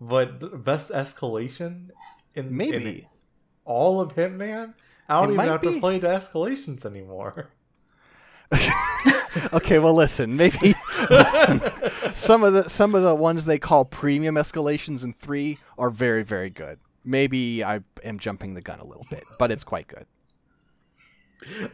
But 0.00 0.40
the 0.40 0.48
best 0.48 0.90
escalation 0.90 1.90
in 2.34 2.46
in 2.46 2.56
Maybe. 2.56 3.08
all 3.64 4.00
of 4.00 4.14
Hitman. 4.14 4.74
I 5.08 5.20
don't 5.20 5.30
It 5.30 5.34
even 5.34 5.46
have 5.46 5.60
be. 5.60 5.74
to 5.74 5.80
play 5.80 5.98
the 5.98 6.08
escalations 6.08 6.86
anymore. 6.86 7.50
okay, 9.52 9.78
well, 9.78 9.94
listen. 9.94 10.36
Maybe 10.36 10.74
listen, 11.10 11.60
some 12.14 12.42
of 12.42 12.52
the 12.52 12.68
some 12.68 12.94
of 12.94 13.02
the 13.02 13.14
ones 13.14 13.44
they 13.44 13.58
call 13.58 13.84
premium 13.84 14.34
escalations 14.36 15.04
in 15.04 15.12
three 15.12 15.58
are 15.78 15.90
very 15.90 16.22
very 16.22 16.50
good. 16.50 16.78
Maybe 17.04 17.62
I 17.64 17.80
am 18.04 18.18
jumping 18.18 18.54
the 18.54 18.60
gun 18.60 18.80
a 18.80 18.84
little 18.84 19.06
bit, 19.10 19.24
but 19.38 19.50
it's 19.50 19.64
quite 19.64 19.86
good. 19.88 20.06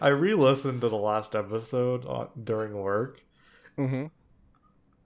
I 0.01 0.09
re-listened 0.09 0.81
to 0.83 0.89
the 0.89 0.97
last 0.97 1.35
episode 1.35 2.05
on, 2.07 2.29
during 2.45 2.73
work, 2.75 3.21
Mm-hmm. 3.77 4.07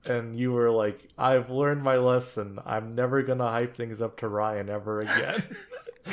And 0.05 0.37
you 0.37 0.53
were 0.53 0.71
like, 0.71 1.09
"I've 1.19 1.51
learned 1.51 1.83
my 1.83 1.97
lesson. 1.97 2.59
I'm 2.65 2.91
never 2.91 3.23
gonna 3.23 3.49
hype 3.49 3.75
things 3.75 4.01
up 4.01 4.17
to 4.19 4.29
Ryan 4.29 4.69
ever 4.69 5.01
again." 5.03 5.43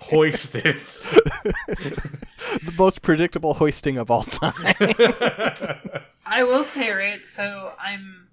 Hoisted. 0.00 0.76
The 2.62 2.74
most 2.78 3.02
predictable 3.02 3.54
hoisting 3.54 3.96
of 3.96 4.10
all 4.10 4.22
time. 4.22 4.74
I 6.26 6.44
will 6.44 6.64
say, 6.64 6.90
right, 6.90 7.24
so 7.26 7.72
I'm 7.78 8.25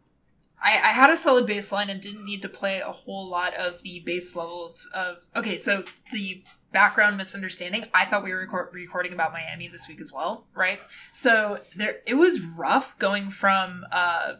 I, 0.63 0.75
I 0.75 0.91
had 0.93 1.09
a 1.09 1.17
solid 1.17 1.47
baseline 1.47 1.89
and 1.89 2.01
didn't 2.01 2.25
need 2.25 2.41
to 2.43 2.49
play 2.49 2.79
a 2.79 2.91
whole 2.91 3.27
lot 3.27 3.53
of 3.55 3.81
the 3.83 3.99
base 3.99 4.35
levels 4.35 4.89
of 4.95 5.17
okay, 5.35 5.57
so 5.57 5.83
the 6.11 6.43
background 6.71 7.17
misunderstanding, 7.17 7.85
I 7.93 8.05
thought 8.05 8.23
we 8.23 8.31
were 8.31 8.39
record- 8.39 8.69
recording 8.73 9.13
about 9.13 9.33
Miami 9.33 9.67
this 9.67 9.87
week 9.87 10.01
as 10.01 10.11
well, 10.11 10.45
right? 10.55 10.79
So 11.11 11.59
there 11.75 11.97
it 12.07 12.15
was 12.15 12.41
rough 12.41 12.97
going 12.97 13.29
from 13.29 13.85
uh 13.91 14.35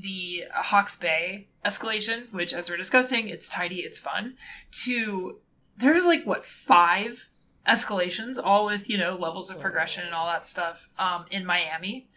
the 0.00 0.44
Hawke's 0.54 0.96
Bay 0.96 1.46
escalation, 1.64 2.32
which 2.32 2.54
as 2.54 2.70
we're 2.70 2.76
discussing, 2.76 3.28
it's 3.28 3.48
tidy, 3.48 3.80
it's 3.80 3.98
fun, 3.98 4.36
to 4.84 5.40
there's 5.76 6.06
like 6.06 6.24
what, 6.24 6.46
five 6.46 7.26
escalations, 7.66 8.38
all 8.42 8.66
with, 8.66 8.88
you 8.88 8.96
know, 8.96 9.16
levels 9.16 9.50
of 9.50 9.60
progression 9.60 10.04
and 10.04 10.14
all 10.14 10.26
that 10.26 10.46
stuff, 10.46 10.88
um, 10.98 11.24
in 11.30 11.44
Miami. 11.44 12.08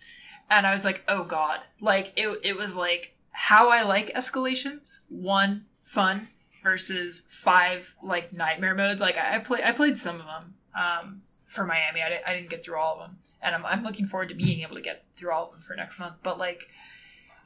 And 0.49 0.67
I 0.67 0.73
was 0.73 0.85
like, 0.85 1.03
oh 1.07 1.23
god, 1.23 1.61
like 1.81 2.13
it, 2.15 2.39
it 2.43 2.55
was 2.55 2.75
like 2.75 3.15
how 3.33 3.69
I 3.69 3.83
like 3.83 4.13
escalations. 4.13 5.01
One 5.09 5.65
fun 5.83 6.29
versus 6.63 7.27
five 7.29 7.95
like 8.01 8.31
nightmare 8.33 8.73
mode. 8.75 8.99
Like 8.99 9.17
I, 9.17 9.35
I 9.35 9.39
play 9.39 9.61
I 9.63 9.71
played 9.73 9.99
some 9.99 10.19
of 10.19 10.25
them 10.25 10.53
um, 10.75 11.21
for 11.45 11.65
Miami. 11.65 12.01
I, 12.01 12.21
I 12.25 12.33
didn't 12.33 12.49
get 12.49 12.63
through 12.63 12.77
all 12.77 12.99
of 12.99 13.09
them, 13.09 13.19
and 13.41 13.53
I'm 13.55 13.65
I'm 13.65 13.83
looking 13.83 14.05
forward 14.05 14.29
to 14.29 14.35
being 14.35 14.61
able 14.61 14.75
to 14.75 14.81
get 14.81 15.03
through 15.17 15.31
all 15.31 15.45
of 15.47 15.51
them 15.51 15.61
for 15.61 15.75
next 15.75 15.99
month. 15.99 16.15
But 16.23 16.37
like, 16.37 16.67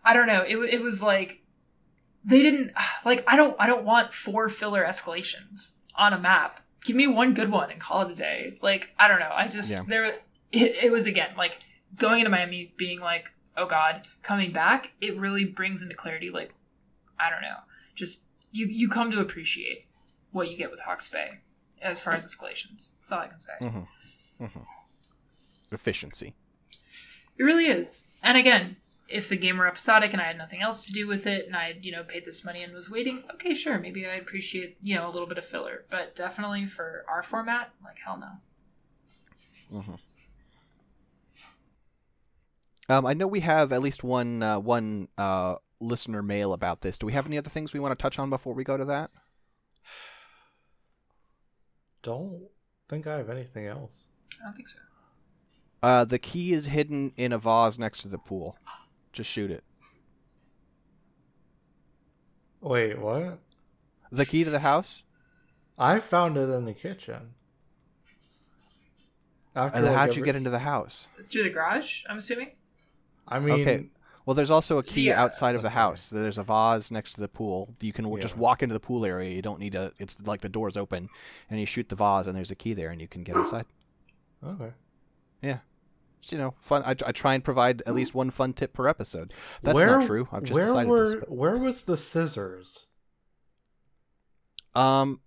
I 0.05 0.13
don't 0.13 0.27
know. 0.27 0.41
It 0.41 0.57
it 0.57 0.81
was 0.81 1.01
like 1.01 1.41
they 2.23 2.41
didn't 2.41 2.71
like 3.05 3.23
I 3.27 3.35
don't 3.35 3.55
I 3.59 3.67
don't 3.67 3.85
want 3.85 4.13
four 4.13 4.49
filler 4.49 4.85
escalations 4.85 5.73
on 5.95 6.13
a 6.13 6.19
map. 6.19 6.61
Give 6.85 6.95
me 6.95 7.07
one 7.07 7.33
good 7.33 7.49
one 7.49 7.69
and 7.71 7.81
call 7.81 8.03
it 8.03 8.11
a 8.11 8.15
day. 8.15 8.57
Like 8.61 8.93
I 8.99 9.07
don't 9.07 9.19
know. 9.19 9.31
I 9.31 9.47
just 9.47 9.71
Yeah. 9.71 9.81
there 9.87 10.05
it, 10.51 10.83
it 10.83 10.91
was 10.91 11.07
again 11.07 11.31
like 11.37 11.59
going 11.95 12.19
into 12.19 12.29
Miami 12.29 12.73
being 12.77 12.99
like, 12.99 13.31
oh 13.57 13.65
god, 13.65 14.07
coming 14.21 14.51
back, 14.51 14.93
it 15.01 15.17
really 15.17 15.45
brings 15.45 15.83
into 15.83 15.95
clarity 15.95 16.29
like 16.29 16.53
I 17.19 17.29
don't 17.29 17.41
know. 17.41 17.57
Just 17.95 18.23
you 18.51 18.67
you 18.67 18.87
come 18.87 19.11
to 19.11 19.19
appreciate 19.19 19.85
what 20.31 20.49
you 20.49 20.57
get 20.57 20.71
with 20.71 20.81
Hawke's 20.81 21.09
Bay 21.09 21.39
as 21.81 22.01
far 22.01 22.13
as 22.13 22.25
escalations. 22.25 22.89
That's 23.01 23.11
all 23.11 23.19
I 23.19 23.27
can 23.27 23.39
say. 23.39 23.53
Mm-hmm. 23.61 24.43
Mm-hmm. 24.43 25.73
Efficiency. 25.73 26.33
It 27.37 27.43
really 27.43 27.67
is. 27.67 28.07
And 28.23 28.37
again, 28.37 28.77
if 29.09 29.29
the 29.29 29.37
game 29.37 29.57
were 29.57 29.67
episodic 29.67 30.11
and 30.13 30.21
I 30.21 30.25
had 30.25 30.37
nothing 30.37 30.61
else 30.61 30.85
to 30.85 30.91
do 30.91 31.07
with 31.07 31.27
it 31.27 31.45
and 31.45 31.55
I 31.55 31.67
had, 31.67 31.85
you 31.85 31.91
know, 31.91 32.03
paid 32.03 32.25
this 32.25 32.43
money 32.43 32.63
and 32.63 32.73
was 32.73 32.89
waiting, 32.89 33.23
okay, 33.33 33.53
sure, 33.53 33.79
maybe 33.79 34.05
I'd 34.05 34.21
appreciate, 34.21 34.77
you 34.81 34.95
know, 34.95 35.07
a 35.07 35.11
little 35.11 35.27
bit 35.27 35.37
of 35.37 35.45
filler. 35.45 35.85
But 35.89 36.15
definitely 36.15 36.65
for 36.65 37.05
our 37.07 37.23
format, 37.23 37.71
like 37.83 37.99
hell 37.99 38.17
no. 38.17 39.77
Mm-hmm. 39.79 39.95
Um, 42.89 43.05
I 43.05 43.13
know 43.13 43.27
we 43.27 43.41
have 43.41 43.73
at 43.73 43.81
least 43.81 44.03
one 44.03 44.41
uh, 44.41 44.59
one 44.59 45.09
uh, 45.17 45.55
listener 45.79 46.23
mail 46.23 46.53
about 46.53 46.81
this. 46.81 46.97
Do 46.97 47.05
we 47.05 47.13
have 47.13 47.27
any 47.27 47.37
other 47.37 47.49
things 47.49 47.73
we 47.73 47.79
want 47.79 47.97
to 47.97 48.01
touch 48.01 48.17
on 48.17 48.29
before 48.29 48.53
we 48.53 48.63
go 48.63 48.77
to 48.77 48.85
that? 48.85 49.11
Don't 52.01 52.47
think 52.87 53.07
I 53.07 53.17
have 53.17 53.29
anything 53.29 53.65
else. 53.65 53.93
I 54.41 54.45
don't 54.45 54.55
think 54.55 54.69
so. 54.69 54.79
Uh, 55.83 56.05
the 56.05 56.19
key 56.19 56.53
is 56.53 56.67
hidden 56.67 57.13
in 57.17 57.33
a 57.33 57.37
vase 57.37 57.77
next 57.77 58.01
to 58.01 58.07
the 58.07 58.17
pool. 58.17 58.57
Just 59.11 59.29
shoot 59.29 59.51
it. 59.51 59.63
Wait, 62.61 62.99
what? 62.99 63.39
The 64.11 64.25
key 64.25 64.43
to 64.43 64.49
the 64.49 64.59
house? 64.59 65.03
I 65.77 65.99
found 65.99 66.37
it 66.37 66.49
in 66.49 66.65
the 66.65 66.73
kitchen. 66.73 67.33
After 69.55 69.77
And 69.77 69.85
then 69.85 69.93
like, 69.93 70.07
how'd 70.07 70.15
you 70.15 70.23
get 70.23 70.35
into 70.35 70.49
the 70.49 70.59
house? 70.59 71.07
Through 71.25 71.43
the 71.43 71.49
garage, 71.49 72.03
I'm 72.09 72.17
assuming? 72.17 72.51
I 73.27 73.39
mean, 73.39 73.61
Okay. 73.61 73.89
Well, 74.25 74.35
there's 74.35 74.51
also 74.51 74.77
a 74.77 74.83
key 74.83 75.03
Yeah, 75.07 75.23
outside 75.23 75.55
of 75.55 75.61
the 75.61 75.69
house. 75.69 76.09
There's 76.09 76.37
a 76.37 76.43
vase 76.43 76.91
next 76.91 77.13
to 77.13 77.21
the 77.21 77.29
pool. 77.29 77.73
You 77.79 77.93
can 77.93 78.03
w 78.03 78.21
just 78.21 78.35
walk 78.35 78.61
into 78.61 78.73
the 78.73 78.79
pool 78.81 79.05
area. 79.05 79.29
You 79.31 79.41
don't 79.41 79.57
need 79.59 79.71
to. 79.71 79.93
It's 79.99 80.19
like 80.27 80.41
the 80.41 80.49
door's 80.49 80.75
open, 80.75 81.07
and 81.49 81.61
you 81.61 81.65
shoot 81.65 81.87
the 81.87 81.95
vase, 81.95 82.27
and 82.27 82.35
there's 82.35 82.51
a 82.51 82.55
key 82.55 82.73
there, 82.73 82.89
and 82.89 82.99
you 82.99 83.07
can 83.07 83.23
get 83.23 83.35
inside. 83.41 83.65
okay. 84.43 84.73
Yeah. 85.41 85.59
Just, 86.19 86.33
you 86.33 86.39
know, 86.39 86.55
fun. 86.59 86.83
I, 86.83 86.91
I 87.05 87.11
try 87.13 87.35
and 87.35 87.43
provide 87.43 87.83
at 87.85 87.93
least 87.93 88.13
one 88.15 88.29
fun 88.31 88.51
tip 88.51 88.73
per 88.73 88.87
episode. 88.89 89.33
That's 89.61 89.75
where, 89.75 89.87
not 89.99 90.05
true. 90.05 90.27
I've 90.31 90.43
just 90.43 90.53
where 90.55 90.65
decided 90.65 90.89
were, 90.89 91.05
this. 91.05 91.15
but- 91.21 91.31
Where 91.31 91.55
was 91.57 91.83
the 91.83 91.95
scissors? 91.95 92.87
Um, 94.75 95.21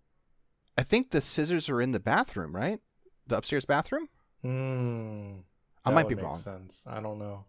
I 0.76 0.82
think 0.82 1.10
the 1.10 1.20
scissors 1.20 1.68
are 1.68 1.80
in 1.80 1.92
the 1.92 2.00
bathroom, 2.00 2.54
right? 2.54 2.80
The 3.26 3.36
upstairs 3.38 3.64
bathroom. 3.64 4.08
Hmm. 4.42 5.36
I 5.84 5.90
might 5.90 6.08
be 6.08 6.14
wrong. 6.14 6.36
Sense. 6.36 6.82
I 6.86 7.00
don't 7.00 7.18
know. 7.18 7.44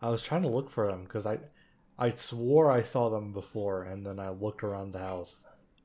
I 0.00 0.08
was 0.08 0.22
trying 0.22 0.42
to 0.42 0.48
look 0.48 0.70
for 0.70 0.86
them 0.86 1.04
because 1.04 1.26
I, 1.26 1.38
I 1.98 2.10
swore 2.10 2.70
I 2.70 2.82
saw 2.82 3.08
them 3.08 3.32
before, 3.32 3.84
and 3.84 4.04
then 4.04 4.18
I 4.18 4.30
looked 4.30 4.62
around 4.62 4.92
the 4.92 4.98
house. 4.98 5.38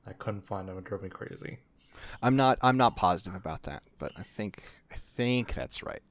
I 0.06 0.14
couldn't 0.14 0.48
find 0.48 0.68
them. 0.68 0.78
It 0.78 0.84
drove 0.84 1.04
me 1.04 1.10
crazy. 1.10 1.60
I'm 2.22 2.36
not. 2.36 2.58
I'm 2.62 2.78
not 2.78 2.96
positive 2.96 3.36
about 3.36 3.64
that, 3.64 3.84
but 4.00 4.12
I 4.18 4.24
think. 4.24 4.64
I 4.92 4.96
think 4.96 5.54
that's 5.54 5.84
right. 5.84 6.02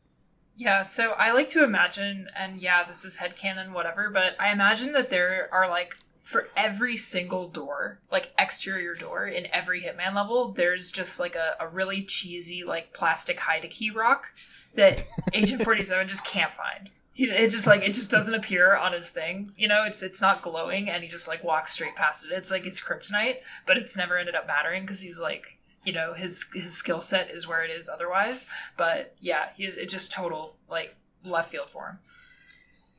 Yeah, 0.60 0.82
so 0.82 1.12
I 1.12 1.32
like 1.32 1.48
to 1.50 1.64
imagine, 1.64 2.28
and 2.36 2.62
yeah, 2.62 2.84
this 2.84 3.02
is 3.04 3.16
headcanon, 3.16 3.72
whatever, 3.72 4.10
but 4.10 4.36
I 4.38 4.52
imagine 4.52 4.92
that 4.92 5.08
there 5.08 5.48
are 5.52 5.68
like, 5.70 5.96
for 6.22 6.48
every 6.54 6.98
single 6.98 7.48
door, 7.48 7.98
like 8.12 8.32
exterior 8.38 8.94
door 8.94 9.26
in 9.26 9.46
every 9.54 9.80
Hitman 9.80 10.14
level, 10.14 10.52
there's 10.52 10.90
just 10.90 11.18
like 11.18 11.34
a, 11.34 11.56
a 11.60 11.66
really 11.66 12.02
cheesy, 12.02 12.62
like 12.62 12.92
plastic 12.92 13.40
hide 13.40 13.64
a 13.64 13.68
key 13.68 13.90
rock 13.90 14.34
that 14.74 15.02
Agent 15.32 15.62
47 15.64 16.08
just 16.08 16.26
can't 16.26 16.52
find. 16.52 16.90
He, 17.12 17.24
it 17.24 17.50
just 17.50 17.66
like 17.66 17.82
it 17.82 17.94
just 17.94 18.10
doesn't 18.10 18.34
appear 18.34 18.76
on 18.76 18.92
his 18.92 19.10
thing, 19.10 19.52
you 19.56 19.68
know. 19.68 19.84
It's 19.84 20.02
it's 20.02 20.22
not 20.22 20.42
glowing, 20.42 20.88
and 20.88 21.02
he 21.02 21.08
just 21.08 21.28
like 21.28 21.42
walks 21.42 21.72
straight 21.72 21.96
past 21.96 22.24
it. 22.24 22.32
It's 22.32 22.50
like 22.50 22.66
it's 22.66 22.80
kryptonite, 22.80 23.38
but 23.66 23.76
it's 23.76 23.96
never 23.96 24.16
ended 24.16 24.34
up 24.34 24.46
mattering 24.46 24.82
because 24.82 25.00
he's 25.00 25.18
like 25.18 25.58
you 25.84 25.92
know 25.92 26.14
his 26.14 26.48
his 26.54 26.74
skill 26.74 27.00
set 27.00 27.30
is 27.30 27.48
where 27.48 27.64
it 27.64 27.70
is 27.70 27.88
otherwise. 27.88 28.46
But 28.76 29.14
yeah, 29.20 29.48
he, 29.56 29.64
it 29.64 29.88
just 29.88 30.12
total 30.12 30.56
like 30.68 30.96
left 31.24 31.50
field 31.50 31.70
for 31.70 31.98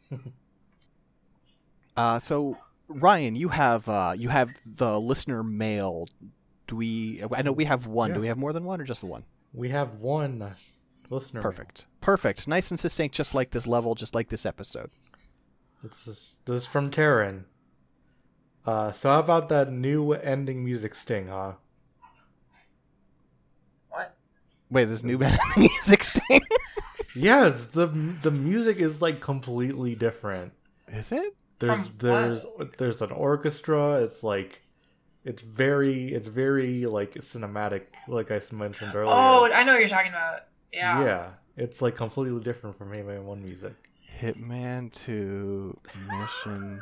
him. 0.09 0.33
Uh, 1.97 2.19
so 2.19 2.57
Ryan, 2.87 3.35
you 3.35 3.49
have 3.49 3.87
uh, 3.89 4.13
you 4.17 4.29
have 4.29 4.53
the 4.65 4.99
listener 4.99 5.43
mail. 5.43 6.07
Do 6.67 6.75
we? 6.77 7.21
I 7.33 7.41
know 7.41 7.51
we 7.51 7.65
have 7.65 7.85
one. 7.85 8.09
Yeah. 8.09 8.15
Do 8.15 8.21
we 8.21 8.27
have 8.27 8.37
more 8.37 8.53
than 8.53 8.63
one 8.63 8.79
or 8.79 8.85
just 8.85 9.03
one? 9.03 9.25
We 9.53 9.69
have 9.69 9.95
one 9.95 10.55
listener. 11.11 11.41
Perfect. 11.41 11.85
Perfect. 11.99 12.47
Nice 12.47 12.71
and 12.71 12.79
succinct, 12.79 13.13
just 13.15 13.35
like 13.35 13.51
this 13.51 13.67
level, 13.67 13.95
just 13.95 14.15
like 14.15 14.29
this 14.29 14.45
episode. 14.45 14.89
This 15.83 16.07
is 16.07 16.37
this 16.45 16.61
is 16.61 16.65
from 16.67 16.89
Taryn. 16.89 17.43
Uh, 18.65 18.91
so 18.91 19.09
how 19.09 19.19
about 19.19 19.49
that 19.49 19.71
new 19.71 20.13
ending 20.13 20.63
music 20.63 20.93
sting, 20.93 21.27
huh? 21.27 21.53
What? 23.89 24.15
Wait, 24.69 24.85
this 24.85 25.03
new 25.03 25.17
band 25.17 25.39
music 25.57 26.03
sting. 26.03 26.41
Yes, 27.15 27.67
the 27.67 27.87
the 27.87 28.31
music 28.31 28.77
is 28.77 29.01
like 29.01 29.19
completely 29.19 29.95
different. 29.95 30.53
Is 30.87 31.11
it? 31.11 31.35
There's 31.59 31.87
From 31.87 31.93
there's 31.97 32.45
there's 32.77 33.01
an 33.01 33.11
orchestra. 33.11 34.01
It's 34.03 34.23
like 34.23 34.61
it's 35.23 35.41
very 35.41 36.13
it's 36.13 36.27
very 36.27 36.85
like 36.85 37.15
cinematic, 37.15 37.83
like 38.07 38.31
I 38.31 38.39
mentioned 38.51 38.95
earlier. 38.95 39.13
Oh, 39.13 39.49
I 39.51 39.63
know 39.63 39.73
what 39.73 39.79
you're 39.79 39.87
talking 39.87 40.11
about. 40.11 40.41
Yeah. 40.73 41.03
yeah, 41.03 41.27
it's 41.57 41.81
like 41.81 41.95
completely 41.95 42.41
different 42.43 42.77
from 42.77 42.91
Hitman 42.91 43.23
One 43.23 43.43
music. 43.43 43.73
Hitman 44.21 44.93
Two 44.93 45.73
Mission 46.09 46.81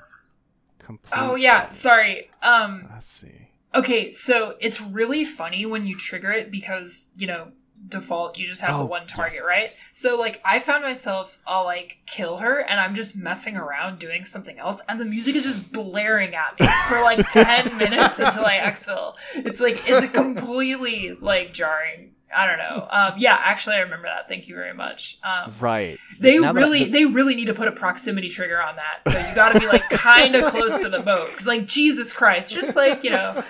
Complete. 0.79 1.13
Oh 1.15 1.35
yeah. 1.35 1.69
Sorry. 1.71 2.29
Um. 2.41 2.87
Let's 2.91 3.07
see. 3.09 3.47
Okay, 3.75 4.11
so 4.11 4.55
it's 4.59 4.81
really 4.81 5.23
funny 5.25 5.65
when 5.65 5.85
you 5.85 5.95
trigger 5.95 6.31
it 6.31 6.49
because, 6.49 7.09
you 7.15 7.27
know, 7.27 7.51
default 7.87 8.37
you 8.37 8.47
just 8.47 8.61
have 8.63 8.75
Oh, 8.75 8.79
the 8.79 8.85
one 8.85 9.05
target, 9.05 9.39
of 9.41 9.45
right? 9.45 9.67
course. 9.69 9.79
So 9.93 10.17
like 10.19 10.41
I 10.43 10.57
found 10.59 10.83
myself 10.83 11.39
I'll 11.47 11.65
like 11.65 11.99
kill 12.07 12.37
her 12.37 12.59
and 12.59 12.79
I'm 12.79 12.95
just 12.95 13.15
messing 13.15 13.55
around 13.55 13.99
doing 13.99 14.25
something 14.25 14.57
else 14.57 14.81
and 14.89 14.99
the 14.99 15.05
music 15.05 15.35
is 15.35 15.43
just 15.43 15.71
blaring 15.71 16.33
at 16.35 16.59
me 16.59 16.67
for 16.89 17.01
like 17.01 17.25
10 17.31 17.77
minutes 17.77 18.19
until 18.19 18.43
I 18.45 18.57
exfil. 18.57 19.13
It's 19.35 19.61
like 19.61 19.87
it's 19.87 20.03
a 20.03 20.07
completely 20.09 21.15
like 21.21 21.53
jarring. 21.53 22.15
I 22.35 22.45
don't 22.47 22.57
know. 22.57 22.87
Um 22.89 23.13
yeah, 23.17 23.39
actually 23.41 23.75
I 23.77 23.79
remember 23.79 24.07
that. 24.07 24.27
Thank 24.27 24.47
you 24.47 24.55
very 24.55 24.73
much. 24.73 25.17
Um 25.23 25.53
Right. 25.59 25.97
they 26.19 26.37
Now 26.39 26.53
really 26.53 26.85
they 26.85 27.05
really 27.05 27.35
need 27.35 27.45
to 27.47 27.53
put 27.53 27.67
a 27.67 27.71
proximity 27.71 28.29
trigger 28.29 28.61
on 28.61 28.75
that. 28.75 28.99
So 29.07 29.19
you 29.19 29.35
got 29.35 29.53
to 29.53 29.59
be 29.59 29.67
like 29.67 29.89
kind 29.89 30.35
of 30.35 30.51
close 30.51 30.79
to 30.79 30.89
the 30.89 30.99
boat 30.99 31.29
cuz 31.35 31.47
like 31.47 31.65
Jesus 31.65 32.13
Christ, 32.13 32.53
just 32.53 32.75
like, 32.75 33.03
you 33.03 33.09
know, 33.11 33.43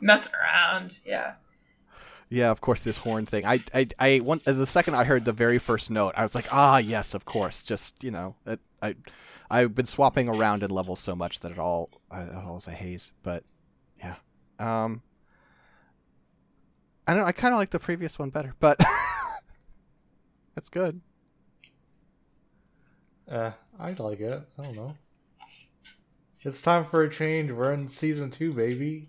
messing 0.00 0.32
around. 0.42 0.98
Yeah. 1.04 1.34
Yeah, 2.28 2.50
of 2.50 2.62
course, 2.62 2.80
this 2.80 2.96
horn 2.96 3.26
thing. 3.26 3.44
I, 3.44 3.60
I, 3.74 3.88
I. 3.98 4.18
One, 4.20 4.40
the 4.46 4.66
second 4.66 4.94
I 4.94 5.04
heard 5.04 5.26
the 5.26 5.34
very 5.34 5.58
first 5.58 5.90
note, 5.90 6.14
I 6.16 6.22
was 6.22 6.34
like, 6.34 6.46
ah, 6.50 6.78
yes, 6.78 7.12
of 7.12 7.26
course. 7.26 7.62
Just 7.62 8.02
you 8.02 8.10
know, 8.10 8.36
it, 8.46 8.58
I, 8.80 8.94
I've 9.50 9.74
been 9.74 9.84
swapping 9.84 10.30
around 10.30 10.62
in 10.62 10.70
levels 10.70 10.98
so 10.98 11.14
much 11.14 11.40
that 11.40 11.52
it 11.52 11.58
all, 11.58 11.90
uh, 12.10 12.24
it 12.26 12.34
all 12.34 12.56
is 12.56 12.66
a 12.66 12.70
haze. 12.70 13.12
But 13.22 13.44
yeah, 13.98 14.14
um, 14.58 15.02
I 17.06 17.14
don't. 17.14 17.24
I 17.24 17.32
kind 17.32 17.52
of 17.54 17.58
like 17.58 17.70
the 17.70 17.78
previous 17.80 18.18
one 18.18 18.30
better, 18.30 18.54
but 18.60 18.78
that's 20.54 20.68
good. 20.68 21.00
Uh, 23.30 23.52
I 23.78 23.92
like 23.92 24.20
it. 24.20 24.42
I 24.58 24.62
don't 24.62 24.76
know. 24.76 24.96
It's 26.42 26.60
time 26.60 26.84
for 26.84 27.00
a 27.02 27.08
change. 27.10 27.50
We're 27.50 27.72
in 27.72 27.88
season 27.88 28.30
two, 28.30 28.52
baby. 28.52 29.08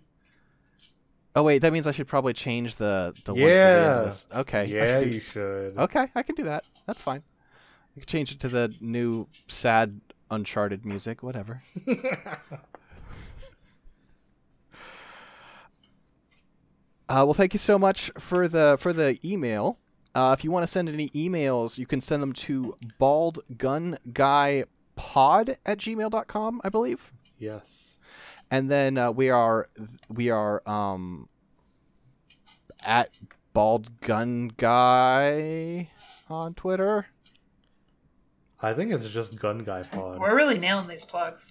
Oh 1.35 1.41
wait, 1.43 1.59
that 1.59 1.73
means 1.73 1.87
I 1.87 1.91
should 1.91 2.07
probably 2.07 2.33
change 2.33 2.75
the 2.75 3.13
the 3.25 3.33
one 3.33 3.41
for 3.41 3.45
the 3.47 3.51
end 3.51 3.81
Yeah. 3.83 3.97
of 3.99 4.05
this. 4.05 4.27
Okay. 4.35 4.65
Yeah, 4.65 4.99
should 4.99 5.09
do- 5.09 5.15
you 5.15 5.19
should. 5.21 5.77
Okay, 5.77 6.07
I 6.15 6.23
can 6.23 6.35
do 6.35 6.43
that. 6.43 6.65
That's 6.85 7.01
fine. 7.01 7.23
I 7.95 7.99
can 8.01 8.07
change 8.07 8.31
it 8.31 8.39
to 8.41 8.47
the 8.49 8.73
new 8.81 9.27
sad 9.47 9.99
Uncharted 10.31 10.83
music, 10.85 11.21
whatever. 11.21 11.61
Uh, 17.09 17.23
well, 17.25 17.33
thank 17.33 17.53
you 17.53 17.59
so 17.59 17.77
much 17.77 18.09
for 18.17 18.47
the 18.47 18.77
for 18.79 18.93
the 18.93 19.19
email. 19.23 19.77
Uh, 20.15 20.35
if 20.37 20.43
you 20.43 20.51
want 20.51 20.65
to 20.65 20.71
send 20.71 20.87
any 20.89 21.09
emails, 21.09 21.77
you 21.77 21.85
can 21.85 21.99
send 22.01 22.21
them 22.21 22.33
to 22.33 22.75
baldgunguypod 22.99 24.67
at 25.65 25.77
gmail.com, 25.79 26.61
I 26.63 26.69
believe. 26.69 27.11
yes. 27.37 27.89
And 28.51 28.69
then 28.69 28.97
uh, 28.99 29.09
we 29.11 29.29
are 29.31 29.67
we 30.09 30.29
are 30.29 30.61
um, 30.69 31.27
at 32.85 33.09
bald 33.53 33.99
gun 33.99 34.51
guy 34.55 35.89
on 36.29 36.53
Twitter. 36.53 37.07
I 38.61 38.73
think 38.73 38.91
it's 38.91 39.09
just 39.09 39.39
Gun 39.39 39.63
Guy 39.63 39.81
Pod. 39.83 40.19
We're 40.19 40.35
really 40.35 40.59
nailing 40.59 40.87
these 40.87 41.03
plugs. 41.03 41.49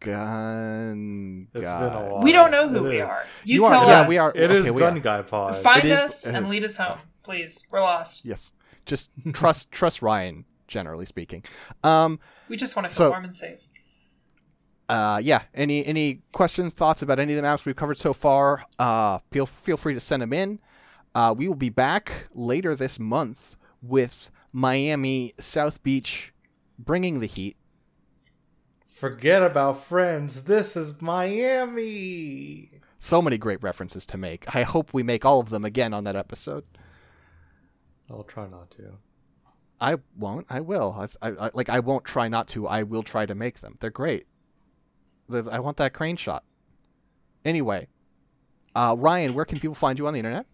Gun 0.00 1.48
It's 1.52 1.62
guy. 1.62 1.80
been 1.88 2.12
a. 2.12 2.20
We 2.20 2.32
don't 2.32 2.50
know 2.50 2.68
who 2.68 2.86
It 2.86 2.88
we 2.88 3.00
is. 3.00 3.08
are. 3.08 3.24
You, 3.44 3.54
You 3.56 3.64
are- 3.64 3.70
tell 3.70 3.86
yeah, 3.88 4.00
us. 4.02 4.08
we 4.08 4.18
are- 4.18 4.32
It 4.34 4.50
is 4.50 4.62
Okay, 4.62 4.70
we 4.70 4.80
Gun 4.80 4.96
are. 4.96 5.00
Guy 5.00 5.22
Pod. 5.22 5.56
Find 5.56 5.84
It 5.84 5.90
is- 5.90 5.98
us 6.00 6.26
it 6.28 6.34
and 6.34 6.44
is. 6.46 6.50
lead 6.50 6.64
us 6.64 6.76
home, 6.76 6.98
please. 7.22 7.66
We're 7.70 7.80
lost. 7.80 8.24
Yes, 8.24 8.52
just 8.86 9.10
trust 9.32 9.70
trust 9.70 10.02
Ryan. 10.02 10.44
Generally 10.66 11.06
speaking, 11.06 11.42
um, 11.82 12.20
We 12.48 12.56
just 12.58 12.76
want 12.76 12.86
to 12.86 12.90
feel 12.90 12.96
So- 13.06 13.10
warm 13.10 13.24
and 13.24 13.34
safe. 13.34 13.60
uh, 14.90 15.18
yeah. 15.22 15.42
Any 15.54 15.84
any 15.86 16.20
questions, 16.32 16.74
thoughts 16.74 17.00
about 17.02 17.18
any 17.18 17.32
of 17.32 17.36
the 17.36 17.42
maps 17.42 17.64
we've 17.64 17.74
covered 17.76 17.96
so 17.98 18.12
far? 18.12 18.64
Uh, 18.78 19.18
feel 19.30 19.46
feel 19.46 19.76
free 19.78 19.94
to 19.94 20.00
send 20.00 20.20
them 20.22 20.32
in. 20.34 20.58
Uh, 21.14 21.34
we 21.36 21.48
will 21.48 21.54
be 21.54 21.70
back 21.70 22.26
later 22.34 22.74
this 22.74 22.98
month 22.98 23.56
with 23.82 24.30
Miami 24.52 25.32
South 25.38 25.82
Beach, 25.82 26.32
bringing 26.78 27.20
the 27.20 27.26
heat. 27.26 27.56
Forget 28.98 29.44
about 29.44 29.84
friends. 29.84 30.42
This 30.42 30.76
is 30.76 31.00
Miami. 31.00 32.68
So 32.98 33.22
many 33.22 33.38
great 33.38 33.62
references 33.62 34.04
to 34.06 34.18
make. 34.18 34.52
I 34.56 34.64
hope 34.64 34.92
we 34.92 35.04
make 35.04 35.24
all 35.24 35.38
of 35.38 35.50
them 35.50 35.64
again 35.64 35.94
on 35.94 36.02
that 36.02 36.16
episode. 36.16 36.64
I'll 38.10 38.24
try 38.24 38.48
not 38.48 38.72
to. 38.72 38.94
I 39.80 39.98
won't. 40.16 40.46
I 40.50 40.58
will. 40.58 40.96
I, 40.98 41.28
I, 41.28 41.46
I- 41.46 41.50
like. 41.54 41.68
I 41.68 41.78
won't 41.78 42.04
try 42.04 42.26
not 42.26 42.48
to. 42.48 42.66
I 42.66 42.82
will 42.82 43.04
try 43.04 43.24
to 43.24 43.36
make 43.36 43.60
them. 43.60 43.76
They're 43.78 43.90
great. 43.90 44.26
There's, 45.28 45.46
I 45.46 45.60
want 45.60 45.76
that 45.76 45.92
crane 45.92 46.16
shot. 46.16 46.42
Anyway, 47.44 47.86
uh, 48.74 48.96
Ryan, 48.98 49.32
where 49.32 49.44
can 49.44 49.60
people 49.60 49.76
find 49.76 49.96
you 49.96 50.08
on 50.08 50.12
the 50.14 50.18
internet? 50.18 50.46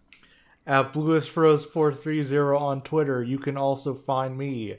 At 0.67 0.93
BluestRose430 0.93 2.61
on 2.61 2.83
Twitter. 2.83 3.23
You 3.23 3.39
can 3.39 3.57
also 3.57 3.95
find 3.95 4.37
me 4.37 4.77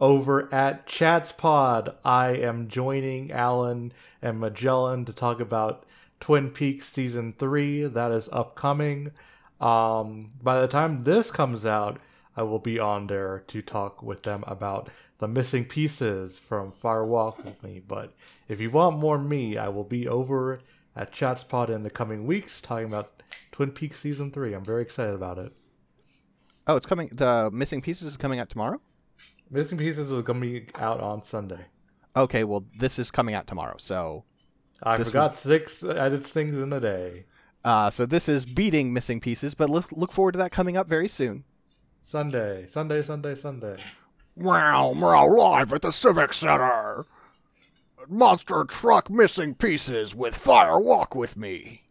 over 0.00 0.52
at 0.52 0.86
ChatsPod. 0.86 1.94
I 2.04 2.28
am 2.28 2.68
joining 2.68 3.32
Alan 3.32 3.92
and 4.20 4.40
Magellan 4.40 5.04
to 5.06 5.12
talk 5.12 5.40
about 5.40 5.86
Twin 6.20 6.50
Peaks 6.50 6.88
Season 6.88 7.34
3. 7.38 7.86
That 7.86 8.12
is 8.12 8.28
upcoming. 8.32 9.12
Um, 9.60 10.32
by 10.42 10.60
the 10.60 10.68
time 10.68 11.02
this 11.02 11.30
comes 11.30 11.64
out, 11.64 11.98
I 12.36 12.42
will 12.42 12.58
be 12.58 12.78
on 12.78 13.06
there 13.06 13.44
to 13.46 13.62
talk 13.62 14.02
with 14.02 14.22
them 14.22 14.44
about 14.46 14.90
the 15.18 15.28
missing 15.28 15.64
pieces 15.64 16.36
from 16.36 16.70
Fire 16.70 17.06
Walk 17.06 17.42
with 17.42 17.62
Me. 17.62 17.80
But 17.86 18.12
if 18.48 18.60
you 18.60 18.70
want 18.70 18.98
more 18.98 19.18
me, 19.18 19.56
I 19.56 19.68
will 19.68 19.84
be 19.84 20.06
over 20.06 20.60
at 20.94 21.12
ChatsPod 21.12 21.70
in 21.70 21.82
the 21.82 21.90
coming 21.90 22.26
weeks 22.26 22.60
talking 22.60 22.86
about 22.86 23.22
Twin 23.52 23.70
Peaks 23.70 24.00
Season 24.00 24.30
3. 24.30 24.52
I'm 24.52 24.64
very 24.64 24.82
excited 24.82 25.14
about 25.14 25.38
it. 25.38 25.52
Oh, 26.66 26.76
it's 26.76 26.86
coming. 26.86 27.08
The 27.12 27.48
missing 27.52 27.80
pieces 27.80 28.08
is 28.08 28.16
coming 28.16 28.38
out 28.38 28.50
tomorrow. 28.50 28.80
Missing 29.50 29.78
Pieces 29.78 30.10
is 30.10 30.22
going 30.22 30.40
to 30.40 30.46
be 30.46 30.66
out 30.74 31.00
on 31.00 31.22
Sunday. 31.22 31.66
Okay, 32.16 32.44
well, 32.44 32.64
this 32.78 32.98
is 32.98 33.10
coming 33.10 33.34
out 33.34 33.46
tomorrow. 33.46 33.76
So, 33.78 34.24
I 34.82 34.96
This 34.96 35.08
forgot 35.08 35.38
six 35.38 35.82
edits 35.82 36.30
things 36.30 36.56
in 36.58 36.72
a 36.72 36.80
day. 36.80 37.24
uh, 37.64 37.90
so 37.90 38.06
this 38.06 38.28
is 38.28 38.44
beating 38.46 38.92
missing 38.92 39.20
pieces, 39.20 39.54
but 39.54 39.68
look 39.70 39.90
look 39.92 40.12
forward 40.12 40.32
to 40.32 40.38
that 40.38 40.50
coming 40.52 40.76
up 40.76 40.88
very 40.88 41.08
soon. 41.08 41.44
Sunday, 42.02 42.66
Sunday, 42.66 43.02
Sunday, 43.02 43.34
Sunday. 43.34 43.76
Wow, 44.36 44.92
we're 44.96 45.28
live 45.36 45.72
at 45.72 45.82
the 45.82 45.90
Civic 45.90 46.32
Center. 46.32 47.04
Monster 48.08 48.64
truck 48.64 49.10
missing 49.10 49.54
pieces 49.54 50.14
with 50.14 50.36
fire 50.36 50.78
walk 50.78 51.14
with 51.14 51.36
me. 51.36 51.82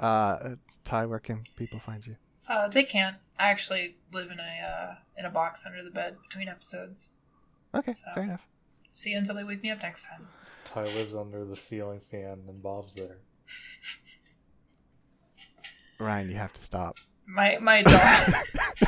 Uh, 0.00 0.56
Ty, 0.84 1.06
where 1.06 1.18
can 1.18 1.44
people 1.56 1.78
find 1.78 2.06
you? 2.06 2.16
Uh, 2.52 2.68
they 2.68 2.84
can 2.84 3.16
I 3.38 3.48
actually 3.48 3.96
live 4.12 4.30
in 4.30 4.38
a 4.38 4.42
uh, 4.42 4.94
in 5.16 5.24
a 5.24 5.30
box 5.30 5.64
under 5.66 5.82
the 5.82 5.90
bed 5.90 6.16
between 6.22 6.48
episodes. 6.48 7.14
Okay, 7.74 7.94
So- 7.94 8.12
fair 8.14 8.24
enough. 8.24 8.46
See 8.92 9.10
you 9.12 9.18
until 9.18 9.34
they 9.36 9.44
wake 9.44 9.62
me 9.62 9.70
up 9.70 9.80
next 9.82 10.04
time. 10.06 10.28
Ty 10.66 10.82
lives 10.82 11.14
under 11.14 11.46
the 11.46 11.56
ceiling 11.56 12.00
fan 12.00 12.42
and 12.46 12.62
Bob's 12.62 12.94
there. 12.94 13.16
Ryan, 15.98 16.28
you 16.28 16.36
have 16.36 16.52
to 16.52 16.62
stop. 16.62 16.98
My 17.26 17.56
my 17.58 17.80
dog 17.82 18.34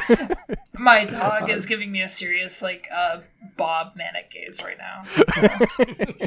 my 0.74 1.06
dog 1.06 1.48
is 1.48 1.64
giving 1.64 1.90
me 1.90 2.02
a 2.02 2.08
serious 2.08 2.60
like 2.60 2.86
uh 2.94 3.20
Bob 3.56 3.96
manic 3.96 4.30
gaze 4.30 4.62
right 4.62 4.76
now. 4.76 5.04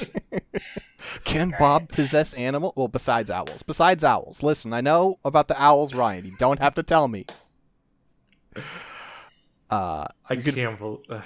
Can 1.24 1.50
Okay. 1.50 1.58
Bob 1.60 1.90
possess 1.90 2.34
animal? 2.34 2.74
Well, 2.76 2.88
besides 2.88 3.30
owls. 3.32 3.64
Besides 3.64 4.04
owls. 4.04 4.44
Listen, 4.44 4.74
I 4.74 4.82
know 4.82 5.20
about 5.24 5.48
the 5.48 5.62
owls, 5.62 5.94
Ryan. 5.94 6.26
You 6.26 6.36
don't 6.38 6.60
have 6.60 6.76
to 6.76 6.84
tell 6.84 7.08
me. 7.08 7.26
Uh, 9.70 10.06
I 10.30 10.36
can't 10.36 10.80
believe. 10.80 11.24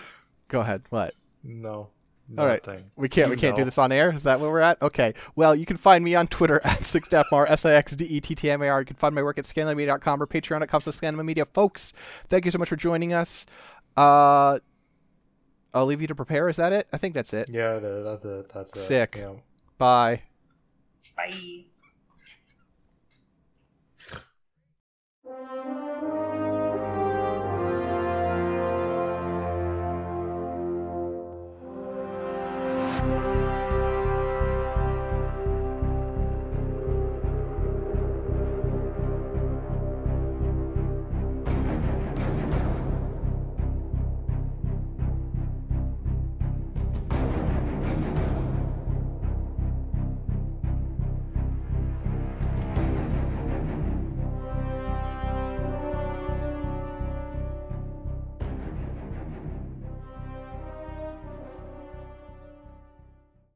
go 0.48 0.62
ahead. 0.62 0.84
What? 0.90 1.14
no. 1.44 1.90
All 2.38 2.46
right. 2.46 2.66
nothing. 2.66 2.86
We 2.96 3.10
can't. 3.10 3.28
You 3.28 3.32
we 3.32 3.38
can't 3.42 3.58
do 3.58 3.66
this 3.66 3.78
on 3.78 3.92
air. 3.92 4.14
Is 4.14 4.24
that 4.24 4.40
where 4.40 4.50
we're 4.50 4.60
at? 4.62 4.82
Okay. 4.82 5.14
Well, 5.36 5.54
you 5.54 5.66
can 5.66 5.76
find 5.76 6.02
me 6.02 6.16
on 6.16 6.28
Twitter 6.28 6.62
at 6.64 6.80
sixdettmar 6.80 7.46
s 7.50 7.66
i 7.66 7.74
x 7.74 7.94
d 7.94 8.06
e 8.06 8.22
t 8.22 8.36
t 8.36 8.50
m 8.50 8.62
a 8.62 8.70
r. 8.70 8.80
You 8.80 8.86
can 8.86 8.96
find 8.96 9.14
my 9.14 9.22
work 9.22 9.38
at 9.38 9.44
scanlinemedia.com 9.44 10.24
or 10.24 10.28
patreon.com 10.28 10.80
slash 10.82 10.96
scanlinemedia. 10.96 11.46
Folks, 11.54 11.92
thank 12.30 12.46
you 12.46 12.52
so 12.52 12.58
much 12.58 12.70
for 12.70 12.78
joining 12.78 13.12
us. 13.12 13.46
Uh, 13.98 14.60
I'll 15.74 15.86
leave 15.86 16.02
you 16.02 16.08
to 16.08 16.16
prepare. 16.16 16.50
Is 16.50 16.58
that 16.58 16.74
it? 16.74 16.88
I 16.92 16.98
think 16.98 17.14
that's 17.14 17.34
it. 17.34 17.50
Yeah, 17.50 17.80
that's 17.80 18.26
it. 18.26 18.50
That's 18.54 18.72
it. 18.72 18.78
Sick. 18.80 19.16
Yeah. 19.18 19.34
Bye. 19.78 20.22
Bye. 21.16 21.66